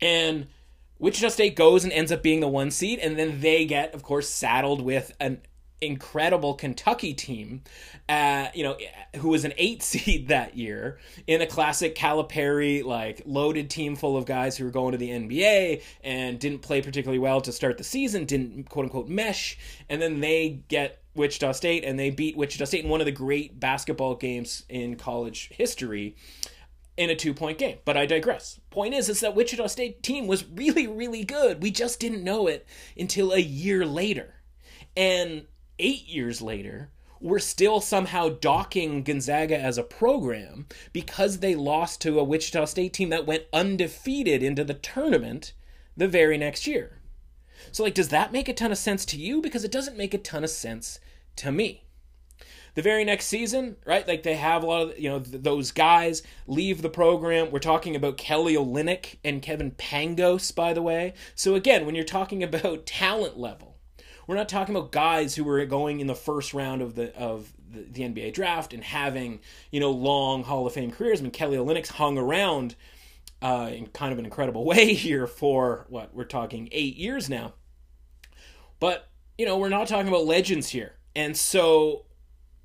And 0.00 0.46
Wichita 0.98 1.28
State 1.28 1.56
goes 1.56 1.84
and 1.84 1.92
ends 1.92 2.10
up 2.10 2.22
being 2.22 2.40
the 2.40 2.48
one 2.48 2.70
seed, 2.70 2.98
and 3.00 3.18
then 3.18 3.40
they 3.40 3.66
get, 3.66 3.92
of 3.92 4.02
course, 4.02 4.28
saddled 4.28 4.80
with 4.80 5.12
an 5.20 5.42
incredible 5.80 6.54
Kentucky 6.54 7.14
team, 7.14 7.62
uh, 8.08 8.48
you 8.54 8.64
know, 8.64 8.76
who 9.16 9.28
was 9.28 9.44
an 9.44 9.52
eight 9.56 9.82
seed 9.82 10.28
that 10.28 10.56
year 10.56 10.98
in 11.26 11.42
a 11.42 11.46
classic 11.46 11.94
Calipari 11.94 12.84
like 12.84 13.22
loaded 13.26 13.70
team 13.70 13.96
full 13.96 14.16
of 14.16 14.26
guys 14.26 14.56
who 14.56 14.64
were 14.64 14.70
going 14.70 14.92
to 14.92 14.98
the 14.98 15.10
NBA 15.10 15.82
and 16.02 16.38
didn't 16.38 16.60
play 16.60 16.80
particularly 16.80 17.18
well 17.18 17.40
to 17.40 17.52
start 17.52 17.78
the 17.78 17.84
season, 17.84 18.24
didn't 18.24 18.68
quote 18.68 18.84
unquote 18.84 19.08
mesh, 19.08 19.58
and 19.88 20.00
then 20.00 20.20
they 20.20 20.60
get 20.68 21.02
Wichita 21.14 21.52
State 21.52 21.84
and 21.84 21.98
they 21.98 22.10
beat 22.10 22.36
Wichita 22.36 22.64
State 22.66 22.84
in 22.84 22.90
one 22.90 23.00
of 23.00 23.06
the 23.06 23.12
great 23.12 23.58
basketball 23.58 24.14
games 24.14 24.64
in 24.68 24.96
college 24.96 25.48
history 25.52 26.16
in 26.96 27.10
a 27.10 27.16
two 27.16 27.34
point 27.34 27.58
game. 27.58 27.78
But 27.84 27.96
I 27.96 28.06
digress. 28.06 28.60
Point 28.70 28.94
is, 28.94 29.08
is 29.08 29.20
that 29.20 29.34
Wichita 29.34 29.66
State 29.66 30.02
team 30.02 30.26
was 30.26 30.46
really, 30.46 30.86
really 30.86 31.24
good. 31.24 31.62
We 31.62 31.70
just 31.70 32.00
didn't 32.00 32.24
know 32.24 32.46
it 32.46 32.66
until 32.96 33.32
a 33.32 33.38
year 33.38 33.84
later. 33.84 34.34
And 34.96 35.46
eight 35.78 36.06
years 36.08 36.42
later, 36.42 36.90
we're 37.20 37.38
still 37.38 37.80
somehow 37.80 38.28
docking 38.28 39.02
Gonzaga 39.02 39.58
as 39.58 39.78
a 39.78 39.82
program 39.82 40.66
because 40.92 41.38
they 41.38 41.54
lost 41.54 42.00
to 42.02 42.18
a 42.18 42.24
Wichita 42.24 42.66
State 42.66 42.92
team 42.92 43.08
that 43.10 43.26
went 43.26 43.44
undefeated 43.52 44.42
into 44.42 44.64
the 44.64 44.74
tournament 44.74 45.52
the 45.96 46.08
very 46.08 46.36
next 46.36 46.66
year. 46.66 46.98
So, 47.72 47.82
like, 47.82 47.94
does 47.94 48.10
that 48.10 48.32
make 48.32 48.48
a 48.48 48.52
ton 48.52 48.72
of 48.72 48.78
sense 48.78 49.04
to 49.06 49.16
you? 49.16 49.40
Because 49.40 49.64
it 49.64 49.72
doesn't 49.72 49.96
make 49.96 50.14
a 50.14 50.18
ton 50.18 50.44
of 50.44 50.50
sense 50.50 51.00
to 51.36 51.50
me. 51.50 51.84
The 52.74 52.82
very 52.82 53.04
next 53.04 53.26
season, 53.26 53.76
right? 53.86 54.06
Like, 54.06 54.22
they 54.22 54.34
have 54.34 54.62
a 54.62 54.66
lot 54.66 54.82
of, 54.82 54.98
you 54.98 55.08
know, 55.08 55.20
th- 55.20 55.42
those 55.42 55.72
guys 55.72 56.22
leave 56.46 56.82
the 56.82 56.90
program. 56.90 57.50
We're 57.50 57.58
talking 57.58 57.96
about 57.96 58.18
Kelly 58.18 58.54
Olynyk 58.54 59.16
and 59.24 59.40
Kevin 59.40 59.70
Pangos, 59.70 60.54
by 60.54 60.74
the 60.74 60.82
way. 60.82 61.14
So, 61.34 61.54
again, 61.54 61.86
when 61.86 61.94
you're 61.94 62.04
talking 62.04 62.42
about 62.42 62.84
talent 62.86 63.38
level, 63.38 63.75
we're 64.26 64.36
not 64.36 64.48
talking 64.48 64.74
about 64.74 64.92
guys 64.92 65.34
who 65.34 65.44
were 65.44 65.64
going 65.66 66.00
in 66.00 66.06
the 66.06 66.14
first 66.14 66.52
round 66.54 66.82
of 66.82 66.94
the 66.94 67.14
of 67.16 67.52
the, 67.70 67.80
the 67.82 68.02
NBA 68.02 68.32
draft 68.32 68.72
and 68.72 68.82
having 68.82 69.40
you 69.70 69.80
know 69.80 69.90
long 69.90 70.44
Hall 70.44 70.66
of 70.66 70.72
Fame 70.72 70.90
careers. 70.90 71.20
I 71.20 71.22
mean, 71.22 71.32
Kelly 71.32 71.56
Olynyk's 71.56 71.90
hung 71.90 72.18
around 72.18 72.74
uh, 73.42 73.70
in 73.72 73.86
kind 73.88 74.12
of 74.12 74.18
an 74.18 74.24
incredible 74.24 74.64
way 74.66 74.94
here 74.94 75.26
for 75.26 75.86
what 75.88 76.14
we're 76.14 76.24
talking 76.24 76.68
eight 76.72 76.96
years 76.96 77.28
now. 77.28 77.54
But 78.80 79.08
you 79.38 79.46
know, 79.46 79.58
we're 79.58 79.68
not 79.68 79.88
talking 79.88 80.08
about 80.08 80.24
legends 80.24 80.68
here, 80.70 80.94
and 81.14 81.36
so 81.36 82.06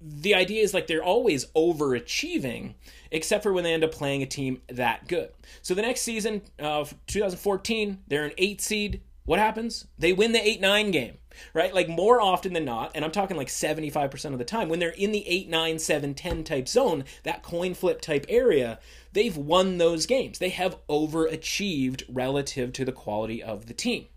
the 0.04 0.34
idea 0.34 0.64
is 0.64 0.74
like 0.74 0.88
they're 0.88 1.04
always 1.04 1.46
overachieving 1.48 2.74
except 3.12 3.44
for 3.44 3.54
when 3.54 3.64
they 3.64 3.74
end 3.74 3.84
up 3.84 3.92
playing 3.92 4.24
a 4.24 4.26
team 4.26 4.62
that 4.68 5.08
good. 5.08 5.30
So 5.62 5.76
the 5.76 5.84
next 5.84 6.02
season 6.02 6.42
of 6.58 6.96
2014, 7.06 8.00
they're 8.08 8.26
an 8.26 8.32
8 8.38 8.62
seed. 8.62 9.02
What 9.26 9.38
happens? 9.38 9.86
They 10.00 10.12
win 10.14 10.32
the 10.32 10.40
8-9 10.40 10.92
game 10.92 11.18
right? 11.54 11.74
Like 11.74 11.90
more 11.90 12.22
often 12.22 12.54
than 12.54 12.66
not, 12.66 12.92
and 12.96 13.04
I'm 13.04 13.12
talking 13.12 13.38
like 13.38 13.48
75% 13.48 14.34
of 14.34 14.40
the 14.40 14.46
time, 14.46 14.70
when 14.70 14.80
they're 14.80 14.90
in 14.90 15.12
the 15.12 15.28
8, 15.28 15.50
9, 15.50 15.80
7, 15.80 16.14
10 16.14 16.44
type 16.44 16.68
zone, 16.68 17.04
that 17.24 17.44
coin 17.44 17.74
flip 17.74 18.02
type 18.02 18.26
area, 18.30 18.80
they've 19.14 19.36
won 19.36 19.78
those 19.78 20.06
games. 20.06 20.40
They 20.40 20.50
have 20.50 20.78
overachieved 20.88 22.04
relative 22.10 22.74
to 22.74 22.86
the 22.86 22.92
quality 22.92 23.42
of 23.42 23.66
the 23.66 23.74
team. 23.74 24.08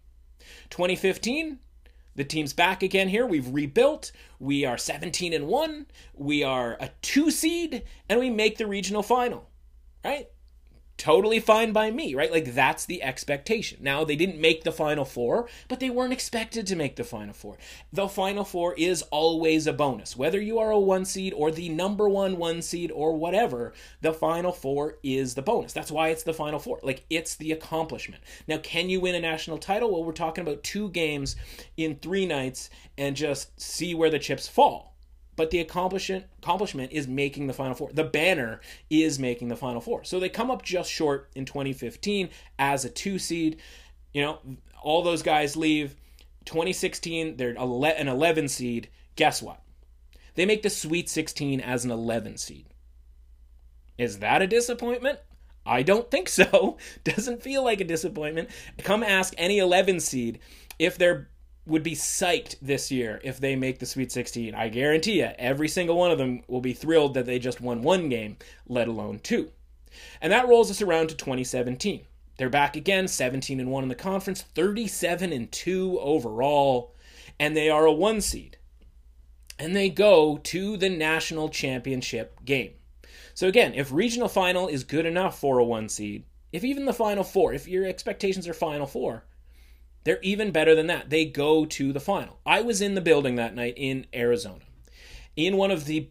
2015, 0.70 1.58
the 2.16 2.24
team's 2.24 2.52
back 2.52 2.82
again 2.82 3.08
here. 3.08 3.26
We've 3.26 3.48
rebuilt. 3.48 4.12
We 4.38 4.64
are 4.64 4.78
17 4.78 5.32
and 5.32 5.48
1. 5.48 5.86
We 6.14 6.44
are 6.44 6.76
a 6.80 6.90
2 7.02 7.30
seed 7.30 7.82
and 8.08 8.20
we 8.20 8.30
make 8.30 8.58
the 8.58 8.66
regional 8.66 9.02
final. 9.02 9.50
Right? 10.04 10.28
Totally 10.96 11.40
fine 11.40 11.72
by 11.72 11.90
me, 11.90 12.14
right? 12.14 12.30
Like 12.30 12.54
that's 12.54 12.86
the 12.86 13.02
expectation. 13.02 13.78
Now 13.80 14.04
they 14.04 14.16
didn't 14.16 14.40
make 14.40 14.64
the 14.64 14.72
final 14.72 15.04
four, 15.04 15.48
but 15.68 15.80
they 15.80 15.90
weren't 15.90 16.12
expected 16.12 16.66
to 16.66 16.76
make 16.76 16.96
the 16.96 17.04
final 17.04 17.34
four. 17.34 17.56
The 17.92 18.08
final 18.08 18.44
four 18.44 18.74
is 18.74 19.02
always 19.10 19.66
a 19.66 19.72
bonus. 19.72 20.16
Whether 20.16 20.40
you 20.40 20.58
are 20.58 20.70
a 20.70 20.78
one 20.78 21.04
seed 21.04 21.32
or 21.34 21.50
the 21.50 21.68
number 21.68 22.08
one 22.08 22.36
one 22.36 22.62
seed 22.62 22.90
or 22.92 23.16
whatever, 23.16 23.72
the 24.00 24.12
final 24.12 24.52
four 24.52 24.98
is 25.02 25.34
the 25.34 25.42
bonus. 25.42 25.72
That's 25.72 25.90
why 25.90 26.08
it's 26.08 26.22
the 26.22 26.34
final 26.34 26.58
four. 26.58 26.80
Like 26.82 27.04
it's 27.10 27.34
the 27.36 27.52
accomplishment. 27.52 28.22
Now, 28.46 28.58
can 28.58 28.88
you 28.88 29.00
win 29.00 29.14
a 29.14 29.20
national 29.20 29.58
title? 29.58 29.90
Well, 29.90 30.04
we're 30.04 30.12
talking 30.12 30.42
about 30.42 30.62
two 30.62 30.90
games 30.90 31.36
in 31.76 31.96
three 31.96 32.26
nights 32.26 32.70
and 32.96 33.16
just 33.16 33.60
see 33.60 33.94
where 33.94 34.10
the 34.10 34.18
chips 34.18 34.48
fall 34.48 34.93
but 35.36 35.50
the 35.50 35.60
accomplishment 35.60 36.26
accomplishment 36.38 36.92
is 36.92 37.08
making 37.08 37.46
the 37.46 37.52
final 37.52 37.74
four. 37.74 37.90
The 37.92 38.04
banner 38.04 38.60
is 38.90 39.18
making 39.18 39.48
the 39.48 39.56
final 39.56 39.80
four. 39.80 40.04
So 40.04 40.20
they 40.20 40.28
come 40.28 40.50
up 40.50 40.62
just 40.62 40.90
short 40.90 41.30
in 41.34 41.44
2015 41.44 42.28
as 42.58 42.84
a 42.84 42.90
two 42.90 43.18
seed. 43.18 43.60
You 44.12 44.22
know, 44.22 44.38
all 44.82 45.02
those 45.02 45.22
guys 45.22 45.56
leave. 45.56 45.96
2016, 46.44 47.36
they're 47.36 47.50
an 47.50 48.08
11 48.08 48.48
seed. 48.48 48.88
Guess 49.16 49.42
what? 49.42 49.60
They 50.34 50.46
make 50.46 50.62
the 50.62 50.70
Sweet 50.70 51.08
16 51.08 51.60
as 51.60 51.84
an 51.84 51.90
11 51.90 52.36
seed. 52.36 52.66
Is 53.96 54.18
that 54.18 54.42
a 54.42 54.46
disappointment? 54.46 55.20
I 55.64 55.82
don't 55.82 56.10
think 56.10 56.28
so. 56.28 56.76
Doesn't 57.04 57.42
feel 57.42 57.64
like 57.64 57.80
a 57.80 57.84
disappointment. 57.84 58.50
Come 58.82 59.02
ask 59.02 59.34
any 59.38 59.58
11 59.58 60.00
seed 60.00 60.40
if 60.78 60.98
they're 60.98 61.30
would 61.66 61.82
be 61.82 61.94
psyched 61.94 62.56
this 62.60 62.90
year 62.90 63.20
if 63.24 63.40
they 63.40 63.56
make 63.56 63.78
the 63.78 63.86
Sweet 63.86 64.12
16. 64.12 64.54
I 64.54 64.68
guarantee 64.68 65.20
you, 65.20 65.30
every 65.38 65.68
single 65.68 65.96
one 65.96 66.10
of 66.10 66.18
them 66.18 66.42
will 66.46 66.60
be 66.60 66.74
thrilled 66.74 67.14
that 67.14 67.26
they 67.26 67.38
just 67.38 67.60
won 67.60 67.82
one 67.82 68.08
game, 68.08 68.36
let 68.68 68.88
alone 68.88 69.20
two. 69.20 69.50
And 70.20 70.32
that 70.32 70.48
rolls 70.48 70.70
us 70.70 70.82
around 70.82 71.08
to 71.08 71.14
2017. 71.14 72.04
They're 72.36 72.50
back 72.50 72.76
again, 72.76 73.08
17 73.08 73.60
and 73.60 73.70
1 73.70 73.82
in 73.84 73.88
the 73.88 73.94
conference, 73.94 74.42
37 74.42 75.32
and 75.32 75.50
2 75.50 76.00
overall, 76.00 76.94
and 77.38 77.56
they 77.56 77.70
are 77.70 77.86
a 77.86 77.92
1 77.92 78.20
seed. 78.20 78.58
And 79.58 79.74
they 79.74 79.88
go 79.88 80.38
to 80.38 80.76
the 80.76 80.90
national 80.90 81.48
championship 81.48 82.44
game. 82.44 82.72
So 83.34 83.46
again, 83.46 83.72
if 83.74 83.92
regional 83.92 84.28
final 84.28 84.66
is 84.68 84.84
good 84.84 85.06
enough 85.06 85.38
for 85.38 85.58
a 85.58 85.64
1 85.64 85.88
seed, 85.88 86.24
if 86.52 86.64
even 86.64 86.84
the 86.84 86.92
final 86.92 87.24
4, 87.24 87.52
if 87.52 87.68
your 87.68 87.86
expectations 87.86 88.48
are 88.48 88.54
final 88.54 88.86
4, 88.86 89.24
they're 90.04 90.20
even 90.22 90.50
better 90.50 90.74
than 90.74 90.86
that. 90.86 91.10
They 91.10 91.24
go 91.24 91.64
to 91.64 91.92
the 91.92 92.00
final. 92.00 92.38
I 92.44 92.60
was 92.60 92.80
in 92.80 92.94
the 92.94 93.00
building 93.00 93.36
that 93.36 93.54
night 93.54 93.74
in 93.76 94.06
Arizona 94.14 94.64
in 95.36 95.56
one 95.56 95.70
of 95.70 95.86
the 95.86 96.08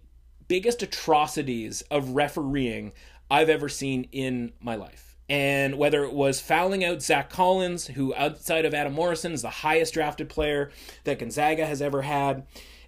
biggest 0.48 0.82
atrocities 0.84 1.82
of 1.84 2.10
refereeing 2.10 2.92
I've 3.30 3.50
ever 3.50 3.70
seen 3.70 4.08
in 4.12 4.54
my 4.60 4.76
life. 4.76 5.16
And 5.30 5.78
whether 5.78 6.04
it 6.04 6.14
was 6.14 6.42
fouling 6.42 6.84
out 6.84 7.02
Zach 7.02 7.30
Collins, 7.30 7.88
who 7.88 8.14
outside 8.16 8.66
of 8.66 8.74
Adam 8.74 8.94
Morrison 8.94 9.32
is 9.32 9.42
the 9.42 9.50
highest 9.50 9.94
drafted 9.94 10.28
player 10.28 10.72
that 11.06 11.20
Gonzaga 11.20 11.66
has 11.66 11.82
ever 11.82 12.02
had, 12.02 12.46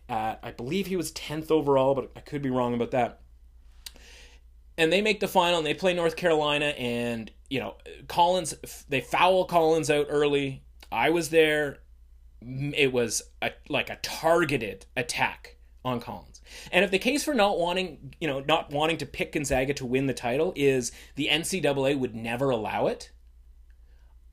uh, 0.10 0.36
I 0.44 0.52
believe 0.52 0.88
he 0.88 0.98
was 0.98 1.12
10th 1.14 1.50
overall, 1.50 1.96
but 1.96 2.12
I 2.16 2.20
could 2.20 2.42
be 2.42 2.50
wrong 2.50 2.74
about 2.74 2.92
that. 2.92 3.22
And 4.78 4.92
they 4.92 5.02
make 5.02 5.22
the 5.22 5.28
final 5.28 5.58
and 5.58 5.66
they 5.66 5.74
play 5.74 5.94
North 5.94 6.18
Carolina, 6.18 6.66
and, 6.78 7.32
you 7.50 7.62
know, 7.62 7.78
Collins, 8.10 8.54
they 8.90 9.00
foul 9.00 9.46
Collins 9.46 9.90
out 9.90 10.08
early 10.10 10.65
I 10.92 11.10
was 11.10 11.30
there. 11.30 11.80
It 12.42 12.92
was 12.94 13.24
a, 13.42 13.52
like 13.70 13.90
a 13.90 13.98
targeted 14.02 14.86
attack 14.96 15.58
on 15.84 16.00
Collins. 16.00 16.42
And 16.72 16.84
if 16.84 16.92
the 16.92 17.00
case 17.00 17.24
for 17.24 17.34
not 17.34 17.58
wanting, 17.58 18.14
you 18.20 18.28
know, 18.28 18.40
not 18.42 18.72
wanting 18.72 18.98
to 18.98 19.06
pick 19.06 19.34
Gonzaga 19.34 19.74
to 19.76 19.86
win 19.86 20.08
the 20.08 20.14
title 20.14 20.52
is 20.56 20.92
the 21.16 21.30
NCAA 21.32 21.98
would 21.98 22.16
never 22.16 22.50
allow 22.50 22.88
it, 22.88 23.12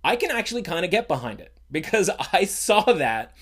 I 0.02 0.16
can 0.16 0.30
actually 0.30 0.62
kind 0.62 0.84
of 0.84 0.90
get 0.90 1.08
behind 1.08 1.40
it 1.40 1.56
because 1.70 2.10
I 2.32 2.44
saw 2.44 2.82
that 2.92 3.36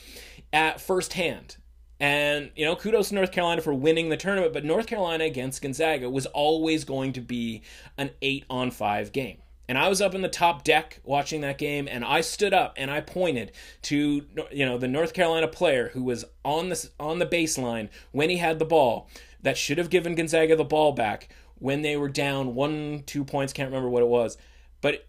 at 0.53 0.81
firsthand. 0.81 1.57
And, 1.99 2.51
you 2.57 2.65
know, 2.65 2.77
kudos 2.77 3.11
to 3.11 3.15
North 3.15 3.31
Carolina 3.31 3.61
for 3.61 3.75
winning 3.75 4.09
the 4.09 4.17
tournament, 4.17 4.55
but 4.55 4.65
North 4.65 4.87
Carolina 4.87 5.25
against 5.25 5.61
Gonzaga 5.61 6.09
was 6.09 6.25
always 6.27 6.85
going 6.85 7.13
to 7.13 7.21
be 7.21 7.63
an 7.99 8.11
8 8.23 8.47
on 8.49 8.71
5 8.71 9.13
game. 9.13 9.39
And 9.71 9.79
I 9.79 9.89
was 9.89 10.03
up 10.03 10.17
in 10.17 10.21
the 10.21 10.29
top 10.29 10.65
deck 10.65 10.99
watching 11.05 11.43
that 11.43 11.57
game, 11.57 11.87
and 11.89 12.05
I 12.05 12.23
stood 12.23 12.53
up 12.53 12.75
and 12.77 12.91
I 12.91 13.01
pointed 13.01 13.53
to 13.83 14.27
you 14.51 14.67
know 14.67 14.77
the 14.79 14.89
North 14.89 15.15
Carolina 15.15 15.47
player 15.47 15.91
who 15.91 16.03
was 16.03 16.25
on 16.45 16.71
the 16.71 16.91
on 16.99 17.21
the 17.21 17.27
baseline 17.27 17.89
when 18.11 18.31
he 18.31 18.39
had 18.39 18.59
the 18.59 18.65
ball 18.65 19.09
that 19.41 19.57
should 19.57 19.79
have 19.79 19.89
given 19.89 20.17
Gonzaga 20.17 20.57
the 20.57 20.65
ball 20.65 20.91
back 20.91 21.29
when 21.61 21.83
they 21.83 21.97
were 21.97 22.09
down 22.09 22.57
one 22.57 23.05
two 23.07 23.25
points. 23.25 23.53
Can't 23.53 23.69
remember 23.69 23.89
what 23.89 24.03
it 24.03 24.09
was, 24.09 24.37
but 24.81 25.07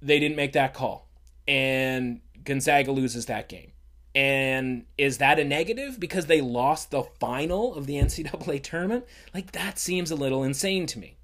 they 0.00 0.20
didn't 0.20 0.36
make 0.36 0.52
that 0.52 0.72
call, 0.72 1.08
and 1.48 2.20
Gonzaga 2.44 2.92
loses 2.92 3.26
that 3.26 3.48
game. 3.48 3.72
And 4.14 4.84
is 4.96 5.18
that 5.18 5.40
a 5.40 5.44
negative 5.44 5.98
because 5.98 6.26
they 6.26 6.40
lost 6.40 6.92
the 6.92 7.02
final 7.18 7.74
of 7.74 7.88
the 7.88 7.94
NCAA 7.94 8.62
tournament? 8.62 9.04
Like 9.34 9.50
that 9.50 9.80
seems 9.80 10.12
a 10.12 10.16
little 10.16 10.44
insane 10.44 10.86
to 10.86 11.00
me. 11.00 11.16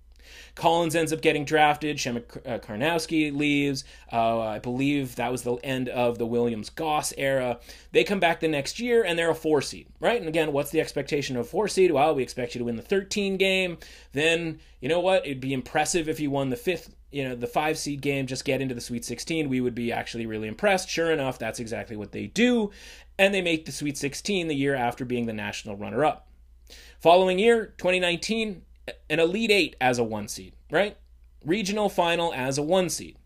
Collins 0.59 0.97
ends 0.97 1.13
up 1.13 1.23
getting 1.23 1.45
drafted. 1.45 1.97
Przemek 1.97 2.37
uh, 2.45 2.59
Karnowski 2.59 3.35
leaves. 3.35 3.85
Uh, 4.13 4.41
I 4.41 4.59
believe 4.59 5.15
that 5.15 5.31
was 5.31 5.43
the 5.43 5.55
end 5.55 5.89
of 5.89 6.19
the 6.19 6.27
Williams 6.27 6.69
Goss 6.69 7.15
era. 7.17 7.61
They 7.93 8.03
come 8.03 8.19
back 8.19 8.41
the 8.41 8.49
next 8.49 8.81
year 8.81 9.05
and 9.05 9.17
they're 9.17 9.31
a 9.31 9.37
four 9.37 9.63
seed, 9.63 9.87
right? 10.01 10.19
And 10.19 10.29
again, 10.29 10.53
what's 10.53 10.71
the 10.71 10.81
expectation 10.81 11.37
of 11.37 11.47
a 11.47 11.49
four 11.49 11.69
seed? 11.69 11.93
Well, 11.93 12.13
we 12.15 12.25
expect 12.25 12.55
you 12.55 12.59
to 12.59 12.65
win 12.65 12.75
the 12.75 12.83
13 12.83 13.37
game. 13.37 13.79
Then, 14.13 14.59
you 14.81 14.89
know 14.89 14.99
what? 14.99 15.25
It'd 15.25 15.41
be 15.41 15.55
impressive 15.55 16.09
if 16.09 16.19
you 16.19 16.31
won 16.31 16.51
the 16.51 16.57
fifth 16.57 16.93
you 17.11 17.27
know 17.27 17.35
the 17.35 17.47
five 17.47 17.79
seed 17.79 18.03
game 18.03 18.27
just 18.27 18.45
get 18.45 18.61
into 18.61 18.75
the 18.75 18.83
sweet 18.83 19.03
16 19.03 19.49
we 19.49 19.63
would 19.63 19.75
be 19.75 19.91
actually 19.91 20.27
really 20.27 20.47
impressed 20.47 20.91
sure 20.91 21.11
enough 21.11 21.39
that's 21.39 21.59
exactly 21.59 21.97
what 21.97 22.13
they 22.13 22.27
do 22.27 22.71
and 23.19 23.33
they 23.33 23.41
make 23.41 23.65
the 23.65 23.73
sweet 23.73 23.97
16 23.97 24.47
the 24.47 24.55
year 24.55 24.75
after 24.75 25.07
being 25.07 25.25
the 25.25 25.33
national 25.33 25.75
runner 25.75 26.05
up 26.05 26.29
following 27.01 27.39
year 27.39 27.73
2019 27.79 28.61
an 29.09 29.21
Elite 29.21 29.51
Eight 29.51 29.77
as 29.81 29.99
a 29.99 30.05
one 30.05 30.29
seed, 30.29 30.55
right? 30.71 30.97
Regional 31.45 31.89
final 31.89 32.33
as 32.35 32.59
a 32.59 32.63
one 32.63 32.89
seed. 32.89 33.17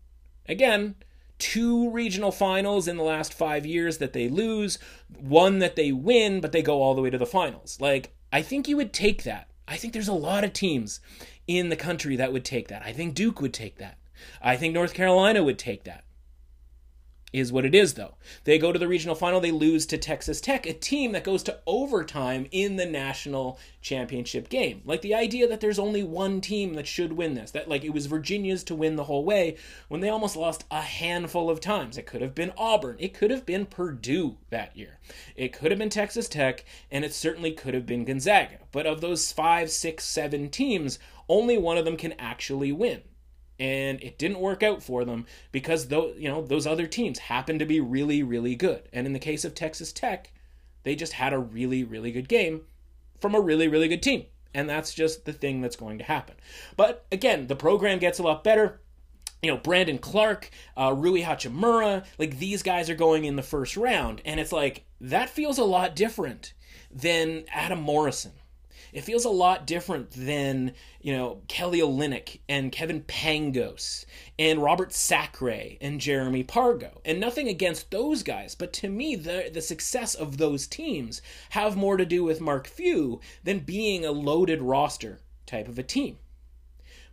Again, 0.47 0.95
two 1.39 1.89
regional 1.89 2.31
finals 2.31 2.87
in 2.87 2.97
the 2.97 3.03
last 3.03 3.33
five 3.33 3.65
years 3.65 3.97
that 3.97 4.13
they 4.13 4.29
lose, 4.29 4.77
one 5.19 5.59
that 5.59 5.75
they 5.75 5.91
win, 5.91 6.41
but 6.41 6.51
they 6.51 6.61
go 6.61 6.81
all 6.81 6.95
the 6.95 7.01
way 7.01 7.09
to 7.09 7.17
the 7.17 7.25
finals. 7.25 7.77
Like, 7.79 8.15
I 8.31 8.41
think 8.41 8.67
you 8.67 8.77
would 8.77 8.93
take 8.93 9.23
that. 9.23 9.49
I 9.67 9.77
think 9.77 9.93
there's 9.93 10.07
a 10.07 10.13
lot 10.13 10.43
of 10.43 10.53
teams 10.53 10.99
in 11.47 11.69
the 11.69 11.75
country 11.75 12.15
that 12.17 12.33
would 12.33 12.45
take 12.45 12.67
that. 12.67 12.83
I 12.85 12.93
think 12.93 13.15
Duke 13.15 13.41
would 13.41 13.53
take 13.53 13.77
that. 13.77 13.97
I 14.41 14.55
think 14.55 14.73
North 14.73 14.93
Carolina 14.93 15.43
would 15.43 15.59
take 15.59 15.83
that 15.83 16.03
is 17.33 17.51
what 17.51 17.65
it 17.65 17.73
is, 17.73 17.95
though. 17.95 18.13
They 18.43 18.59
go 18.59 18.71
to 18.71 18.77
the 18.77 18.87
regional 18.87 19.15
final, 19.15 19.41
they 19.41 19.51
lose 19.51 19.87
to 19.87 19.97
Texas 19.97 20.39
Tech, 20.39 20.67
a 20.67 20.73
team 20.73 21.11
that 21.11 21.23
goes 21.23 21.41
to 21.43 21.59
overtime 21.65 22.47
in 22.51 22.75
the 22.75 22.85
national 22.85 23.59
championship 23.81 24.47
game. 24.49 24.83
Like 24.85 25.01
the 25.01 25.15
idea 25.15 25.47
that 25.47 25.59
there's 25.59 25.79
only 25.79 26.03
one 26.03 26.39
team 26.39 26.75
that 26.75 26.87
should 26.87 27.13
win 27.13 27.33
this, 27.33 27.51
that 27.51 27.67
like 27.67 27.83
it 27.83 27.89
was 27.89 28.05
Virginia's 28.05 28.63
to 28.65 28.75
win 28.75 28.95
the 28.95 29.05
whole 29.05 29.25
way 29.25 29.57
when 29.87 29.99
they 29.99 30.09
almost 30.09 30.37
lost 30.37 30.63
a 30.69 30.81
handful 30.81 31.49
of 31.49 31.59
times. 31.59 31.97
It 31.97 32.05
could 32.05 32.21
have 32.21 32.35
been 32.35 32.53
Auburn, 32.55 32.97
it 32.99 33.15
could 33.15 33.31
have 33.31 33.45
been 33.45 33.65
Purdue 33.65 34.37
that 34.51 34.77
year, 34.77 34.99
it 35.35 35.51
could 35.51 35.71
have 35.71 35.79
been 35.79 35.89
Texas 35.89 36.29
Tech, 36.29 36.63
and 36.91 37.03
it 37.03 37.13
certainly 37.13 37.51
could 37.51 37.73
have 37.73 37.87
been 37.87 38.05
Gonzaga. 38.05 38.59
But 38.71 38.85
of 38.85 39.01
those 39.01 39.31
five, 39.31 39.71
six, 39.71 40.05
seven 40.05 40.49
teams, 40.49 40.99
only 41.27 41.57
one 41.57 41.77
of 41.77 41.85
them 41.85 41.97
can 41.97 42.13
actually 42.19 42.71
win 42.71 43.01
and 43.59 44.01
it 44.01 44.17
didn't 44.17 44.39
work 44.39 44.63
out 44.63 44.81
for 44.81 45.05
them 45.05 45.25
because 45.51 45.89
you 45.91 46.27
know 46.27 46.41
those 46.41 46.67
other 46.67 46.87
teams 46.87 47.19
happened 47.19 47.59
to 47.59 47.65
be 47.65 47.79
really 47.79 48.23
really 48.23 48.55
good. 48.55 48.87
And 48.91 49.05
in 49.05 49.13
the 49.13 49.19
case 49.19 49.45
of 49.45 49.55
Texas 49.55 49.91
Tech 49.91 50.31
they 50.83 50.95
just 50.95 51.13
had 51.13 51.33
a 51.33 51.39
really 51.39 51.83
really 51.83 52.11
good 52.11 52.27
game 52.27 52.61
from 53.19 53.35
a 53.35 53.41
really 53.41 53.67
really 53.67 53.87
good 53.87 54.03
team. 54.03 54.25
And 54.55 54.69
that's 54.69 54.93
just 54.93 55.25
the 55.25 55.33
thing 55.33 55.61
that's 55.61 55.75
going 55.75 55.97
to 55.97 56.03
happen. 56.03 56.35
But 56.75 57.05
again 57.11 57.47
the 57.47 57.55
program 57.55 57.99
gets 57.99 58.19
a 58.19 58.23
lot 58.23 58.43
better. 58.43 58.81
You 59.41 59.51
know 59.51 59.57
Brandon 59.57 59.97
Clarke, 59.97 60.49
uh, 60.77 60.93
Rui 60.95 61.21
Hachimura, 61.21 62.05
like 62.17 62.39
these 62.39 62.63
guys 62.63 62.89
are 62.89 62.95
going 62.95 63.25
in 63.25 63.35
the 63.35 63.43
first 63.43 63.75
round, 63.75 64.21
and 64.23 64.39
it's 64.39 64.53
like 64.53 64.85
that 65.01 65.29
feels 65.29 65.57
a 65.57 65.65
lot 65.65 65.97
different 65.97 66.53
than 66.89 67.43
Adam 67.53 67.81
Morrison 67.81 68.31
it 68.93 69.03
feels 69.03 69.25
a 69.25 69.29
lot 69.29 69.65
different 69.65 70.11
than, 70.11 70.73
you 71.01 71.13
know, 71.13 71.41
Kelly 71.47 71.79
Olynyk 71.79 72.39
and 72.47 72.71
Kevin 72.71 73.01
Pangos 73.01 74.05
and 74.37 74.61
Robert 74.61 74.93
Sacre 74.93 75.77
and 75.81 75.99
Jeremy 75.99 76.43
Pargo. 76.43 76.99
And 77.03 77.19
nothing 77.19 77.47
against 77.47 77.91
those 77.91 78.23
guys, 78.23 78.55
but 78.55 78.71
to 78.73 78.89
me, 78.89 79.15
the, 79.15 79.49
the 79.51 79.61
success 79.61 80.13
of 80.13 80.37
those 80.37 80.67
teams 80.67 81.21
have 81.49 81.75
more 81.75 81.97
to 81.97 82.05
do 82.05 82.23
with 82.23 82.39
Mark 82.39 82.67
Few 82.67 83.19
than 83.43 83.59
being 83.59 84.05
a 84.05 84.11
loaded 84.11 84.61
roster 84.61 85.19
type 85.45 85.67
of 85.67 85.79
a 85.79 85.83
team. 85.83 86.17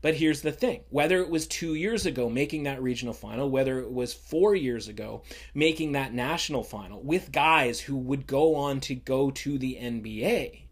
But 0.03 0.15
here's 0.15 0.41
the 0.41 0.53
thing 0.53 0.81
whether 0.89 1.21
it 1.21 1.29
was 1.29 1.47
two 1.47 1.75
years 1.75 2.07
ago 2.07 2.31
making 2.31 2.63
that 2.63 2.83
regional 2.83 3.13
final, 3.15 3.51
whether 3.51 3.81
it 3.81 3.93
was 3.93 4.15
four 4.15 4.55
years 4.55 4.89
ago 4.89 5.23
making 5.55 5.93
that 5.93 6.15
national 6.15 6.63
final 6.63 7.03
with 7.03 7.33
guys 7.33 7.81
who 7.81 7.97
would 7.97 8.27
go 8.27 8.55
on 8.55 8.81
to 8.81 8.95
go 8.95 9.31
to 9.31 9.59
the 9.59 9.79
NBA, 9.81 10.63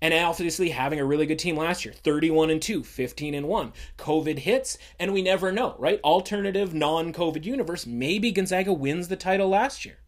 and 0.00 0.14
obviously 0.14 0.70
having 0.70 1.00
a 1.00 1.04
really 1.04 1.26
good 1.26 1.38
team 1.38 1.56
last 1.56 1.84
year 1.84 1.94
31 1.94 2.50
and 2.50 2.62
2 2.62 2.82
15 2.82 3.34
and 3.34 3.48
1 3.48 3.72
covid 3.96 4.38
hits 4.40 4.78
and 4.98 5.12
we 5.12 5.22
never 5.22 5.52
know 5.52 5.74
right? 5.78 6.00
Alternative 6.02 6.74
non-covid 6.74 7.44
universe 7.44 7.86
maybe 7.86 8.32
gonzaga 8.32 8.72
wins 8.72 9.08
the 9.08 9.16
title 9.16 9.48
last 9.48 9.84
year 9.84 9.98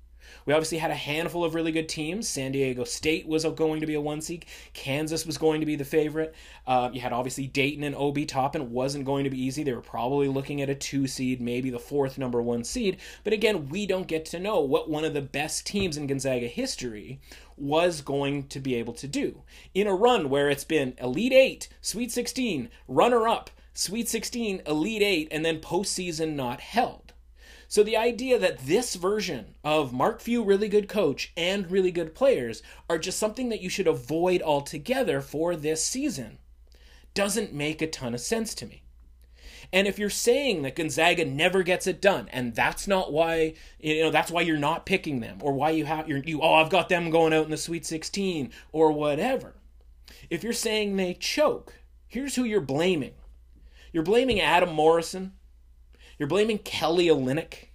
we 0.47 0.53
obviously 0.53 0.79
had 0.79 0.91
a 0.91 0.95
handful 0.95 1.45
of 1.45 1.55
really 1.55 1.73
good 1.73 1.89
teams. 1.89 2.29
San 2.29 2.53
Diego 2.53 2.85
State 2.85 3.27
was 3.27 3.45
going 3.45 3.81
to 3.81 3.87
be 3.87 3.95
a 3.95 4.01
one 4.01 4.21
seed. 4.21 4.47
Kansas 4.73 5.27
was 5.27 5.39
going 5.39 5.61
to 5.61 5.67
be 5.67 5.77
the 5.77 5.85
favorite. 5.85 6.35
Uh, 6.67 6.91
you 6.93 7.01
had 7.01 7.13
obviously 7.13 7.47
Dayton 7.47 7.85
and 7.85 7.95
Obi 7.95 8.27
Toppin 8.27 8.71
wasn't 8.71 9.05
going 9.05 9.25
to 9.25 9.31
be 9.31 9.43
easy. 9.43 9.63
They 9.63 9.73
were 9.73 9.81
probably 9.81 10.29
looking 10.29 10.63
at 10.63 10.71
a 10.71 10.75
two 10.75 11.07
seed, 11.07 11.41
maybe 11.41 11.71
the 11.71 11.79
fourth 11.79 12.19
number 12.19 12.41
one 12.41 12.65
seed. 12.65 12.99
But 13.25 13.33
again, 13.33 13.69
we 13.69 13.87
don't 13.87 14.07
get 14.07 14.25
to 14.27 14.39
know 14.39 14.61
what 14.61 14.91
one 14.91 15.05
of 15.05 15.15
the 15.15 15.21
best 15.21 15.67
teams 15.67 15.97
in 15.97 16.07
Gonzaga 16.07 16.47
history 16.47 17.21
was 17.57 18.01
going 18.01 18.49
to 18.49 18.59
be 18.59 18.75
able 18.75 18.95
to 18.95 19.07
do 19.07 19.43
in 19.75 19.87
a 19.87 19.95
run 19.95 20.31
where 20.31 20.49
it's 20.49 20.65
been 20.65 20.95
Elite 20.99 21.33
Eight, 21.33 21.69
Sweet 21.81 22.11
16, 22.11 22.71
runner 22.89 23.29
up, 23.29 23.51
Sweet 23.75 24.09
16, 24.09 24.63
Elite 24.67 25.03
Eight, 25.03 25.29
and 25.31 25.45
then 25.45 25.61
postseason 25.61 26.35
not 26.35 26.61
held. 26.61 27.13
So 27.71 27.85
the 27.85 27.97
idea 27.97 28.37
that 28.37 28.67
this 28.67 28.97
version 28.97 29.55
of 29.63 29.93
Mark 29.93 30.21
Few, 30.21 30.43
really 30.43 30.69
good 30.69 30.89
coach, 30.89 31.33
and 31.37 31.71
really 31.71 31.93
good 31.93 32.17
players 32.17 32.65
are 32.89 32.99
just 32.99 33.17
something 33.17 33.49
that 33.51 33.61
you 33.61 33.69
should 33.69 33.87
avoid 33.87 34.43
altogether 34.43 35.21
for 35.21 35.55
this 35.55 35.85
season 35.85 36.39
doesn't 37.15 37.55
make 37.55 37.81
a 37.81 37.87
ton 37.87 38.13
of 38.13 38.21
sense 38.21 38.57
to 38.57 38.67
me. 38.67 38.83
And 39.73 39.87
if 39.87 40.01
you're 40.01 40.11
saying 40.11 40.63
that 40.63 40.75
Gonzaga 40.75 41.25
never 41.25 41.63
gets 41.63 41.87
it 41.87 42.03
done, 42.03 42.29
and 42.33 42.57
that's 42.57 42.89
not 42.89 43.13
why 43.13 43.55
you 43.79 44.03
know 44.03 44.11
that's 44.11 44.33
why 44.33 44.41
you're 44.41 44.59
not 44.59 44.85
picking 44.85 45.21
them, 45.21 45.39
or 45.41 45.53
why 45.53 45.71
you 45.71 45.85
have 45.85 46.09
you're, 46.09 46.25
you 46.25 46.43
oh 46.43 46.55
I've 46.55 46.71
got 46.71 46.89
them 46.89 47.09
going 47.09 47.33
out 47.33 47.45
in 47.45 47.53
the 47.53 47.57
Sweet 47.57 47.87
16 47.87 48.51
or 48.73 48.91
whatever. 48.91 49.55
If 50.29 50.43
you're 50.43 50.53
saying 50.53 50.97
they 50.97 51.15
choke, 51.15 51.75
here's 52.09 52.35
who 52.35 52.43
you're 52.43 52.61
blaming. 52.61 53.15
You're 53.93 54.03
blaming 54.03 54.41
Adam 54.41 54.75
Morrison. 54.75 55.35
You're 56.21 56.29
blaming 56.29 56.59
Kelly 56.59 57.07
Olynyk. 57.07 57.71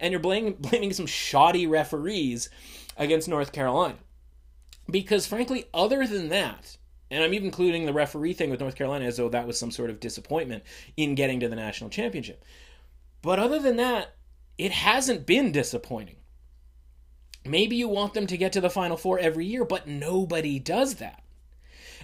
And 0.00 0.10
you're 0.10 0.20
blaming 0.20 0.54
blaming 0.54 0.92
some 0.92 1.06
shoddy 1.06 1.66
referees 1.66 2.50
against 2.96 3.28
North 3.28 3.52
Carolina. 3.52 3.96
Because 4.90 5.26
frankly, 5.26 5.66
other 5.72 6.06
than 6.06 6.30
that, 6.30 6.76
and 7.10 7.22
I'm 7.22 7.32
even 7.32 7.46
including 7.46 7.86
the 7.86 7.92
referee 7.92 8.32
thing 8.32 8.50
with 8.50 8.60
North 8.60 8.74
Carolina 8.74 9.04
as 9.04 9.16
though 9.16 9.28
that 9.28 9.46
was 9.46 9.58
some 9.58 9.70
sort 9.70 9.88
of 9.88 10.00
disappointment 10.00 10.64
in 10.96 11.14
getting 11.14 11.38
to 11.40 11.48
the 11.48 11.56
national 11.56 11.90
championship. 11.90 12.44
But 13.22 13.38
other 13.38 13.60
than 13.60 13.76
that, 13.76 14.16
it 14.58 14.72
hasn't 14.72 15.26
been 15.26 15.52
disappointing. 15.52 16.16
Maybe 17.44 17.76
you 17.76 17.88
want 17.88 18.14
them 18.14 18.26
to 18.26 18.36
get 18.36 18.52
to 18.52 18.60
the 18.60 18.68
Final 18.68 18.96
Four 18.96 19.18
every 19.18 19.46
year, 19.46 19.64
but 19.64 19.86
nobody 19.86 20.58
does 20.58 20.96
that. 20.96 21.22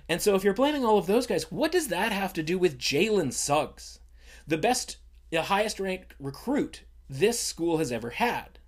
And 0.08 0.22
so 0.22 0.36
if 0.36 0.44
you're 0.44 0.54
blaming 0.54 0.84
all 0.84 0.98
of 0.98 1.06
those 1.06 1.26
guys, 1.26 1.50
what 1.50 1.72
does 1.72 1.88
that 1.88 2.12
have 2.12 2.32
to 2.34 2.42
do 2.42 2.56
with 2.56 2.78
Jalen 2.78 3.32
Suggs, 3.32 3.98
the 4.46 4.58
best, 4.58 4.98
the 5.30 5.42
highest 5.42 5.80
ranked 5.80 6.14
recruit 6.18 6.82
this 7.08 7.40
school 7.40 7.78
has 7.78 7.92
ever 7.92 8.10
had? 8.10 8.58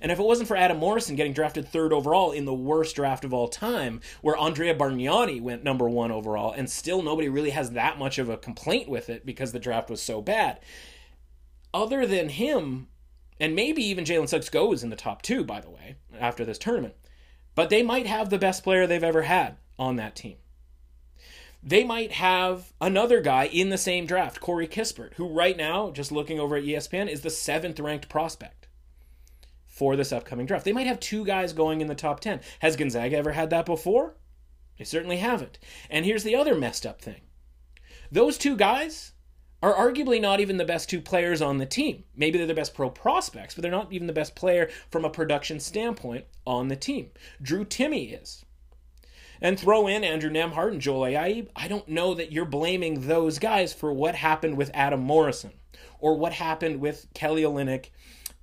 And 0.00 0.12
if 0.12 0.18
it 0.18 0.24
wasn't 0.24 0.48
for 0.48 0.56
Adam 0.56 0.78
Morrison 0.78 1.16
getting 1.16 1.32
drafted 1.32 1.68
third 1.68 1.92
overall 1.92 2.32
in 2.32 2.44
the 2.44 2.54
worst 2.54 2.96
draft 2.96 3.24
of 3.24 3.32
all 3.32 3.48
time, 3.48 4.00
where 4.22 4.36
Andrea 4.36 4.74
Bargnani 4.74 5.40
went 5.40 5.64
number 5.64 5.88
one 5.88 6.10
overall, 6.10 6.52
and 6.52 6.68
still 6.68 7.02
nobody 7.02 7.28
really 7.28 7.50
has 7.50 7.72
that 7.72 7.98
much 7.98 8.18
of 8.18 8.28
a 8.28 8.36
complaint 8.36 8.88
with 8.88 9.08
it 9.08 9.24
because 9.24 9.52
the 9.52 9.58
draft 9.58 9.90
was 9.90 10.02
so 10.02 10.20
bad. 10.20 10.60
Other 11.72 12.06
than 12.06 12.28
him, 12.28 12.88
and 13.40 13.54
maybe 13.54 13.82
even 13.84 14.04
Jalen 14.04 14.28
Suggs 14.28 14.48
goes 14.48 14.82
in 14.82 14.90
the 14.90 14.96
top 14.96 15.22
two, 15.22 15.44
by 15.44 15.60
the 15.60 15.70
way, 15.70 15.96
after 16.18 16.44
this 16.44 16.58
tournament, 16.58 16.94
but 17.54 17.70
they 17.70 17.82
might 17.82 18.06
have 18.06 18.30
the 18.30 18.38
best 18.38 18.64
player 18.64 18.86
they've 18.86 19.02
ever 19.02 19.22
had 19.22 19.56
on 19.78 19.96
that 19.96 20.16
team. 20.16 20.36
They 21.68 21.84
might 21.84 22.12
have 22.12 22.72
another 22.80 23.20
guy 23.20 23.44
in 23.44 23.68
the 23.68 23.76
same 23.76 24.06
draft, 24.06 24.40
Corey 24.40 24.66
Kispert, 24.66 25.12
who 25.14 25.28
right 25.28 25.54
now, 25.54 25.90
just 25.90 26.10
looking 26.10 26.40
over 26.40 26.56
at 26.56 26.64
ESPN, 26.64 27.10
is 27.10 27.20
the 27.20 27.28
seventh 27.28 27.78
ranked 27.78 28.08
prospect. 28.08 28.68
for 29.66 29.94
this 29.94 30.10
upcoming 30.10 30.46
draft. 30.46 30.64
They 30.64 30.72
might 30.72 30.86
have 30.86 30.98
two 30.98 31.26
guys 31.26 31.52
going 31.52 31.82
in 31.82 31.86
the 31.86 31.94
top 31.94 32.20
10. 32.20 32.40
Has 32.60 32.74
Gonzaga 32.74 33.18
ever 33.18 33.32
had 33.32 33.50
that 33.50 33.66
before? 33.66 34.16
They 34.78 34.84
certainly 34.84 35.18
haven't. 35.18 35.58
And 35.90 36.06
here's 36.06 36.24
the 36.24 36.34
other 36.34 36.54
messed 36.54 36.86
up 36.86 37.02
thing 37.02 37.20
those 38.10 38.38
two 38.38 38.56
guys 38.56 39.12
are 39.62 39.74
arguably 39.74 40.20
not 40.22 40.40
even 40.40 40.56
the 40.56 40.64
best 40.64 40.88
two 40.88 41.02
players 41.02 41.42
on 41.42 41.58
the 41.58 41.66
team. 41.66 42.04
Maybe 42.16 42.38
they're 42.38 42.46
the 42.46 42.54
best 42.54 42.72
pro 42.74 42.88
prospects, 42.88 43.54
but 43.54 43.60
they're 43.60 43.70
not 43.70 43.92
even 43.92 44.06
the 44.06 44.12
best 44.14 44.34
player 44.34 44.70
from 44.90 45.04
a 45.04 45.10
production 45.10 45.60
standpoint 45.60 46.24
on 46.46 46.68
the 46.68 46.76
team. 46.76 47.10
Drew 47.42 47.66
Timme 47.66 48.20
is. 48.22 48.46
And 49.40 49.58
throw 49.58 49.86
in 49.86 50.04
Andrew 50.04 50.30
Nembhard 50.30 50.72
and 50.72 50.80
Joel 50.80 51.02
Ayayi. 51.02 51.48
I 51.54 51.68
don't 51.68 51.88
know 51.88 52.14
that 52.14 52.32
you're 52.32 52.44
blaming 52.44 53.06
those 53.06 53.38
guys 53.38 53.72
for 53.72 53.92
what 53.92 54.16
happened 54.16 54.56
with 54.56 54.70
Adam 54.74 55.00
Morrison 55.00 55.52
or 56.00 56.16
what 56.16 56.32
happened 56.32 56.80
with 56.80 57.06
Kelly 57.14 57.42
Olynyk 57.42 57.90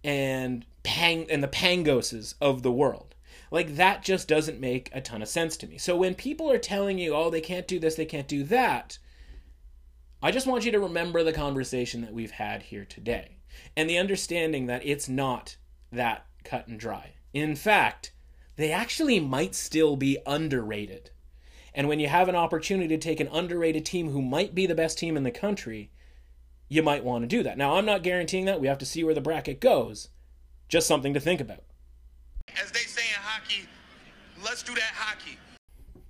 and 0.04 0.66
Pang 0.84 1.26
and 1.30 1.44
the 1.44 1.48
Pangoses 1.48 2.36
of 2.40 2.62
the 2.64 2.72
world. 2.72 3.16
Like 3.52 3.76
that 3.76 4.04
just 4.04 4.28
doesn't 4.28 4.60
make 4.60 4.90
a 4.94 5.02
ton 5.02 5.22
of 5.22 5.28
sense 5.28 5.58
to 5.58 5.68
me. 5.68 5.78
So 5.78 5.96
when 5.96 6.16
people 6.16 6.52
are 6.52 6.58
telling 6.58 6.98
you, 6.98 7.16
"Oh, 7.16 7.30
they 7.30 7.42
can't 7.42 7.68
do 7.68 7.80
this, 7.80 7.96
they 7.96 8.06
can't 8.06 8.28
do 8.28 8.44
that," 8.46 8.98
I 10.22 10.32
just 10.32 10.48
want 10.48 10.66
you 10.66 10.72
to 10.72 10.80
remember 10.80 11.24
the 11.24 11.34
conversation 11.34 12.02
that 12.02 12.14
we've 12.14 12.32
had 12.32 12.64
here 12.64 12.86
today 12.86 13.38
and 13.76 13.90
the 13.90 13.98
understanding 13.98 14.66
that 14.68 14.86
it's 14.86 15.08
not 15.08 15.58
that 15.92 16.26
cut 16.44 16.68
and 16.68 16.80
dry. 16.80 17.14
In 17.34 17.56
fact, 17.56 18.12
they 18.56 18.72
actually 18.72 19.20
might 19.20 19.56
still 19.56 19.96
be 19.96 20.18
underrated. 20.26 21.12
And 21.74 21.90
when 21.90 22.00
you 22.00 22.08
have 22.08 22.30
an 22.30 22.36
opportunity 22.36 22.88
to 22.90 22.98
take 22.98 23.20
an 23.20 23.30
underrated 23.32 23.86
team 23.86 24.10
who 24.10 24.22
might 24.22 24.56
be 24.56 24.66
the 24.66 24.76
best 24.76 24.98
team 24.98 25.18
in 25.18 25.24
the 25.24 25.32
country, 25.32 25.92
you 26.70 26.82
might 26.82 27.04
want 27.04 27.24
to 27.24 27.28
do 27.28 27.44
that. 27.44 27.58
Now, 27.58 27.76
I'm 27.76 27.86
not 27.86 28.02
guaranteeing 28.02 28.46
that. 28.46 28.62
We 28.62 28.68
have 28.68 28.78
to 28.80 28.86
see 28.86 29.04
where 29.04 29.14
the 29.14 29.22
bracket 29.22 29.60
goes. 29.60 30.10
Just 30.70 30.88
something 30.88 31.14
to 31.14 31.20
think 31.20 31.42
about. 31.42 31.64
As 32.62 32.72
they 32.72 32.80
say 32.80 33.02
in 33.02 33.22
hockey, 33.22 33.68
let's 34.44 34.64
do 34.64 34.74
that 34.74 34.94
hockey. 34.96 35.38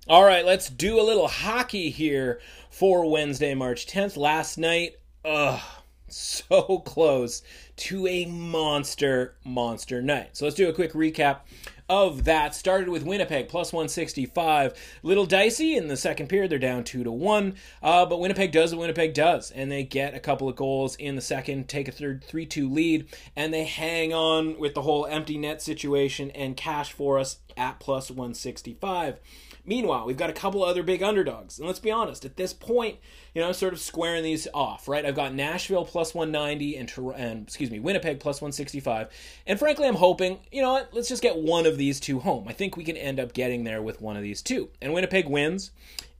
All 0.08 0.24
right, 0.24 0.46
let's 0.46 0.70
do 0.70 1.00
a 1.00 1.02
little 1.02 1.26
hockey 1.26 1.90
here 1.90 2.40
for 2.70 3.10
Wednesday, 3.10 3.54
March 3.54 3.86
10th. 3.86 4.16
Last 4.16 4.56
night, 4.56 4.96
ugh, 5.24 5.60
so 6.08 6.78
close 6.84 7.42
to 7.76 8.06
a 8.06 8.26
monster, 8.26 9.36
monster 9.44 10.00
night. 10.00 10.36
So 10.36 10.44
let's 10.44 10.56
do 10.56 10.68
a 10.68 10.72
quick 10.72 10.92
recap 10.92 11.40
of 11.88 12.24
that. 12.24 12.54
Started 12.54 12.88
with 12.88 13.04
Winnipeg 13.04 13.48
plus 13.48 13.72
165. 13.72 14.74
Little 15.02 15.26
dicey 15.26 15.76
in 15.76 15.88
the 15.88 15.96
second 15.96 16.28
period. 16.28 16.50
They're 16.50 16.58
down 16.58 16.84
two 16.84 17.04
to 17.04 17.12
one. 17.12 17.56
Uh, 17.82 18.06
but 18.06 18.20
Winnipeg 18.20 18.52
does 18.52 18.74
what 18.74 18.80
Winnipeg 18.80 19.14
does, 19.14 19.50
and 19.50 19.70
they 19.70 19.84
get 19.84 20.14
a 20.14 20.20
couple 20.20 20.48
of 20.48 20.56
goals 20.56 20.96
in 20.96 21.16
the 21.16 21.22
second, 21.22 21.68
take 21.68 21.88
a 21.88 21.92
third 21.92 22.24
three 22.24 22.46
two 22.46 22.68
lead, 22.68 23.06
and 23.34 23.52
they 23.52 23.64
hang 23.64 24.12
on 24.12 24.58
with 24.58 24.74
the 24.74 24.82
whole 24.82 25.06
empty 25.06 25.38
net 25.38 25.62
situation 25.62 26.30
and 26.32 26.56
cash 26.56 26.92
for 26.92 27.18
us 27.18 27.38
at 27.56 27.80
plus 27.80 28.10
165. 28.10 29.18
Meanwhile, 29.66 30.06
we've 30.06 30.16
got 30.16 30.30
a 30.30 30.34
couple 30.34 30.62
other 30.62 30.84
big 30.84 31.02
underdogs. 31.02 31.58
And 31.58 31.66
let's 31.66 31.80
be 31.80 31.90
honest, 31.90 32.24
at 32.24 32.36
this 32.36 32.52
point, 32.52 32.98
you 33.34 33.42
know, 33.42 33.50
sort 33.50 33.72
of 33.72 33.80
squaring 33.80 34.22
these 34.22 34.46
off, 34.54 34.86
right? 34.86 35.04
I've 35.04 35.16
got 35.16 35.34
Nashville 35.34 35.84
plus 35.84 36.14
190 36.14 36.76
and, 36.76 36.92
and 37.16 37.42
excuse 37.42 37.70
me, 37.70 37.80
Winnipeg 37.80 38.20
plus 38.20 38.40
165. 38.40 39.08
And 39.46 39.58
frankly, 39.58 39.88
I'm 39.88 39.96
hoping, 39.96 40.38
you 40.52 40.62
know 40.62 40.74
what, 40.74 40.90
let's 40.94 41.08
just 41.08 41.22
get 41.22 41.36
one 41.36 41.66
of 41.66 41.78
these 41.78 41.98
two 41.98 42.20
home. 42.20 42.46
I 42.46 42.52
think 42.52 42.76
we 42.76 42.84
can 42.84 42.96
end 42.96 43.18
up 43.18 43.32
getting 43.32 43.64
there 43.64 43.82
with 43.82 44.00
one 44.00 44.16
of 44.16 44.22
these 44.22 44.40
two. 44.40 44.70
And 44.80 44.92
Winnipeg 44.92 45.28
wins, 45.28 45.72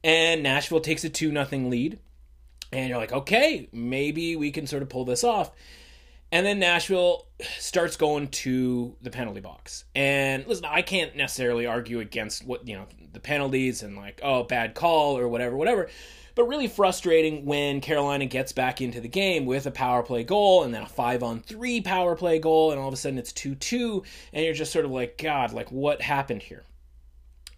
and 0.02 0.42
Nashville 0.42 0.80
takes 0.80 1.04
a 1.04 1.08
2 1.08 1.30
nothing 1.30 1.70
lead. 1.70 2.00
And 2.72 2.88
you're 2.88 2.98
like, 2.98 3.12
okay, 3.12 3.68
maybe 3.72 4.34
we 4.34 4.50
can 4.50 4.66
sort 4.66 4.82
of 4.82 4.88
pull 4.88 5.04
this 5.04 5.22
off. 5.22 5.52
And 6.32 6.44
then 6.44 6.58
Nashville 6.58 7.26
starts 7.58 7.96
going 7.96 8.28
to 8.28 8.96
the 9.00 9.10
penalty 9.10 9.40
box. 9.40 9.84
And 9.94 10.46
listen, 10.46 10.64
I 10.64 10.82
can't 10.82 11.14
necessarily 11.14 11.66
argue 11.66 12.00
against 12.00 12.44
what, 12.44 12.66
you 12.66 12.76
know, 12.76 12.86
the 13.16 13.20
penalties 13.20 13.82
and 13.82 13.96
like, 13.96 14.20
oh, 14.22 14.44
bad 14.44 14.74
call 14.74 15.18
or 15.18 15.26
whatever, 15.26 15.56
whatever. 15.56 15.88
But 16.36 16.48
really 16.48 16.68
frustrating 16.68 17.46
when 17.46 17.80
Carolina 17.80 18.26
gets 18.26 18.52
back 18.52 18.82
into 18.82 19.00
the 19.00 19.08
game 19.08 19.46
with 19.46 19.66
a 19.66 19.70
power 19.70 20.02
play 20.02 20.22
goal 20.22 20.64
and 20.64 20.74
then 20.74 20.82
a 20.82 20.86
five 20.86 21.22
on 21.22 21.40
three 21.40 21.80
power 21.80 22.14
play 22.14 22.38
goal, 22.38 22.70
and 22.70 22.78
all 22.78 22.88
of 22.88 22.94
a 22.94 22.96
sudden 22.96 23.18
it's 23.18 23.32
2 23.32 23.54
2, 23.54 24.02
and 24.34 24.44
you're 24.44 24.54
just 24.54 24.72
sort 24.72 24.84
of 24.84 24.90
like, 24.90 25.16
God, 25.16 25.52
like 25.52 25.72
what 25.72 26.02
happened 26.02 26.42
here? 26.42 26.62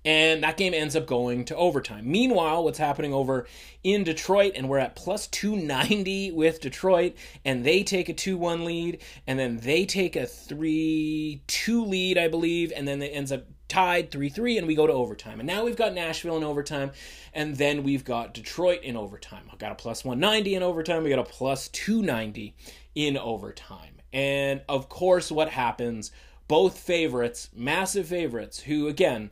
And 0.04 0.44
that 0.44 0.56
game 0.56 0.74
ends 0.74 0.94
up 0.94 1.06
going 1.06 1.44
to 1.46 1.56
overtime. 1.56 2.08
Meanwhile, 2.08 2.62
what's 2.62 2.78
happening 2.78 3.12
over 3.12 3.46
in 3.82 4.04
Detroit, 4.04 4.52
and 4.54 4.68
we're 4.68 4.78
at 4.78 4.94
plus 4.94 5.26
290 5.26 6.30
with 6.32 6.60
Detroit, 6.60 7.14
and 7.44 7.64
they 7.64 7.82
take 7.82 8.08
a 8.08 8.14
2 8.14 8.38
1 8.38 8.64
lead, 8.64 9.02
and 9.26 9.40
then 9.40 9.58
they 9.58 9.84
take 9.84 10.14
a 10.14 10.24
3 10.24 11.42
2 11.48 11.84
lead, 11.84 12.16
I 12.16 12.28
believe, 12.28 12.72
and 12.74 12.86
then 12.86 13.02
it 13.02 13.08
ends 13.08 13.32
up 13.32 13.44
tied 13.68 14.10
3 14.10 14.28
3, 14.28 14.58
and 14.58 14.66
we 14.66 14.74
go 14.74 14.86
to 14.86 14.92
overtime. 14.92 15.40
And 15.40 15.46
now 15.46 15.64
we've 15.64 15.76
got 15.76 15.94
Nashville 15.94 16.36
in 16.36 16.44
overtime, 16.44 16.90
and 17.32 17.56
then 17.56 17.82
we've 17.82 18.04
got 18.04 18.34
Detroit 18.34 18.82
in 18.82 18.96
overtime. 18.96 19.44
I've 19.52 19.58
got 19.58 19.72
a 19.72 19.76
plus 19.76 20.04
190 20.04 20.54
in 20.54 20.62
overtime, 20.62 21.04
we 21.04 21.10
got 21.10 21.18
a 21.18 21.24
plus 21.24 21.68
290 21.68 22.54
in 22.94 23.16
overtime. 23.16 23.98
And 24.12 24.62
of 24.68 24.88
course, 24.88 25.30
what 25.30 25.50
happens? 25.50 26.10
Both 26.48 26.78
favorites, 26.78 27.50
massive 27.54 28.06
favorites, 28.08 28.60
who 28.60 28.88
again, 28.88 29.30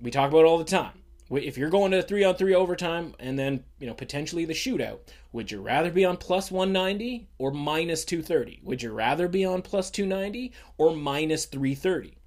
we 0.00 0.10
talk 0.10 0.30
about 0.30 0.44
all 0.44 0.58
the 0.58 0.64
time. 0.64 1.02
If 1.30 1.58
you're 1.58 1.70
going 1.70 1.92
to 1.92 2.02
three 2.02 2.24
on 2.24 2.36
three 2.36 2.54
overtime 2.54 3.14
and 3.18 3.38
then 3.38 3.62
you 3.78 3.86
know 3.86 3.94
potentially 3.94 4.44
the 4.44 4.54
shootout, 4.54 5.00
would 5.32 5.50
you 5.50 5.60
rather 5.60 5.90
be 5.90 6.04
on 6.04 6.16
plus 6.16 6.50
190 6.50 7.28
or 7.38 7.52
minus 7.52 8.04
230? 8.04 8.60
Would 8.64 8.82
you 8.82 8.92
rather 8.92 9.28
be 9.28 9.44
on 9.44 9.62
plus 9.62 9.90
290 9.90 10.52
or 10.78 10.96
minus 10.96 11.44
330? 11.44 12.17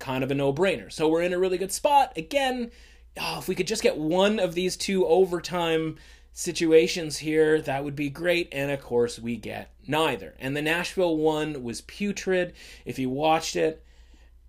Kind 0.00 0.24
of 0.24 0.32
a 0.32 0.34
no 0.34 0.52
brainer. 0.52 0.90
So 0.90 1.08
we're 1.08 1.22
in 1.22 1.32
a 1.32 1.38
really 1.38 1.58
good 1.58 1.70
spot. 1.70 2.12
Again, 2.16 2.72
oh, 3.20 3.38
if 3.38 3.46
we 3.46 3.54
could 3.54 3.68
just 3.68 3.82
get 3.82 3.96
one 3.96 4.40
of 4.40 4.54
these 4.54 4.76
two 4.76 5.06
overtime 5.06 5.98
situations 6.32 7.18
here, 7.18 7.60
that 7.60 7.84
would 7.84 7.94
be 7.94 8.10
great. 8.10 8.48
And 8.50 8.70
of 8.70 8.80
course, 8.80 9.18
we 9.18 9.36
get 9.36 9.72
neither. 9.86 10.34
And 10.40 10.56
the 10.56 10.62
Nashville 10.62 11.16
one 11.16 11.62
was 11.62 11.82
putrid. 11.82 12.54
If 12.84 12.98
you 12.98 13.10
watched 13.10 13.56
it, 13.56 13.84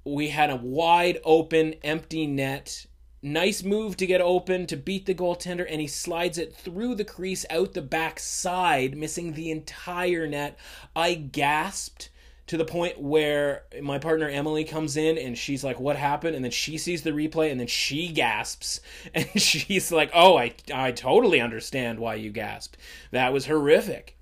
we 0.05 0.29
had 0.29 0.49
a 0.49 0.55
wide 0.55 1.19
open, 1.23 1.73
empty 1.83 2.25
net. 2.27 2.85
Nice 3.21 3.61
move 3.61 3.97
to 3.97 4.07
get 4.07 4.21
open 4.21 4.65
to 4.67 4.77
beat 4.77 5.05
the 5.05 5.13
goaltender, 5.13 5.67
and 5.69 5.79
he 5.79 5.87
slides 5.87 6.37
it 6.39 6.55
through 6.55 6.95
the 6.95 7.05
crease 7.05 7.45
out 7.51 7.73
the 7.73 7.81
back 7.81 8.19
side, 8.19 8.97
missing 8.97 9.33
the 9.33 9.51
entire 9.51 10.25
net. 10.27 10.57
I 10.95 11.13
gasped 11.15 12.09
to 12.51 12.57
the 12.57 12.65
point 12.65 12.99
where 12.99 13.63
my 13.81 13.97
partner 13.97 14.27
Emily 14.27 14.65
comes 14.65 14.97
in 14.97 15.17
and 15.17 15.37
she's 15.37 15.63
like, 15.63 15.79
"What 15.79 15.95
happened?" 15.95 16.35
And 16.35 16.43
then 16.43 16.51
she 16.51 16.77
sees 16.77 17.01
the 17.01 17.11
replay 17.11 17.49
and 17.49 17.57
then 17.57 17.67
she 17.67 18.09
gasps 18.09 18.81
and 19.13 19.25
she's 19.41 19.89
like, 19.89 20.11
"Oh, 20.13 20.37
I 20.37 20.53
I 20.73 20.91
totally 20.91 21.39
understand 21.39 21.97
why 21.97 22.15
you 22.15 22.29
gasped. 22.29 22.77
That 23.11 23.31
was 23.31 23.45
horrific." 23.45 24.17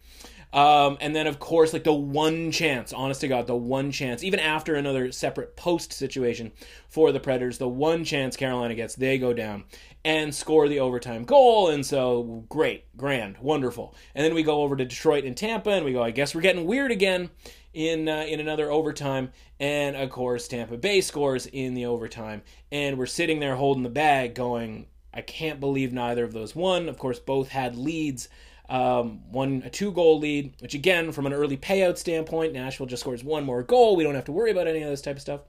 Um, 0.54 0.98
and 1.02 1.16
then, 1.16 1.26
of 1.26 1.40
course, 1.40 1.74
like 1.74 1.84
the 1.84 1.94
one 1.94 2.52
chance, 2.52 2.94
honest 2.94 3.22
to 3.22 3.28
God, 3.28 3.48
the 3.48 3.56
one 3.56 3.92
chance, 3.92 4.24
even 4.24 4.40
after 4.40 4.76
another 4.76 5.12
separate 5.12 5.56
post 5.56 5.92
situation 5.92 6.52
for 6.88 7.12
the 7.12 7.20
Predators, 7.20 7.58
the 7.58 7.68
one 7.68 8.04
chance 8.04 8.36
Carolina 8.36 8.76
gets, 8.76 8.96
they 8.96 9.18
go 9.18 9.34
down 9.34 9.64
and 10.06 10.34
score 10.34 10.68
the 10.68 10.80
overtime 10.80 11.24
goal. 11.24 11.70
And 11.70 11.86
so, 11.86 12.46
great, 12.50 12.86
grand, 12.96 13.38
wonderful. 13.40 13.96
And 14.14 14.24
then 14.24 14.34
we 14.36 14.44
go 14.44 14.62
over 14.62 14.76
to 14.76 14.86
Detroit 14.86 15.24
and 15.24 15.38
Tampa, 15.38 15.72
and 15.72 15.86
we 15.86 15.94
go, 15.94 16.04
I 16.04 16.12
guess 16.12 16.34
we're 16.34 16.42
getting 16.42 16.66
weird 16.66 16.92
again 16.92 17.30
in 17.74 18.08
uh, 18.08 18.26
in 18.28 18.40
another 18.40 18.72
overtime. 18.72 19.32
And 19.60 19.96
of 19.96 20.10
course, 20.10 20.48
Tampa 20.48 20.78
Bay 20.78 21.02
scores 21.02 21.46
in 21.46 21.74
the 21.74 21.86
overtime, 21.86 22.42
and 22.72 22.98
we're 22.98 23.06
sitting 23.06 23.40
there 23.40 23.56
holding 23.56 23.84
the 23.84 23.90
bag, 23.90 24.36
going, 24.36 24.88
I 25.14 25.22
can't 25.22 25.60
believe 25.60 25.92
neither 25.92 26.24
of 26.24 26.34
those 26.34 26.56
won. 26.56 26.90
Of 26.90 26.98
course, 26.98 27.20
both 27.20 27.50
had 27.50 27.76
leads 27.76 28.30
um, 28.70 29.22
one 29.32 29.64
a 29.66 29.70
two 29.70 29.92
goal 29.92 30.20
lead, 30.20 30.54
which 30.60 30.76
again, 30.76 31.12
from 31.12 31.26
an 31.26 31.34
early 31.34 31.58
payout 31.58 31.98
standpoint, 31.98 32.54
Nashville 32.54 32.86
just 32.86 33.02
scores 33.02 33.24
one 33.24 33.44
more 33.44 33.64
goal. 33.64 33.96
We 33.96 34.04
don't 34.04 34.16
have 34.16 34.26
to 34.26 34.32
worry 34.32 34.52
about 34.52 34.68
any 34.68 34.82
of 34.82 34.90
this 34.90 35.02
type 35.02 35.16
of 35.16 35.22
stuff. 35.22 35.42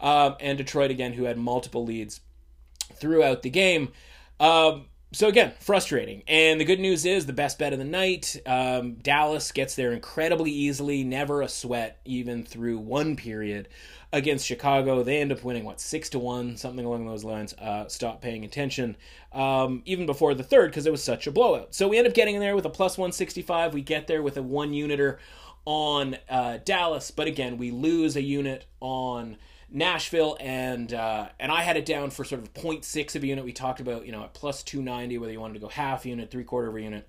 Um, 0.00 0.36
and 0.40 0.58
Detroit 0.58 0.90
again, 0.90 1.12
who 1.12 1.24
had 1.24 1.38
multiple 1.38 1.84
leads 1.84 2.20
throughout 2.92 3.42
the 3.42 3.50
game. 3.50 3.92
Um, 4.40 4.86
so 5.12 5.28
again, 5.28 5.54
frustrating. 5.60 6.22
And 6.26 6.60
the 6.60 6.64
good 6.64 6.80
news 6.80 7.04
is 7.04 7.26
the 7.26 7.32
best 7.32 7.58
bet 7.58 7.72
of 7.72 7.78
the 7.78 7.84
night. 7.84 8.36
Um, 8.44 8.94
Dallas 8.94 9.52
gets 9.52 9.74
there 9.74 9.92
incredibly 9.92 10.50
easily, 10.50 11.04
never 11.04 11.42
a 11.42 11.48
sweat, 11.48 12.00
even 12.04 12.44
through 12.44 12.78
one 12.78 13.16
period 13.16 13.68
against 14.12 14.46
Chicago. 14.46 15.02
They 15.02 15.20
end 15.20 15.32
up 15.32 15.44
winning 15.44 15.64
what 15.64 15.80
six 15.80 16.08
to 16.10 16.18
one, 16.18 16.56
something 16.56 16.84
along 16.84 17.06
those 17.06 17.24
lines. 17.24 17.54
Uh, 17.54 17.88
stop 17.88 18.20
paying 18.20 18.44
attention 18.44 18.96
um, 19.32 19.82
even 19.84 20.06
before 20.06 20.34
the 20.34 20.42
third 20.42 20.70
because 20.70 20.86
it 20.86 20.92
was 20.92 21.02
such 21.02 21.26
a 21.26 21.32
blowout. 21.32 21.74
So 21.74 21.88
we 21.88 21.98
end 21.98 22.06
up 22.06 22.14
getting 22.14 22.34
in 22.34 22.40
there 22.40 22.56
with 22.56 22.66
a 22.66 22.70
plus 22.70 22.98
one 22.98 23.12
sixty 23.12 23.42
five. 23.42 23.74
We 23.74 23.82
get 23.82 24.06
there 24.06 24.22
with 24.22 24.36
a 24.36 24.42
one 24.42 24.74
uniter 24.74 25.18
on 25.64 26.16
uh, 26.28 26.58
Dallas, 26.64 27.10
but 27.10 27.26
again 27.26 27.58
we 27.58 27.70
lose 27.70 28.16
a 28.16 28.22
unit 28.22 28.66
on. 28.80 29.36
Nashville 29.70 30.36
and 30.40 30.92
uh, 30.92 31.28
and 31.40 31.50
I 31.50 31.62
had 31.62 31.76
it 31.76 31.84
down 31.84 32.10
for 32.10 32.24
sort 32.24 32.40
of 32.40 32.54
0.6 32.54 33.16
of 33.16 33.22
a 33.22 33.26
unit. 33.26 33.44
We 33.44 33.52
talked 33.52 33.80
about 33.80 34.06
you 34.06 34.12
know 34.12 34.22
at 34.24 34.34
plus 34.34 34.62
290 34.62 35.18
whether 35.18 35.32
you 35.32 35.40
wanted 35.40 35.54
to 35.54 35.60
go 35.60 35.68
half 35.68 36.06
unit, 36.06 36.30
three 36.30 36.44
quarter 36.44 36.68
of 36.68 36.76
a 36.76 36.80
unit, 36.80 37.08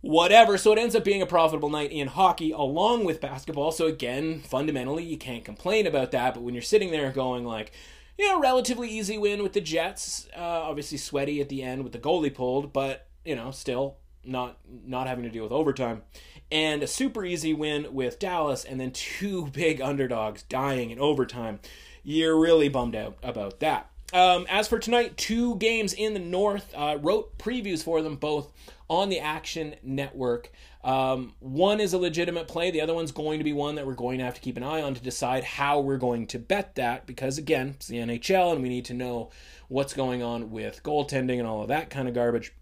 whatever. 0.00 0.58
So 0.58 0.72
it 0.72 0.78
ends 0.78 0.94
up 0.94 1.04
being 1.04 1.22
a 1.22 1.26
profitable 1.26 1.70
night 1.70 1.90
in 1.90 2.08
hockey 2.08 2.52
along 2.52 3.04
with 3.04 3.20
basketball. 3.20 3.72
So 3.72 3.86
again, 3.86 4.40
fundamentally, 4.40 5.04
you 5.04 5.16
can't 5.16 5.44
complain 5.44 5.86
about 5.86 6.10
that. 6.12 6.34
But 6.34 6.42
when 6.42 6.54
you're 6.54 6.62
sitting 6.62 6.90
there 6.90 7.10
going 7.10 7.44
like, 7.44 7.72
you 8.18 8.26
know, 8.26 8.40
relatively 8.40 8.88
easy 8.88 9.16
win 9.16 9.42
with 9.42 9.52
the 9.52 9.60
Jets, 9.60 10.28
uh, 10.36 10.40
obviously 10.40 10.98
sweaty 10.98 11.40
at 11.40 11.48
the 11.48 11.62
end 11.62 11.84
with 11.84 11.92
the 11.92 11.98
goalie 11.98 12.34
pulled, 12.34 12.72
but 12.72 13.08
you 13.24 13.34
know, 13.34 13.50
still 13.50 13.96
not 14.24 14.58
not 14.66 15.06
having 15.06 15.24
to 15.24 15.30
deal 15.30 15.42
with 15.42 15.52
overtime, 15.52 16.02
and 16.50 16.82
a 16.82 16.86
super 16.86 17.24
easy 17.24 17.52
win 17.52 17.92
with 17.92 18.18
Dallas, 18.18 18.64
and 18.64 18.80
then 18.80 18.90
two 18.90 19.46
big 19.52 19.80
underdogs 19.80 20.42
dying 20.44 20.90
in 20.90 20.98
overtime. 20.98 21.60
You're 22.02 22.38
really 22.38 22.68
bummed 22.68 22.96
out 22.96 23.18
about 23.22 23.60
that. 23.60 23.90
Um, 24.12 24.46
as 24.48 24.68
for 24.68 24.78
tonight, 24.78 25.18
two 25.18 25.56
games 25.56 25.92
in 25.92 26.14
the 26.14 26.20
North. 26.20 26.72
Uh, 26.74 26.98
wrote 27.00 27.36
previews 27.38 27.82
for 27.82 28.00
them 28.00 28.16
both 28.16 28.50
on 28.88 29.10
the 29.10 29.20
Action 29.20 29.74
Network. 29.82 30.50
Um, 30.82 31.34
one 31.40 31.80
is 31.80 31.92
a 31.92 31.98
legitimate 31.98 32.48
play. 32.48 32.70
The 32.70 32.80
other 32.80 32.94
one's 32.94 33.12
going 33.12 33.38
to 33.38 33.44
be 33.44 33.52
one 33.52 33.74
that 33.74 33.86
we're 33.86 33.94
going 33.94 34.18
to 34.18 34.24
have 34.24 34.34
to 34.34 34.40
keep 34.40 34.56
an 34.56 34.62
eye 34.62 34.80
on 34.80 34.94
to 34.94 35.02
decide 35.02 35.44
how 35.44 35.80
we're 35.80 35.98
going 35.98 36.26
to 36.28 36.38
bet 36.38 36.76
that 36.76 37.06
because, 37.06 37.36
again, 37.36 37.74
it's 37.76 37.88
the 37.88 37.98
NHL 37.98 38.52
and 38.52 38.62
we 38.62 38.68
need 38.68 38.86
to 38.86 38.94
know 38.94 39.30
what's 39.68 39.92
going 39.92 40.22
on 40.22 40.50
with 40.50 40.82
goaltending 40.82 41.38
and 41.38 41.46
all 41.46 41.62
of 41.62 41.68
that 41.68 41.90
kind 41.90 42.08
of 42.08 42.14
garbage. 42.14 42.54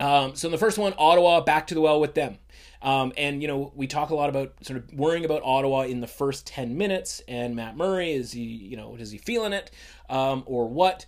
Um, 0.00 0.34
so 0.36 0.48
in 0.48 0.52
the 0.52 0.58
first 0.58 0.78
one, 0.78 0.94
Ottawa 0.96 1.40
back 1.40 1.66
to 1.68 1.74
the 1.74 1.80
well 1.80 2.00
with 2.00 2.14
them. 2.14 2.38
Um, 2.80 3.12
and 3.16 3.42
you 3.42 3.48
know 3.48 3.72
we 3.74 3.86
talk 3.88 4.10
a 4.10 4.14
lot 4.14 4.28
about 4.28 4.52
sort 4.64 4.78
of 4.78 4.92
worrying 4.94 5.24
about 5.24 5.42
Ottawa 5.42 5.82
in 5.82 6.00
the 6.00 6.06
first 6.06 6.46
ten 6.46 6.78
minutes, 6.78 7.22
and 7.26 7.56
Matt 7.56 7.76
Murray 7.76 8.12
is 8.12 8.32
he 8.32 8.42
you 8.42 8.76
know 8.76 8.94
is 8.96 9.10
he 9.10 9.18
feeling 9.18 9.52
it 9.52 9.70
um, 10.08 10.44
or 10.46 10.68
what? 10.68 11.06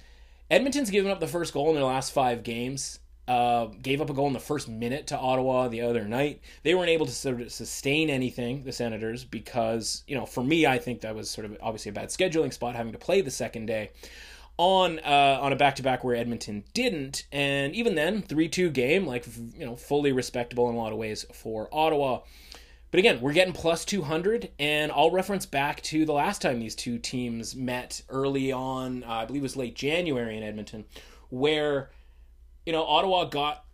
Edmonton's 0.50 0.90
given 0.90 1.12
up 1.12 1.20
the 1.20 1.28
first 1.28 1.52
goal 1.52 1.68
in 1.68 1.76
their 1.76 1.84
last 1.84 2.12
five 2.12 2.42
games. 2.42 2.98
Uh, 3.28 3.66
gave 3.80 4.00
up 4.00 4.10
a 4.10 4.12
goal 4.12 4.26
in 4.26 4.32
the 4.32 4.40
first 4.40 4.68
minute 4.68 5.06
to 5.06 5.16
Ottawa 5.16 5.68
the 5.68 5.82
other 5.82 6.04
night. 6.04 6.40
They 6.64 6.74
weren't 6.74 6.88
able 6.88 7.06
to 7.06 7.12
sort 7.12 7.40
of 7.40 7.52
sustain 7.52 8.10
anything, 8.10 8.64
the 8.64 8.72
Senators, 8.72 9.22
because 9.24 10.02
you 10.08 10.16
know 10.16 10.26
for 10.26 10.42
me 10.42 10.66
I 10.66 10.78
think 10.78 11.02
that 11.02 11.14
was 11.14 11.30
sort 11.30 11.44
of 11.44 11.56
obviously 11.62 11.90
a 11.90 11.92
bad 11.92 12.08
scheduling 12.08 12.52
spot 12.52 12.74
having 12.74 12.90
to 12.90 12.98
play 12.98 13.20
the 13.20 13.30
second 13.30 13.66
day 13.66 13.90
on 14.60 14.98
uh, 14.98 15.38
on 15.40 15.54
a 15.54 15.56
back 15.56 15.76
to 15.76 15.82
back 15.82 16.04
where 16.04 16.14
Edmonton 16.14 16.64
didn't, 16.74 17.24
and 17.32 17.74
even 17.74 17.94
then, 17.94 18.20
three 18.20 18.46
two 18.46 18.68
game, 18.68 19.06
like 19.06 19.26
you 19.56 19.64
know, 19.64 19.74
fully 19.74 20.12
respectable 20.12 20.68
in 20.68 20.74
a 20.74 20.78
lot 20.78 20.92
of 20.92 20.98
ways 20.98 21.24
for 21.32 21.70
Ottawa. 21.72 22.20
But 22.90 22.98
again, 22.98 23.20
we're 23.22 23.32
getting 23.32 23.54
plus 23.54 23.84
200, 23.86 24.50
and 24.58 24.92
I'll 24.92 25.12
reference 25.12 25.46
back 25.46 25.80
to 25.84 26.04
the 26.04 26.12
last 26.12 26.42
time 26.42 26.58
these 26.58 26.74
two 26.74 26.98
teams 26.98 27.54
met 27.54 28.02
early 28.08 28.50
on, 28.52 29.04
uh, 29.04 29.10
I 29.10 29.24
believe 29.24 29.42
it 29.42 29.44
was 29.44 29.56
late 29.56 29.76
January 29.76 30.36
in 30.36 30.42
Edmonton, 30.42 30.84
where, 31.28 31.90
you 32.66 32.72
know, 32.72 32.82
Ottawa 32.82 33.26
got 33.26 33.64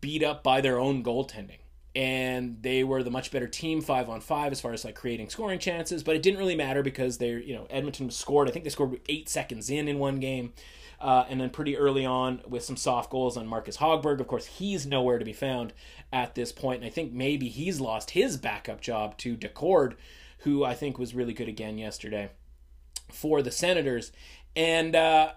beat 0.00 0.22
up 0.22 0.44
by 0.44 0.60
their 0.60 0.78
own 0.78 1.02
goaltending 1.02 1.58
and 1.94 2.62
they 2.62 2.82
were 2.82 3.02
the 3.02 3.10
much 3.10 3.30
better 3.30 3.46
team 3.46 3.80
five 3.80 4.08
on 4.08 4.20
five 4.20 4.50
as 4.52 4.60
far 4.60 4.72
as 4.72 4.84
like 4.84 4.94
creating 4.94 5.28
scoring 5.28 5.58
chances 5.58 6.02
but 6.02 6.16
it 6.16 6.22
didn't 6.22 6.38
really 6.38 6.56
matter 6.56 6.82
because 6.82 7.18
they're 7.18 7.38
you 7.38 7.54
know 7.54 7.66
edmonton 7.70 8.10
scored 8.10 8.48
i 8.48 8.50
think 8.50 8.64
they 8.64 8.70
scored 8.70 8.98
eight 9.08 9.28
seconds 9.28 9.68
in 9.68 9.88
in 9.88 9.98
one 9.98 10.18
game 10.18 10.52
uh, 11.00 11.24
and 11.28 11.40
then 11.40 11.50
pretty 11.50 11.76
early 11.76 12.06
on 12.06 12.40
with 12.46 12.62
some 12.62 12.76
soft 12.76 13.10
goals 13.10 13.36
on 13.36 13.44
marcus 13.44 13.78
hogberg. 13.78 14.20
Of 14.20 14.28
course 14.28 14.46
he's 14.46 14.86
nowhere 14.86 15.18
to 15.18 15.24
be 15.24 15.32
found 15.32 15.72
at 16.12 16.34
this 16.34 16.52
point 16.52 16.78
and 16.80 16.86
i 16.86 16.90
think 16.90 17.12
maybe 17.12 17.48
he's 17.48 17.80
lost 17.80 18.10
his 18.10 18.36
backup 18.36 18.80
job 18.80 19.18
to 19.18 19.36
Daccord 19.36 19.94
who 20.38 20.64
i 20.64 20.74
think 20.74 20.98
was 20.98 21.14
really 21.14 21.34
good 21.34 21.48
again 21.48 21.76
yesterday 21.76 22.30
for 23.12 23.42
the 23.42 23.50
senators. 23.50 24.12
And 24.56 24.96
uh, 24.96 25.32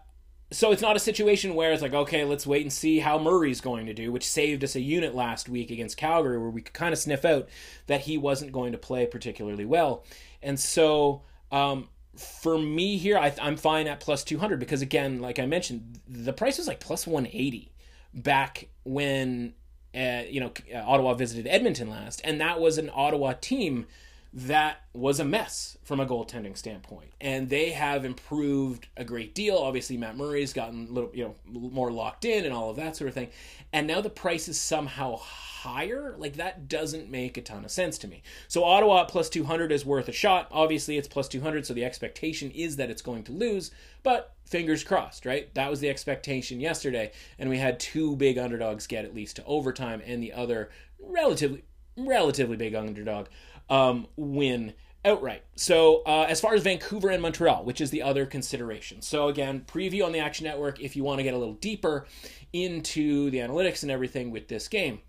so 0.51 0.71
it's 0.71 0.81
not 0.81 0.95
a 0.95 0.99
situation 0.99 1.55
where 1.55 1.71
it's 1.71 1.81
like, 1.81 1.93
okay, 1.93 2.23
let's 2.23 2.45
wait 2.45 2.61
and 2.61 2.71
see 2.71 2.99
how 2.99 3.17
Murray's 3.17 3.61
going 3.61 3.87
to 3.87 3.93
do, 3.93 4.11
which 4.11 4.27
saved 4.27 4.63
us 4.63 4.75
a 4.75 4.81
unit 4.81 5.15
last 5.15 5.49
week 5.49 5.71
against 5.71 5.97
Calgary, 5.97 6.37
where 6.37 6.49
we 6.49 6.61
could 6.61 6.73
kind 6.73 6.93
of 6.93 6.99
sniff 6.99 7.25
out 7.25 7.49
that 7.87 8.01
he 8.01 8.17
wasn't 8.17 8.51
going 8.51 8.71
to 8.71 8.77
play 8.77 9.07
particularly 9.07 9.65
well. 9.65 10.05
And 10.43 10.59
so 10.59 11.23
um, 11.51 11.89
for 12.15 12.57
me 12.57 12.97
here, 12.97 13.17
I, 13.17 13.33
am 13.39 13.57
fine 13.57 13.87
at 13.87 13.99
plus 13.99 14.23
200 14.23 14.59
because, 14.59 14.81
again, 14.81 15.19
like 15.19 15.39
I 15.39 15.47
mentioned, 15.47 15.99
the 16.07 16.33
price 16.33 16.57
was 16.57 16.67
like 16.67 16.79
plus 16.79 17.07
180 17.07 17.71
back 18.13 18.67
when, 18.83 19.53
uh, 19.95 20.21
you 20.29 20.39
know, 20.39 20.51
Ottawa 20.75 21.15
visited 21.15 21.47
Edmonton 21.47 21.89
last. 21.89 22.21
And 22.23 22.39
that 22.39 22.59
was 22.59 22.77
an 22.77 22.91
Ottawa 22.93 23.33
team 23.41 23.87
that 24.35 24.81
was 24.93 25.21
a 25.21 25.25
mess 25.25 25.77
from 25.83 26.01
a 26.01 26.05
goaltending 26.05 26.57
standpoint. 26.57 27.09
And 27.21 27.49
they 27.49 27.71
have 27.71 28.03
improved 28.03 28.89
a 28.97 29.05
great 29.05 29.33
deal. 29.33 29.55
Obviously, 29.55 29.95
Matt 29.95 30.17
Murray's 30.17 30.51
gotten 30.51 30.87
a 30.89 30.91
little, 30.91 31.09
you 31.13 31.23
know, 31.23 31.35
more 31.47 31.89
locked 31.89 32.25
in 32.25 32.43
and 32.43 32.53
all 32.53 32.69
of 32.69 32.75
that 32.75 32.97
sort 32.97 33.07
of 33.07 33.13
thing. 33.13 33.29
And 33.71 33.87
now 33.87 34.01
the 34.01 34.09
price 34.09 34.49
is 34.49 34.59
somehow 34.59 35.15
higher. 35.15 36.15
Like 36.17 36.35
that 36.35 36.67
doesn't 36.67 37.09
make 37.09 37.37
a 37.37 37.41
ton 37.41 37.63
of 37.63 37.71
sense 37.71 37.97
to 37.99 38.09
me. 38.09 38.23
So 38.49 38.65
Ottawa 38.65 39.05
plus 39.05 39.29
200 39.29 39.71
is 39.71 39.85
worth 39.85 40.09
a 40.09 40.13
shot. 40.13 40.49
Obviously, 40.51 40.97
it's 40.97 41.07
plus 41.07 41.29
200, 41.29 41.65
so 41.65 41.73
the 41.73 41.85
expectation 41.85 42.51
is 42.51 42.75
that 42.75 42.89
it's 42.89 43.01
going 43.01 43.23
to 43.23 43.31
lose, 43.31 43.71
but 44.03 44.33
fingers 44.45 44.83
crossed, 44.83 45.25
right? 45.25 45.53
That 45.55 45.69
was 45.69 45.79
the 45.79 45.89
expectation 45.89 46.59
yesterday, 46.59 47.13
and 47.39 47.49
we 47.49 47.57
had 47.57 47.79
two 47.79 48.17
big 48.17 48.37
underdogs 48.37 48.85
get 48.85 49.05
at 49.05 49.15
least 49.15 49.37
to 49.37 49.45
overtime 49.45 50.01
and 50.05 50.21
the 50.21 50.33
other 50.33 50.69
relatively 50.99 51.63
relatively 51.97 52.57
big 52.57 52.75
underdog 52.75 53.27
um, 53.69 54.07
win 54.15 54.73
outright. 55.03 55.43
So, 55.55 56.01
uh, 56.05 56.25
as 56.27 56.41
far 56.41 56.55
as 56.55 56.63
Vancouver 56.63 57.09
and 57.09 57.21
Montreal, 57.21 57.63
which 57.63 57.79
is 57.79 57.91
the 57.91 58.01
other 58.01 58.25
consideration. 58.25 59.01
So, 59.01 59.27
again, 59.27 59.63
preview 59.67 60.05
on 60.05 60.11
the 60.11 60.19
Action 60.19 60.45
Network 60.45 60.81
if 60.81 60.95
you 60.95 61.03
want 61.03 61.19
to 61.19 61.23
get 61.23 61.33
a 61.33 61.37
little 61.37 61.53
deeper 61.53 62.07
into 62.51 63.29
the 63.29 63.37
analytics 63.37 63.83
and 63.83 63.91
everything 63.91 64.31
with 64.31 64.47
this 64.47 64.67
game. 64.67 64.99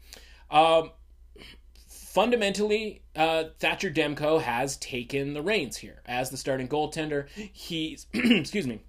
Um, 0.50 0.90
fundamentally, 1.88 3.02
uh, 3.14 3.44
Thatcher 3.58 3.90
Demko 3.90 4.40
has 4.40 4.76
taken 4.76 5.32
the 5.34 5.42
reins 5.42 5.76
here 5.76 6.02
as 6.06 6.30
the 6.30 6.36
starting 6.36 6.68
goaltender. 6.68 7.28
He's, 7.52 8.06
excuse 8.14 8.66
me, 8.66 8.80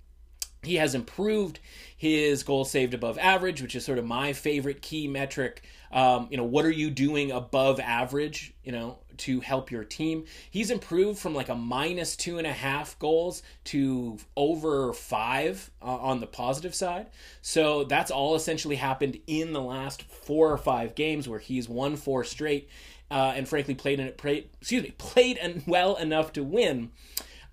he 0.63 0.76
has 0.76 0.95
improved 0.95 1.59
his 1.95 2.43
goal 2.43 2.65
saved 2.65 2.93
above 2.93 3.18
average, 3.18 3.61
which 3.61 3.76
is 3.76 3.86
sort 3.86 3.97
of 3.97 4.05
my 4.05 4.34
favorite 4.34 4.82
key 4.82 5.07
metric. 5.07 5.63
Um, 5.91 6.28
you 6.30 6.38
know, 6.38 6.43
what 6.43 6.65
are 6.65 6.72
you 6.72 6.89
doing 6.89 7.32
above 7.32 7.80
average? 7.80 8.53
You 8.63 8.74
know, 8.74 8.99
to 9.20 9.39
help 9.39 9.72
your 9.72 9.84
team. 9.84 10.26
He's 10.49 10.72
improved 10.72 11.20
from 11.20 11.34
like 11.34 11.49
a 11.49 11.55
minus 11.55 12.15
two 12.15 12.38
and 12.38 12.47
a 12.47 12.53
half 12.53 12.97
goals 12.99 13.43
to 13.65 14.18
over 14.36 14.93
five 14.93 15.72
uh, 15.82 15.86
on 15.86 16.20
the 16.20 16.28
positive 16.28 16.76
side. 16.76 17.07
So 17.41 17.84
that's 17.84 18.11
all 18.11 18.36
essentially 18.36 18.76
happened 18.76 19.20
in 19.28 19.53
the 19.53 19.61
last 19.61 20.03
four 20.03 20.51
or 20.51 20.57
five 20.57 20.95
games 20.95 21.28
where 21.28 21.39
he's 21.39 21.68
won 21.70 21.95
four 21.95 22.24
straight. 22.24 22.70
Uh, 23.09 23.34
and 23.36 23.47
frankly, 23.47 23.74
played 23.74 23.99
in 23.99 24.07
it. 24.07 24.18
Played, 24.18 24.49
excuse 24.59 24.84
me, 24.84 24.91
played 24.97 25.38
and 25.38 25.63
well 25.65 25.95
enough 25.95 26.34
to 26.34 26.43
win. 26.43 26.91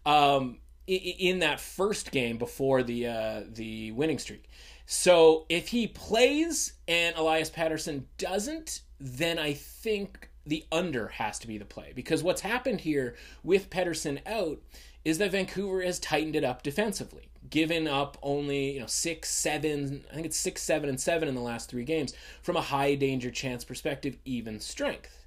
Um, 0.04 0.58
in 0.86 1.38
that 1.38 1.60
first 1.60 2.10
game 2.10 2.36
before 2.36 2.82
the 2.82 3.06
uh, 3.06 3.42
the 3.50 3.92
winning 3.92 4.18
streak. 4.18 4.50
So 4.86 5.46
if 5.48 5.68
he 5.68 5.86
plays 5.86 6.74
and 6.86 7.16
Elias 7.16 7.50
Pettersson 7.50 8.04
doesn't, 8.18 8.82
then 9.00 9.38
I 9.38 9.54
think 9.54 10.30
the 10.46 10.64
under 10.70 11.08
has 11.08 11.38
to 11.40 11.46
be 11.46 11.58
the 11.58 11.64
play 11.64 11.92
because 11.94 12.22
what's 12.22 12.42
happened 12.42 12.82
here 12.82 13.16
with 13.42 13.70
Pettersson 13.70 14.20
out 14.26 14.60
is 15.04 15.18
that 15.18 15.32
Vancouver 15.32 15.82
has 15.82 15.98
tightened 15.98 16.36
it 16.36 16.44
up 16.44 16.62
defensively, 16.62 17.28
given 17.50 17.86
up 17.86 18.16
only 18.22 18.72
you 18.72 18.80
know 18.80 18.86
six, 18.86 19.30
seven. 19.30 20.04
I 20.10 20.14
think 20.14 20.26
it's 20.26 20.36
six, 20.36 20.62
seven, 20.62 20.88
and 20.88 21.00
seven 21.00 21.28
in 21.28 21.34
the 21.34 21.40
last 21.40 21.68
three 21.68 21.84
games 21.84 22.14
from 22.42 22.56
a 22.56 22.62
high 22.62 22.94
danger 22.94 23.30
chance 23.30 23.64
perspective, 23.64 24.16
even 24.24 24.60
strength. 24.60 25.24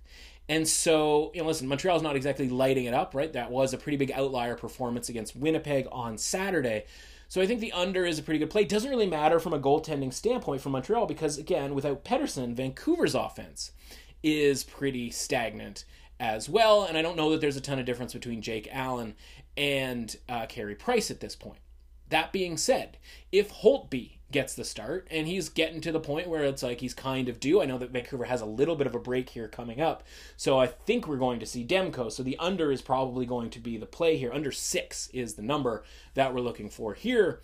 And 0.49 0.67
so, 0.67 1.31
you 1.33 1.41
know, 1.41 1.47
listen, 1.47 1.67
Montreal's 1.67 2.01
not 2.01 2.15
exactly 2.15 2.47
lighting 2.47 2.85
it 2.85 2.93
up, 2.93 3.13
right? 3.13 3.31
That 3.33 3.51
was 3.51 3.73
a 3.73 3.77
pretty 3.77 3.97
big 3.97 4.11
outlier 4.13 4.55
performance 4.55 5.09
against 5.09 5.35
Winnipeg 5.35 5.87
on 5.91 6.17
Saturday. 6.17 6.85
So 7.27 7.41
I 7.41 7.45
think 7.45 7.59
the 7.59 7.73
under 7.73 8.05
is 8.05 8.17
a 8.17 8.23
pretty 8.23 8.39
good 8.39 8.49
play. 8.49 8.61
It 8.61 8.69
doesn't 8.69 8.89
really 8.89 9.09
matter 9.09 9.41
from 9.41 9.53
a 9.53 9.59
goaltending 9.59 10.13
standpoint 10.13 10.61
for 10.61 10.69
Montreal 10.69 11.05
because, 11.05 11.37
again, 11.37 11.75
without 11.75 12.05
Pettersson, 12.05 12.55
Vancouver's 12.55 13.13
offense 13.13 13.71
is 14.23 14.63
pretty 14.63 15.09
stagnant 15.11 15.85
as 16.19 16.49
well. 16.49 16.83
And 16.83 16.97
I 16.97 17.01
don't 17.01 17.17
know 17.17 17.31
that 17.31 17.41
there's 17.41 17.57
a 17.57 17.61
ton 17.61 17.79
of 17.79 17.85
difference 17.85 18.13
between 18.13 18.41
Jake 18.41 18.67
Allen 18.71 19.15
and 19.55 20.15
uh, 20.27 20.45
Carey 20.47 20.75
Price 20.75 21.11
at 21.11 21.19
this 21.19 21.35
point. 21.35 21.59
That 22.09 22.31
being 22.31 22.57
said, 22.57 22.97
if 23.31 23.51
Holtby 23.51 24.17
gets 24.31 24.55
the 24.55 24.63
start, 24.63 25.07
and 25.09 25.25
he's 25.27 25.47
getting 25.47 25.79
to 25.81 25.91
the 25.91 25.99
point 25.99 26.27
where 26.27 26.43
it's 26.43 26.63
like 26.63 26.81
he's 26.81 26.93
kind 26.93 27.29
of 27.29 27.39
due. 27.39 27.61
I 27.61 27.65
know 27.65 27.77
that 27.77 27.91
Vancouver 27.91 28.25
has 28.25 28.41
a 28.41 28.45
little 28.45 28.75
bit 28.75 28.87
of 28.87 28.95
a 28.95 28.99
break 28.99 29.29
here 29.29 29.47
coming 29.47 29.79
up, 29.79 30.03
so 30.35 30.59
I 30.59 30.67
think 30.67 31.07
we're 31.07 31.15
going 31.15 31.39
to 31.39 31.45
see 31.45 31.65
Demko. 31.65 32.11
So 32.11 32.23
the 32.23 32.37
under 32.37 32.71
is 32.71 32.81
probably 32.81 33.25
going 33.25 33.49
to 33.51 33.59
be 33.59 33.77
the 33.77 33.85
play 33.85 34.17
here. 34.17 34.33
Under 34.33 34.51
six 34.51 35.07
is 35.13 35.35
the 35.35 35.41
number 35.41 35.83
that 36.13 36.33
we're 36.33 36.41
looking 36.41 36.69
for 36.69 36.93
here. 36.93 37.41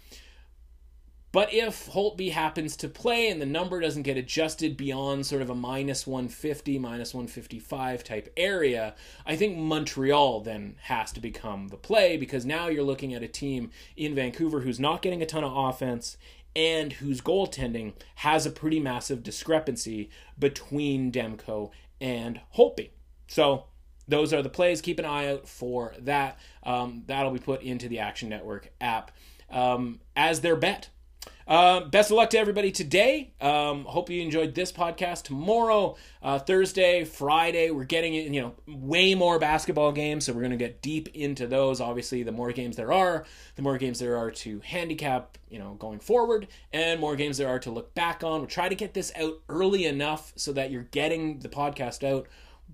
But 1.33 1.51
if 1.51 1.89
Holtby 1.89 2.31
happens 2.31 2.77
to 2.77 2.87
play 2.87 3.27
and 3.27 3.41
the 3.41 3.47
number 3.47 3.81
doesn't 3.81 4.03
get 4.03 4.17
adjusted 4.17 4.77
beyond 4.77 5.25
sort 5.25 5.41
of 5.41 5.49
a 5.49 5.55
minus 5.55 6.05
150, 6.05 6.77
minus 6.77 7.11
155 7.11 8.03
type 8.03 8.31
area, 8.37 8.93
I 9.25 9.35
think 9.35 9.57
Montreal 9.57 10.41
then 10.41 10.75
has 10.83 11.11
to 11.13 11.19
become 11.19 11.69
the 11.69 11.75
play 11.75 12.17
because 12.17 12.45
now 12.45 12.67
you're 12.67 12.83
looking 12.83 13.15
at 13.15 13.23
a 13.23 13.27
team 13.27 13.71
in 13.97 14.13
Vancouver 14.13 14.59
who's 14.59 14.79
not 14.79 15.01
getting 15.01 15.23
a 15.23 15.25
ton 15.25 15.43
of 15.43 15.57
offense 15.57 16.17
and 16.55 16.93
whose 16.93 17.19
goaltending 17.19 17.93
has 18.17 18.45
a 18.45 18.51
pretty 18.51 18.79
massive 18.79 19.23
discrepancy 19.23 20.11
between 20.37 21.11
Demko 21.11 21.71
and 21.99 22.41
Holtby. 22.55 22.91
So 23.27 23.65
those 24.07 24.33
are 24.33 24.43
the 24.43 24.49
plays. 24.49 24.81
Keep 24.81 24.99
an 24.99 25.05
eye 25.05 25.31
out 25.31 25.47
for 25.47 25.95
that. 25.97 26.37
Um, 26.61 27.05
that'll 27.07 27.31
be 27.31 27.39
put 27.39 27.63
into 27.63 27.89
the 27.89 27.97
Action 27.97 28.29
Network 28.29 28.71
app 28.79 29.09
um, 29.49 29.99
as 30.15 30.41
their 30.41 30.55
bet. 30.55 30.89
Uh, 31.47 31.81
best 31.81 32.09
of 32.11 32.17
luck 32.17 32.29
to 32.31 32.37
everybody 32.37 32.71
today. 32.71 33.33
Um, 33.41 33.85
hope 33.85 34.09
you 34.09 34.21
enjoyed 34.21 34.55
this 34.55 34.71
podcast. 34.71 35.23
Tomorrow, 35.23 35.97
uh, 36.21 36.39
Thursday, 36.39 37.03
Friday, 37.03 37.71
we're 37.71 37.83
getting 37.83 38.13
you 38.13 38.41
know 38.41 38.53
way 38.67 39.15
more 39.15 39.39
basketball 39.39 39.91
games, 39.91 40.25
so 40.25 40.33
we're 40.33 40.41
going 40.41 40.51
to 40.51 40.57
get 40.57 40.81
deep 40.81 41.09
into 41.13 41.47
those. 41.47 41.81
Obviously, 41.81 42.23
the 42.23 42.31
more 42.31 42.51
games 42.51 42.75
there 42.75 42.93
are, 42.93 43.25
the 43.55 43.61
more 43.61 43.77
games 43.77 43.99
there 43.99 44.17
are 44.17 44.31
to 44.31 44.59
handicap, 44.61 45.37
you 45.49 45.59
know, 45.59 45.73
going 45.75 45.99
forward, 45.99 46.47
and 46.71 46.99
more 46.99 47.15
games 47.15 47.37
there 47.37 47.49
are 47.49 47.59
to 47.59 47.71
look 47.71 47.93
back 47.93 48.23
on. 48.23 48.39
We'll 48.39 48.47
try 48.47 48.69
to 48.69 48.75
get 48.75 48.93
this 48.93 49.11
out 49.19 49.39
early 49.49 49.85
enough 49.85 50.33
so 50.35 50.53
that 50.53 50.71
you're 50.71 50.83
getting 50.83 51.39
the 51.39 51.49
podcast 51.49 52.07
out 52.07 52.27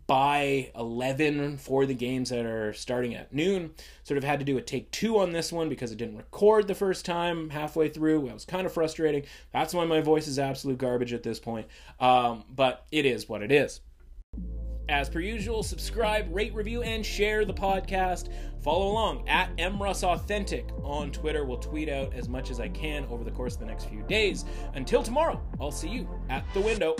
by 0.07 0.71
11 0.75 1.57
for 1.57 1.85
the 1.85 1.93
games 1.93 2.29
that 2.29 2.45
are 2.45 2.73
starting 2.73 3.15
at 3.15 3.33
noon. 3.33 3.71
Sort 4.03 4.17
of 4.17 4.23
had 4.23 4.39
to 4.39 4.45
do 4.45 4.57
a 4.57 4.61
take 4.61 4.89
two 4.91 5.19
on 5.19 5.31
this 5.31 5.51
one 5.51 5.69
because 5.69 5.91
it 5.91 5.97
didn't 5.97 6.17
record 6.17 6.67
the 6.67 6.75
first 6.75 7.05
time 7.05 7.49
halfway 7.49 7.89
through. 7.89 8.25
That 8.27 8.33
was 8.33 8.45
kind 8.45 8.65
of 8.65 8.73
frustrating. 8.73 9.23
That's 9.53 9.73
why 9.73 9.85
my 9.85 10.01
voice 10.01 10.27
is 10.27 10.39
absolute 10.39 10.77
garbage 10.77 11.13
at 11.13 11.23
this 11.23 11.39
point. 11.39 11.67
Um, 11.99 12.43
but 12.49 12.85
it 12.91 13.05
is 13.05 13.29
what 13.29 13.41
it 13.41 13.51
is. 13.51 13.81
As 14.89 15.07
per 15.07 15.19
usual, 15.19 15.61
subscribe, 15.61 16.27
rate, 16.31 16.51
review, 16.55 16.81
and 16.81 17.05
share 17.05 17.45
the 17.45 17.53
podcast. 17.53 18.29
Follow 18.63 18.87
along 18.87 19.29
at 19.29 19.55
mrussauthentic 19.57 20.71
on 20.83 21.11
Twitter. 21.11 21.45
We'll 21.45 21.57
tweet 21.57 21.89
out 21.89 22.11
as 22.15 22.27
much 22.27 22.49
as 22.49 22.59
I 22.59 22.69
can 22.69 23.05
over 23.05 23.23
the 23.23 23.29
course 23.29 23.53
of 23.53 23.59
the 23.59 23.67
next 23.67 23.85
few 23.85 24.01
days. 24.03 24.45
Until 24.73 25.03
tomorrow, 25.03 25.39
I'll 25.61 25.71
see 25.71 25.89
you 25.89 26.09
at 26.29 26.43
the 26.55 26.61
window. 26.61 26.95